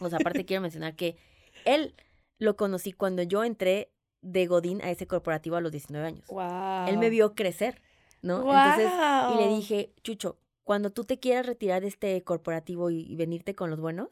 [0.00, 1.16] O sea, aparte quiero mencionar que
[1.64, 1.94] él
[2.38, 3.92] lo conocí cuando yo entré
[4.22, 6.26] de Godín a ese corporativo a los 19 años.
[6.28, 6.88] Wow.
[6.88, 7.80] Él me vio crecer,
[8.24, 8.38] ¿no?
[8.38, 8.90] Entonces,
[9.32, 13.54] y le dije, Chucho, cuando tú te quieras retirar de este corporativo y, y venirte
[13.54, 14.08] con los buenos,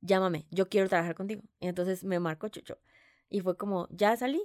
[0.00, 1.42] llámame, yo quiero trabajar contigo.
[1.60, 2.78] Y entonces me marcó Chucho.
[3.28, 4.42] Y fue como, ya salí.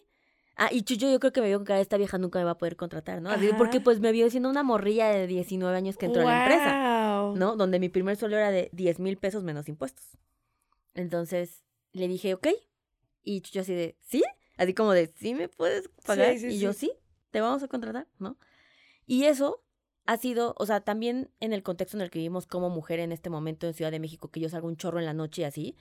[0.56, 2.52] Ah, y Chucho yo creo que me vio con cara, esta vieja nunca me va
[2.52, 3.30] a poder contratar, ¿no?
[3.30, 6.44] Así, porque pues me vio siendo una morrilla de 19 años que entró a la
[6.44, 7.22] empresa.
[7.22, 7.36] Wow.
[7.38, 7.56] ¿no?
[7.56, 10.06] Donde mi primer sueldo era de 10 mil pesos menos impuestos.
[10.96, 12.48] Entonces le dije, ok.
[13.24, 14.24] Y yo así de, ¿sí?
[14.58, 16.38] Así como de, ¿sí me puedes pagar?
[16.38, 16.92] sí, y yo, sí,
[17.32, 18.38] te vamos a contratar, ¿no?
[19.06, 19.64] Y eso
[20.06, 23.12] ha sido, o sea, también en el contexto en el que vivimos como mujer en
[23.12, 25.46] este momento en Ciudad de México, que yo salgo un chorro en la noche y
[25.46, 25.76] así,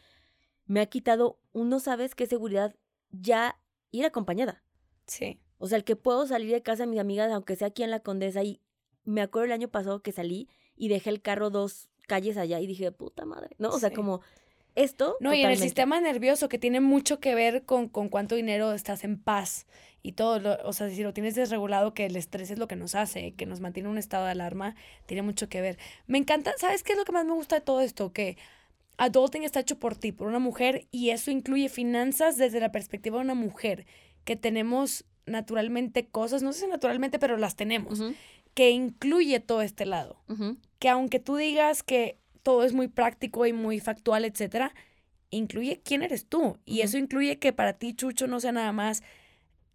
[0.66, 2.74] me ha quitado, uno sabes qué seguridad
[3.10, 3.58] ya
[3.90, 4.62] ir acompañada.
[5.06, 5.40] Sí.
[5.58, 7.90] O sea, el que puedo salir de casa de mis amigas, aunque sea aquí en
[7.90, 8.60] la Condesa, y
[9.04, 12.66] me acuerdo el año pasado que salí y dejé el carro dos calles allá y
[12.66, 13.70] dije, puta madre, ¿no?
[13.70, 13.94] O sea, Sí.
[13.96, 14.20] como
[14.74, 15.16] esto.
[15.20, 15.64] No, y en el totalmente.
[15.64, 19.66] sistema nervioso que tiene mucho que ver con, con cuánto dinero estás en paz
[20.02, 22.76] y todo, lo- o sea, si lo tienes desregulado, que el estrés es lo que
[22.76, 24.74] nos hace, que nos mantiene en un estado de alarma,
[25.06, 25.78] tiene mucho que ver.
[26.06, 28.12] Me encanta, ¿sabes qué es lo que más me gusta de todo esto?
[28.12, 28.36] Que
[28.96, 33.18] adulting está hecho por ti, por una mujer, y eso incluye finanzas desde la perspectiva
[33.18, 33.86] de una mujer,
[34.24, 38.02] que tenemos naturalmente cosas, no sé si naturalmente, pero las tenemos,
[38.54, 40.20] que incluye todo este lado
[40.78, 44.74] que aunque tú digas que todo es muy práctico y muy factual, etcétera,
[45.30, 46.58] incluye quién eres tú.
[46.64, 49.02] Y eso incluye que para ti Chucho no sea nada más,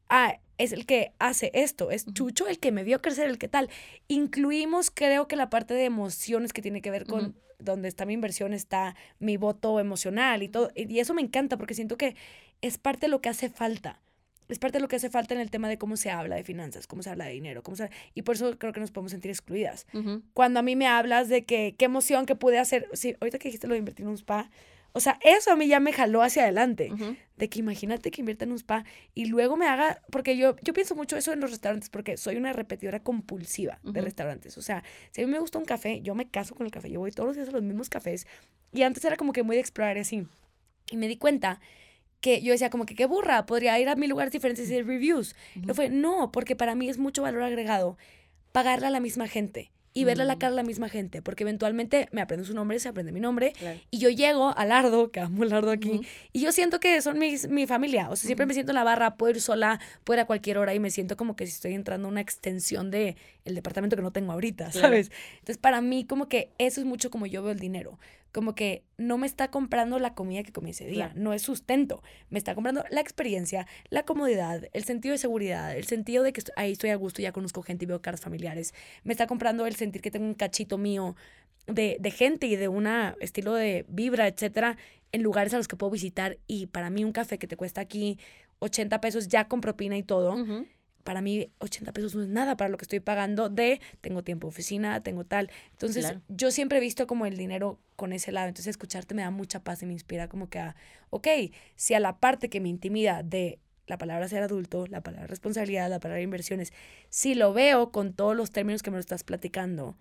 [0.10, 2.06] ah, es el que hace esto, es.
[2.14, 3.70] Chucho el que me vio crecer, el que tal.
[4.08, 8.14] Incluimos, creo que la parte de emociones que tiene que ver con donde está mi
[8.14, 10.72] inversión, está mi voto emocional y todo.
[10.76, 12.16] Y eso me encanta porque siento que
[12.62, 14.00] es parte de lo que hace falta.
[14.48, 16.44] Es parte de lo que hace falta en el tema de cómo se habla de
[16.44, 17.90] finanzas, cómo se habla de dinero, cómo se...
[18.14, 19.86] y por eso creo que nos podemos sentir excluidas.
[20.34, 23.50] Cuando a mí me hablas de que qué emoción que pude hacer, sí, ahorita que
[23.50, 24.50] dijiste lo de invertir en un spa,
[24.94, 26.92] o sea, eso a mí ya me jaló hacia adelante,
[27.36, 28.84] de que imagínate que invierta en un spa
[29.14, 32.36] y luego me haga, porque yo, yo pienso mucho eso en los restaurantes, porque soy
[32.36, 36.16] una repetidora compulsiva de restaurantes, o sea, si a mí me gusta un café, yo
[36.16, 38.26] me caso con el café, yo voy todos los días a los mismos cafés
[38.72, 40.26] y antes era como que muy de explorar y así,
[40.90, 41.60] y me di cuenta
[42.22, 44.88] que yo decía como que qué burra, podría ir a mil lugares diferentes y hacer
[44.88, 45.36] reviews.
[45.56, 45.74] Y Ujú.
[45.76, 47.98] fue, no, porque para mí es mucho valor agregado
[48.52, 50.40] pagarle a la misma gente y verle la Mm.
[50.40, 53.54] cara a la misma gente, porque eventualmente me aprendo su nombre, se aprende mi nombre,
[53.58, 53.80] Claro.
[53.90, 56.02] y yo llego a Lardo, que amo Lardo aquí,
[56.34, 58.84] y yo siento que son mis, mi familia, o sea, siempre me siento en la
[58.84, 61.54] barra, puedo ir sola, puedo ir a cualquier hora y me siento como que si
[61.54, 64.80] estoy entrando a una extensión de el departamento que no tengo ahorita, Claro.
[64.88, 65.12] ¿sabes?
[65.34, 67.98] Entonces, para mí como que eso es mucho como yo veo el dinero,
[68.38, 71.20] como que no me está comprando la comida que comí ese día, Claro.
[71.20, 75.86] no es sustento, me está comprando la experiencia, la comodidad, el sentido de seguridad, el
[75.86, 78.76] sentido de que estoy- ahí estoy a gusto, ya conozco gente y veo caras familiares,
[79.04, 81.16] me está comprando el sentir que tengo un cachito mío
[81.66, 82.86] de, de gente y de un
[83.20, 84.78] estilo de vibra, etcétera,
[85.12, 86.38] en lugares a los que puedo visitar.
[86.46, 88.20] Y para mí un café que te cuesta aquí
[88.60, 90.38] 80 pesos ya con propina y todo.
[91.08, 94.48] Para mí 80 pesos no es nada para lo que estoy pagando de tengo tiempo
[94.48, 95.50] de oficina, tengo tal.
[95.72, 96.22] Entonces Claro.
[96.28, 98.50] yo siempre he visto como el dinero con ese lado.
[98.50, 100.76] Entonces escucharte me da mucha paz y me inspira como que a,
[101.10, 101.26] ok,
[101.78, 105.90] si a la parte que me intimida de la palabra ser adulto, la palabra responsabilidad,
[105.90, 106.74] la palabra inversiones,
[107.10, 109.96] si lo veo con todos los términos que me lo estás platicando,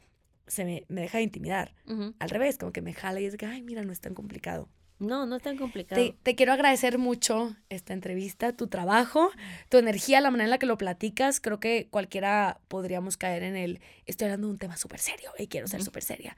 [0.48, 1.72] se me, me deja de intimidar.
[2.18, 4.68] Al revés, como que me jala y es que, ay, mira, no es tan complicado.
[4.98, 6.00] No, no es tan complicado.
[6.00, 9.30] Te, te quiero agradecer mucho esta entrevista, tu trabajo,
[9.68, 11.40] tu energía, la manera en la que lo platicas.
[11.40, 15.48] Creo que cualquiera podríamos caer en el, estoy hablando de un tema súper serio y
[15.48, 16.36] quiero ser súper seria.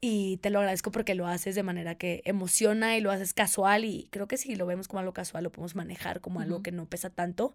[0.00, 3.86] Y te lo agradezco porque lo haces de manera que emociona y lo haces casual
[3.86, 6.72] y creo que si lo vemos como algo casual lo podemos manejar como algo que
[6.72, 7.54] no pesa tanto.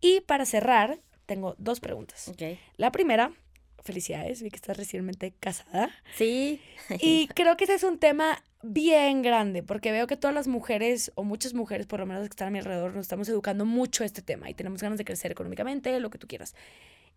[0.00, 2.28] Y para cerrar, tengo dos preguntas.
[2.28, 2.58] Ok.
[2.78, 3.32] La primera,
[3.84, 5.90] felicidades, vi que estás recientemente casada.
[6.16, 6.60] Sí.
[7.00, 11.12] Y creo que ese es un tema bien grande, porque veo que todas las mujeres,
[11.14, 14.02] o muchas mujeres por lo menos que están a mi alrededor, nos estamos educando mucho
[14.02, 16.54] a este tema y tenemos ganas de crecer económicamente, lo que tú quieras.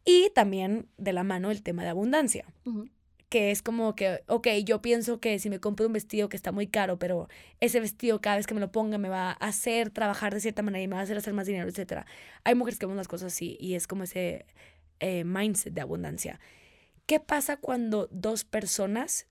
[0.06, 2.46] Y también de la mano el tema de abundancia,
[3.30, 6.52] que es como que, ok, yo pienso que si me compro un vestido que está
[6.52, 7.28] muy caro, pero
[7.60, 10.62] ese vestido cada vez que me lo ponga me va a hacer trabajar de cierta
[10.62, 12.06] manera y me va a hacer hacer más dinero, etc.
[12.44, 14.46] Hay mujeres que ven las cosas así y es como ese
[15.00, 16.40] eh, mindset de abundancia.
[17.06, 19.28] ¿Qué pasa cuando dos personas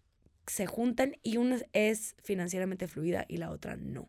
[0.47, 4.09] se juntan y una es financieramente fluida y la otra no?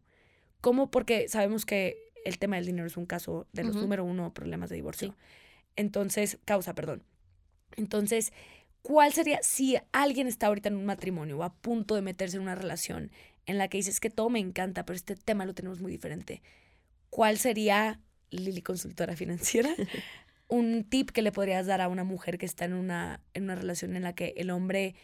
[0.62, 0.90] ¿Cómo?
[0.90, 4.70] Porque sabemos que el tema del dinero es un caso de los número uno problemas
[4.70, 5.10] de divorcio.
[5.10, 5.16] Sí.
[5.76, 7.04] Entonces, causa, perdón.
[7.76, 8.34] Entonces,
[8.82, 12.44] ¿cuál sería si alguien está ahorita en un matrimonio o a punto de meterse en
[12.44, 13.12] una relación
[13.46, 16.42] en la que dices que todo me encanta, pero este tema lo tenemos muy diferente?
[17.10, 19.74] ¿Cuál sería, Lili, consultora financiera,
[20.48, 23.56] un tip que le podrías dar a una mujer que está en una, en una
[23.56, 24.96] relación en la que el hombre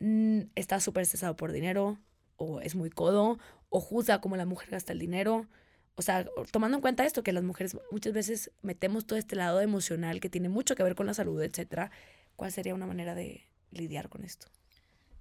[0.00, 1.98] mm, está súper estresado por dinero
[2.36, 3.38] o es muy codo
[3.68, 5.46] o juzga cómo la mujer gasta el dinero?
[5.94, 9.60] O sea, tomando en cuenta esto, que las mujeres muchas veces metemos todo este lado
[9.60, 11.90] emocional que tiene mucho que ver con la salud, etcétera,
[12.36, 14.46] ¿cuál sería una manera de lidiar con esto?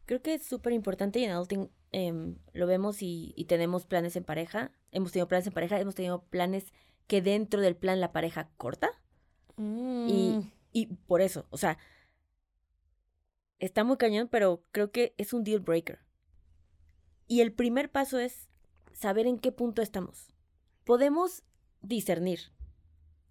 [0.05, 4.15] Creo que es súper importante y en adulting em, lo vemos y, y tenemos planes
[4.15, 4.71] en pareja.
[4.91, 6.73] Hemos tenido planes en pareja, hemos tenido planes
[7.07, 8.91] que dentro del plan la pareja corta.
[9.57, 10.07] Mm.
[10.09, 11.77] Y, y por eso, o sea,
[13.59, 15.99] está muy cañón, pero creo que es un deal breaker.
[17.27, 18.47] Y el primer paso es
[18.93, 20.33] saber en qué punto estamos.
[20.83, 21.43] Podemos
[21.81, 22.51] discernir,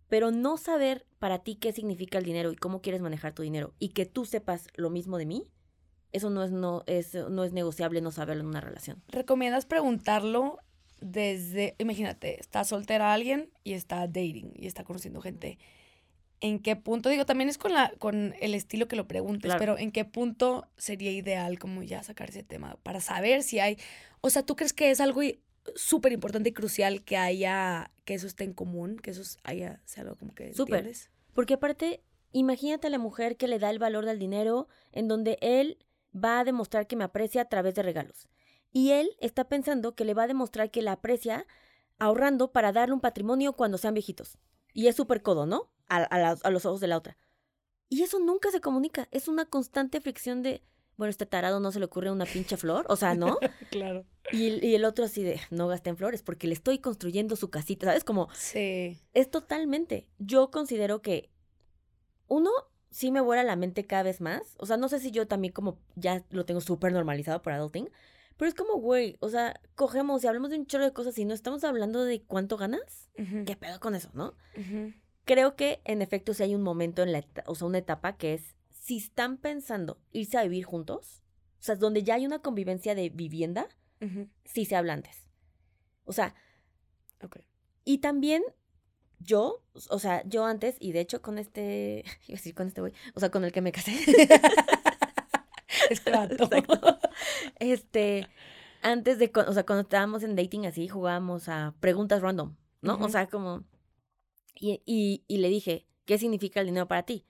[0.08, 3.74] pero no saber para ti qué significa el dinero y cómo quieres manejar tu dinero
[3.78, 5.50] y que tú sepas lo mismo de mí,
[6.12, 9.02] eso no es, no es, no es negociable no saberlo en una relación.
[9.08, 10.58] ¿Recomiendas preguntarlo
[11.00, 15.58] desde, imagínate, está soltera alguien y está dating y está conociendo gente?
[16.40, 17.08] ¿En qué punto?
[17.08, 20.68] Digo, también es con, la, con el estilo que lo preguntes, pero ¿en qué punto
[20.76, 23.78] sería ideal como ya sacar ese tema para saber si hay,
[24.20, 25.22] o sea, ¿tú crees que es algo
[25.74, 30.02] súper importante y crucial que haya, que eso esté en común, que eso haya, sea
[30.02, 30.52] algo como que...
[30.52, 30.92] Súper.
[31.32, 35.38] Porque aparte, imagínate a la mujer que le da el valor del dinero en donde
[35.40, 35.78] él
[36.14, 38.28] va a demostrar que me aprecia a través de regalos.
[38.72, 41.46] Y él está pensando que le va a demostrar que la aprecia
[41.98, 44.38] ahorrando para darle un patrimonio cuando sean viejitos.
[44.72, 45.70] Y es súper codo, ¿no?
[45.88, 47.16] A, a los ojos de la otra.
[47.88, 49.08] Y eso nunca se comunica.
[49.10, 50.62] Es una constante fricción de,
[50.96, 53.38] bueno, este tarado no se le ocurre una pinche flor, o sea, ¿no?
[53.70, 54.04] claro.
[54.32, 57.86] Y, y, el otro así de, no gasten flores porque le estoy construyendo su casita,
[57.86, 58.02] ¿sabes?
[58.02, 58.28] Como...
[58.34, 58.98] Sí.
[59.14, 60.08] Es totalmente.
[60.18, 61.30] Yo considero que,
[62.26, 62.50] uno,
[62.90, 64.56] sí me vuela la mente cada vez más.
[64.58, 67.90] O sea, no sé si yo también como ya lo tengo súper normalizado por adulting.
[68.36, 71.24] Pero es como, güey, o sea, cogemos y hablamos de un chorro de cosas y
[71.24, 73.10] no estamos hablando de cuánto ganas.
[73.14, 74.34] ¿Qué pedo con eso, no?
[75.26, 78.34] Creo que, en efecto, si hay un momento en la, o sea, una etapa que
[78.34, 81.24] es, si están pensando irse a vivir juntos,
[81.60, 83.68] o sea, donde ya hay una convivencia de vivienda,
[84.44, 85.28] sí se habla antes.
[86.04, 86.34] O sea,
[87.20, 87.44] okay.
[87.84, 88.44] y también
[89.18, 92.80] yo, o sea, yo antes, y de hecho con este, iba a decir con este
[92.80, 93.96] güey, o sea, con el que me casé.
[97.58, 98.28] Este,
[98.82, 102.96] antes de, o sea, cuando estábamos en dating así, jugábamos a preguntas random, ¿no?
[102.98, 103.64] O sea, como,
[104.58, 107.24] y, y, y, le dije, ¿qué significa el dinero para ti?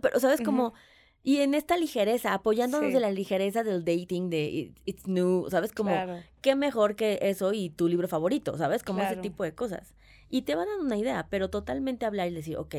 [0.00, 0.40] pero, ¿sabes?
[0.40, 0.74] Como,
[1.22, 5.72] y en esta ligereza, apoyándonos de la ligereza del dating, de It's New, ¿sabes?
[5.72, 5.94] Como,
[6.40, 8.82] qué mejor que eso y tu libro favorito, ¿sabes?
[8.82, 9.94] Como ese tipo de cosas.
[10.28, 12.76] Y te van a dar una idea, pero totalmente hablar y decir, ok,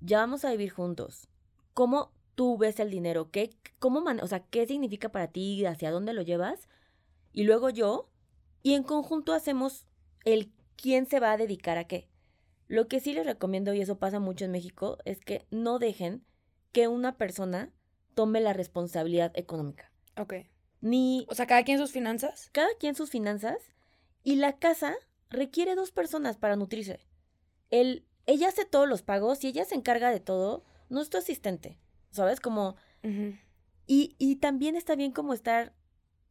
[0.00, 1.28] ya vamos a vivir juntos.
[1.74, 3.30] ¿Cómo tú ves el dinero?
[3.30, 5.64] ¿Qué, cómo man o sea, qué significa para ti?
[5.64, 6.68] ¿Hacia dónde lo llevas?
[7.32, 8.08] Y luego yo,
[8.62, 9.86] y en conjunto hacemos
[10.24, 12.08] el quién se va a dedicar a qué.
[12.68, 16.24] Lo que sí les recomiendo, y eso pasa mucho en México, es que no dejen
[16.72, 17.72] que una persona
[18.14, 19.92] tome la responsabilidad económica.
[20.16, 20.34] Ok.
[20.80, 21.26] Ni.
[21.28, 22.50] O sea, cada quien sus finanzas.
[22.52, 23.58] Cada quien sus finanzas.
[24.22, 24.96] Y la casa
[25.30, 27.06] requiere dos personas para nutrirse.
[27.70, 31.18] El, ella hace todos los pagos y ella se encarga de todo, no es tu
[31.18, 31.78] asistente,
[32.10, 32.40] ¿sabes?
[32.40, 32.76] Como...
[33.86, 35.74] y, y también está bien como estar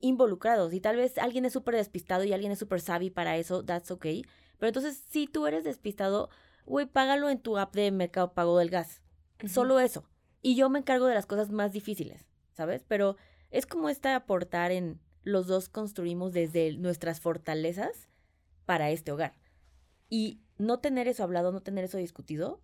[0.01, 3.63] involucrados y tal vez alguien es súper despistado y alguien es súper savvy para eso,
[3.63, 4.25] that's okay.
[4.57, 6.29] Pero entonces, si tú eres despistado,
[6.65, 9.01] güey, págalo en tu app de Mercado Pago del Gas.
[9.47, 10.05] Solo eso.
[10.41, 12.83] Y yo me encargo de las cosas más difíciles, ¿sabes?
[12.87, 13.17] Pero
[13.51, 18.07] es como este aportar en los dos construimos desde nuestras fortalezas
[18.65, 19.33] para este hogar.
[20.09, 22.61] Y no tener eso hablado, no tener eso discutido,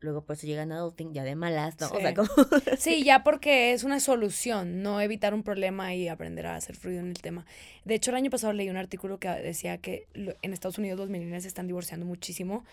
[0.00, 1.88] luego pues llegan a adulting ya de malas, ¿no?
[1.88, 1.94] Sí.
[1.96, 2.28] O sea, como...
[2.78, 7.00] sí, ya porque es una solución, no evitar un problema y aprender a hacer fluido
[7.00, 7.46] en el tema.
[7.84, 11.10] De hecho, el año pasado leí un artículo que decía que en Estados Unidos los
[11.10, 12.64] millennials se están divorciando muchísimo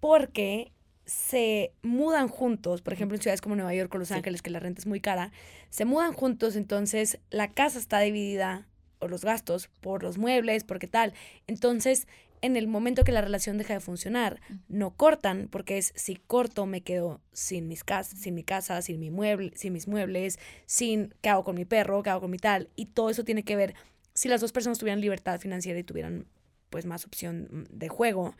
[0.00, 0.72] porque
[1.06, 4.58] se mudan juntos, por ejemplo, en ciudades como Nueva York o Los Ángeles, que la
[4.58, 5.30] renta es muy cara,
[5.70, 8.66] se mudan juntos, entonces la casa está dividida
[8.98, 11.14] o los gastos por los muebles, porque tal.
[11.46, 12.08] Entonces,
[12.42, 16.66] en el momento que la relación deja de funcionar, no cortan, porque es si corto
[16.66, 21.14] me quedo sin mis casas, sin mi casa, sin mi mueble, sin mis muebles, sin
[21.20, 23.56] qué hago con mi perro, qué hago con mi tal, y todo eso tiene que
[23.56, 23.74] ver
[24.14, 26.26] si las dos personas tuvieran libertad financiera y tuvieran
[26.70, 28.34] pues más opción de juego,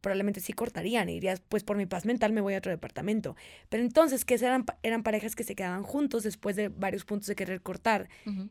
[0.00, 3.36] probablemente sí cortarían y dirías, pues por mi paz mental me voy a otro departamento.
[3.68, 7.34] Pero entonces, que eran, eran parejas que se quedaban juntos después de varios puntos de
[7.34, 8.08] querer cortar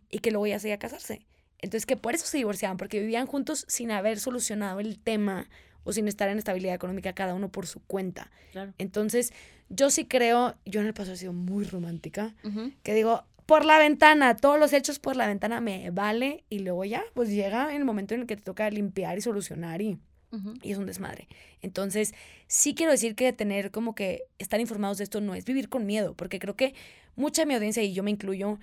[0.09, 1.25] y que luego ya se iba a casarse.
[1.61, 5.47] Entonces, que por eso se divorciaban, porque vivían juntos sin haber solucionado el tema
[5.83, 8.31] o sin estar en estabilidad económica cada uno por su cuenta.
[8.77, 9.33] Entonces,
[9.69, 12.35] yo sí creo, yo en el pasado he sido muy romántica,
[12.83, 16.85] que digo, por la ventana, todos los hechos por la ventana me vale y luego
[16.85, 19.97] ya, pues llega el momento en el que te toca limpiar y solucionar y,
[20.61, 21.27] y es un desmadre.
[21.61, 22.13] Entonces,
[22.47, 25.85] sí quiero decir que tener como que estar informados de esto no es vivir con
[25.85, 26.73] miedo, porque creo que
[27.15, 28.59] mucha de mi audiencia, y yo me incluyo,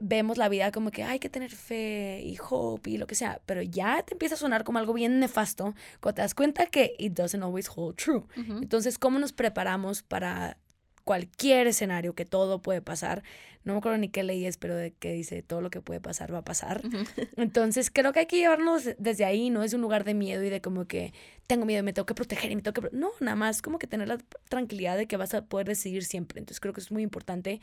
[0.00, 3.40] vemos la vida como que hay que tener fe y hope y lo que sea,
[3.46, 6.94] pero ya te empieza a sonar como algo bien nefasto cuando te das cuenta que
[6.98, 8.24] it doesn't always hold true.
[8.36, 10.56] Entonces, ¿cómo nos preparamos para
[11.04, 13.22] cualquier escenario, que todo puede pasar.
[13.64, 16.00] No me acuerdo ni qué ley es, pero de que dice todo lo que puede
[16.00, 16.82] pasar va a pasar.
[17.36, 20.50] Entonces creo que hay que llevarnos desde ahí, no es un lugar de miedo y
[20.50, 21.12] de como que
[21.46, 22.96] tengo miedo, me tengo que proteger y me tengo que...
[22.96, 24.18] No, nada más como que tener la
[24.48, 26.38] tranquilidad de que vas a poder decidir siempre.
[26.38, 27.60] Entonces creo que es muy importante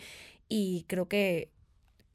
[0.49, 1.49] y creo que,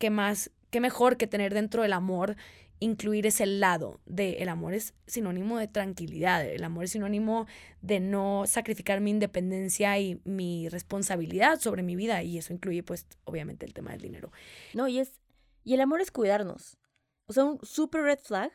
[0.03, 2.35] qué más, qué mejor que tener dentro del amor
[2.81, 7.47] incluir ese lado de el amor es sinónimo de tranquilidad, el amor es sinónimo
[7.83, 13.07] de no sacrificar mi independencia y mi responsabilidad sobre mi vida y eso incluye pues
[13.23, 14.33] obviamente el tema del dinero.
[14.75, 15.21] No, y es
[15.63, 16.79] y el amor es cuidarnos.
[17.27, 18.51] O sea, un super red flag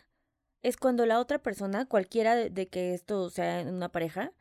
[0.63, 4.33] es cuando la otra persona, cualquiera de, que esto sea en una pareja,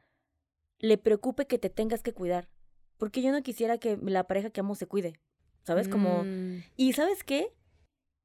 [0.80, 2.48] le preocupe que te tengas que cuidar.
[2.96, 5.20] Porque yo no quisiera que la pareja que amo se cuide.
[5.66, 5.88] ¿Sabes?
[5.88, 6.24] Como...
[6.24, 6.62] Mm.
[6.76, 7.52] ¿Y sabes qué?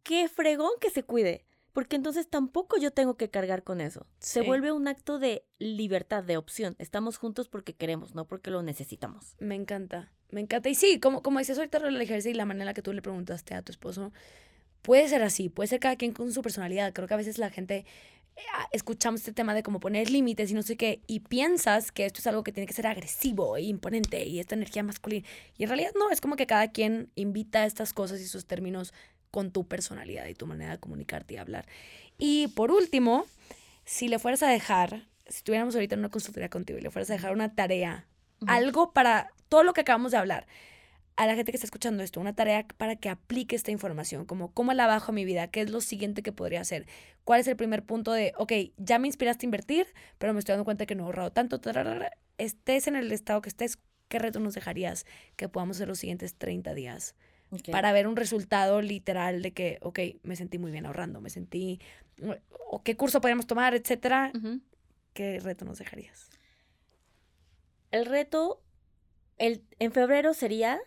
[0.03, 4.05] Qué fregón que se cuide porque entonces tampoco yo tengo que cargar con eso.
[4.19, 6.75] Se vuelve un acto de libertad, de opción.
[6.79, 9.35] Estamos juntos porque queremos, no porque lo necesitamos.
[9.39, 10.69] Me encanta, me encanta.
[10.69, 12.91] Y sí, como, como dices ahorita el ejercicio y la manera en la que tú
[12.91, 14.11] le preguntaste a tu esposo,
[14.81, 16.93] puede ser así, puede ser cada quien con su personalidad.
[16.93, 17.85] Creo que a veces la gente
[18.71, 22.19] escuchamos este tema de cómo poner límites y no sé qué, y piensas que esto
[22.19, 25.27] es algo que tiene que ser agresivo e imponente y esta energía masculina.
[25.57, 28.45] Y en realidad no, es como que cada quien invita a estas cosas y sus
[28.45, 28.93] términos
[29.29, 31.65] con tu personalidad y tu manera de comunicarte y hablar.
[32.17, 33.25] Y por último,
[33.85, 37.09] si le fueras a dejar, si estuviéramos ahorita en una consultoría contigo y le fueras
[37.09, 38.05] a dejar una tarea,
[38.47, 40.47] algo para todo lo que acabamos de hablar,
[41.21, 44.51] a la gente que está escuchando esto, una tarea para que aplique esta información, como
[44.55, 46.87] cómo la bajo a mi vida, qué es lo siguiente que podría hacer,
[47.23, 49.85] cuál es el primer punto de, ok, ya me inspiraste a invertir,
[50.17, 51.61] pero me estoy dando cuenta que no he ahorrado tanto,
[52.39, 53.77] estés en el estado que estés,
[54.07, 57.13] ¿qué reto nos dejarías que podamos hacer los siguientes 30 días?
[57.69, 61.81] para ver un resultado literal de que, ok, me sentí muy bien ahorrando, me sentí,
[62.69, 64.31] o qué curso podríamos tomar, etcétera.
[65.13, 66.29] ¿Qué reto nos dejarías?
[67.91, 68.63] El reto,
[69.37, 70.79] el, en febrero sería,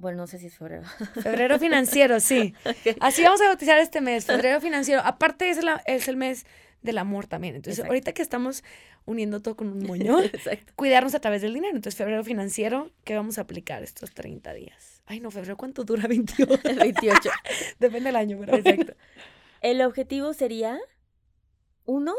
[0.00, 0.84] bueno, no sé si es febrero.
[1.22, 2.54] Febrero financiero, sí.
[3.00, 5.02] Así vamos a bautizar este mes, febrero financiero.
[5.04, 6.46] Aparte es, es el mes
[6.82, 7.54] del amor también.
[7.54, 8.64] Entonces, ahorita que estamos
[9.04, 10.24] uniendo todo con un moñón,
[10.76, 11.76] cuidarnos a través del dinero.
[11.76, 15.02] Entonces, febrero financiero, ¿qué vamos a aplicar estos 30 días?
[15.06, 16.06] Ay, no, febrero, ¿cuánto dura?
[16.08, 16.60] 28.
[16.64, 17.30] 28.
[17.78, 18.56] Depende del año, pero.
[18.56, 18.94] Exacto.
[19.60, 20.78] El objetivo sería,
[21.84, 22.14] uno,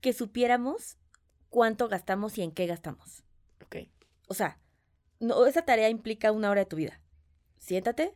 [0.00, 0.98] que supiéramos
[1.48, 3.22] cuánto gastamos y en qué gastamos.
[3.64, 3.76] Ok.
[4.26, 4.58] O sea,
[5.24, 7.00] no, esa tarea implica una hora de tu vida.
[7.58, 8.14] Siéntate,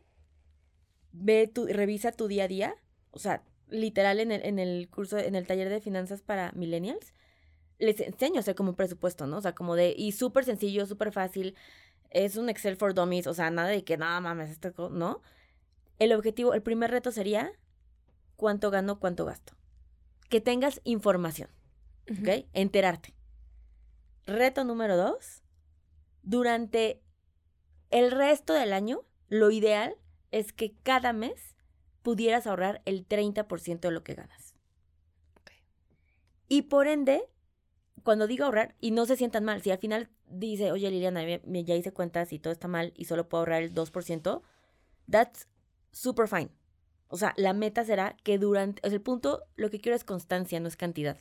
[1.11, 2.75] ve tu, revisa tu día a día.
[3.11, 7.13] O sea, literal en el, en el curso, en el taller de finanzas para millennials,
[7.79, 9.37] les enseño a hacer como un presupuesto, ¿no?
[9.37, 11.55] O sea, como de, y súper sencillo, súper fácil,
[12.09, 15.21] es un Excel for Dummies, o sea, nada de que, nada mames, esto, ¿no?
[15.97, 17.51] El objetivo, el primer reto sería
[18.35, 19.53] cuánto gano, cuánto gasto.
[20.29, 21.49] Que tengas información,
[22.11, 22.45] ¿ok?
[22.53, 23.13] Enterarte.
[24.25, 25.41] Reto número dos,
[26.23, 27.01] durante
[27.89, 29.95] el resto del año, lo ideal
[30.31, 31.55] es que cada mes
[32.01, 34.55] pudieras ahorrar el 30% de lo que ganas.
[36.47, 37.23] Y por ende,
[38.03, 41.75] cuando digo ahorrar, y no se sientan mal, si al final dice, oye Liliana, ya
[41.75, 44.41] hice cuentas y todo está mal y solo puedo ahorrar el 2%,
[45.09, 45.47] that's
[45.91, 46.49] super fine.
[47.07, 50.03] O sea, la meta será que durante, o sea, el punto, lo que quiero es
[50.03, 51.17] constancia, no es cantidad.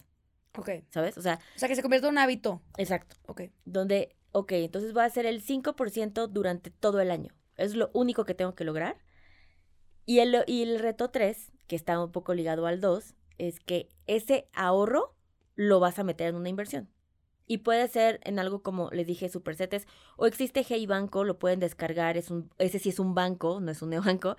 [0.57, 0.70] Ok.
[0.91, 1.16] ¿Sabes?
[1.16, 2.62] O sea, o sea, que se convierta en un hábito.
[2.77, 3.16] Exacto.
[3.27, 3.43] Ok.
[3.65, 7.34] Donde, ok, entonces voy a hacer el 5% durante todo el año.
[7.56, 8.98] Es lo único que tengo que lograr.
[10.06, 13.88] Y el, y el reto 3, que está un poco ligado al 2, es que
[14.06, 15.14] ese ahorro
[15.55, 16.88] lo vas a meter en una inversión.
[17.46, 19.86] Y puede ser en algo como les dije, Supersetes,
[20.16, 23.70] o existe Hey Banco, lo pueden descargar, es un, ese sí es un banco, no
[23.70, 24.36] es un neobanco,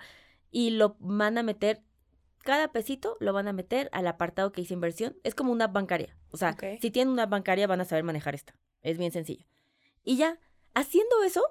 [0.50, 1.82] y lo van a meter,
[2.38, 5.16] cada pesito lo van a meter al apartado que dice inversión.
[5.24, 6.16] Es como una bancaria.
[6.30, 8.54] O sea, si tienen una bancaria van a saber manejar esta.
[8.82, 9.46] Es bien sencillo.
[10.04, 10.38] Y ya,
[10.74, 11.42] haciendo eso,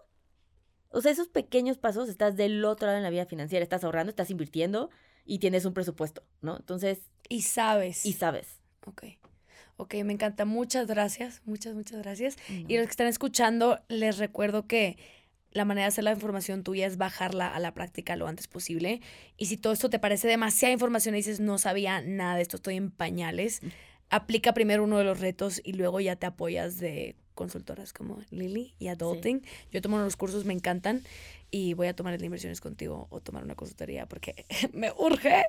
[0.90, 4.10] o sea, esos pequeños pasos, estás del otro lado en la vida financiera, estás ahorrando,
[4.10, 4.90] estás invirtiendo
[5.26, 6.58] y tienes un presupuesto, ¿no?
[6.58, 7.00] Entonces...
[7.28, 8.06] Y sabes.
[8.06, 8.60] Y sabes.
[8.86, 9.04] Ok.
[9.78, 10.46] Ok, me encanta.
[10.46, 12.36] Muchas gracias, muchas, muchas gracias.
[12.50, 14.98] Y los que están escuchando, les recuerdo que
[15.52, 19.02] la manera de hacer la información tuya es bajarla a la práctica lo antes posible.
[19.38, 22.58] Y si todo esto te parece demasiada información y dices, no sabía nada de esto,
[22.58, 23.62] estoy en pañales,
[24.10, 28.74] aplica primero uno de los retos y luego ya te apoyas de consultoras como Lily
[28.80, 29.42] y Adulting.
[29.72, 31.02] Yo tomo los cursos, me encantan
[31.50, 35.46] y voy a tomar el de inversiones contigo o tomar una consultoría porque me urge.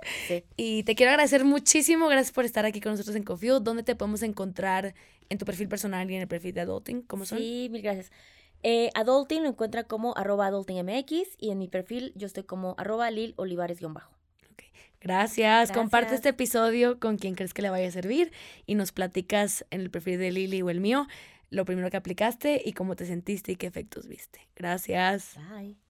[0.56, 2.06] Y te quiero agradecer muchísimo.
[2.06, 3.58] Gracias por estar aquí con nosotros en Confio.
[3.58, 4.94] ¿Dónde te podemos encontrar
[5.30, 7.02] en tu perfil personal y en el perfil de Adulting?
[7.02, 7.38] ¿Cómo son?
[7.38, 8.12] Sí, mil gracias.
[8.62, 13.10] Eh, adulting lo encuentra como arroba adultingmx y en mi perfil yo estoy como arroba
[13.10, 14.12] lil olivares-bajo.
[15.00, 15.72] Gracias.
[15.72, 16.18] Comparte Gracias.
[16.18, 18.32] este episodio con quien crees que le vaya a servir
[18.66, 21.08] y nos platicas en el perfil de Lili o el mío
[21.50, 24.48] lo primero que aplicaste y cómo te sentiste y qué efectos viste.
[24.56, 25.36] Gracias.
[25.36, 25.80] Bye.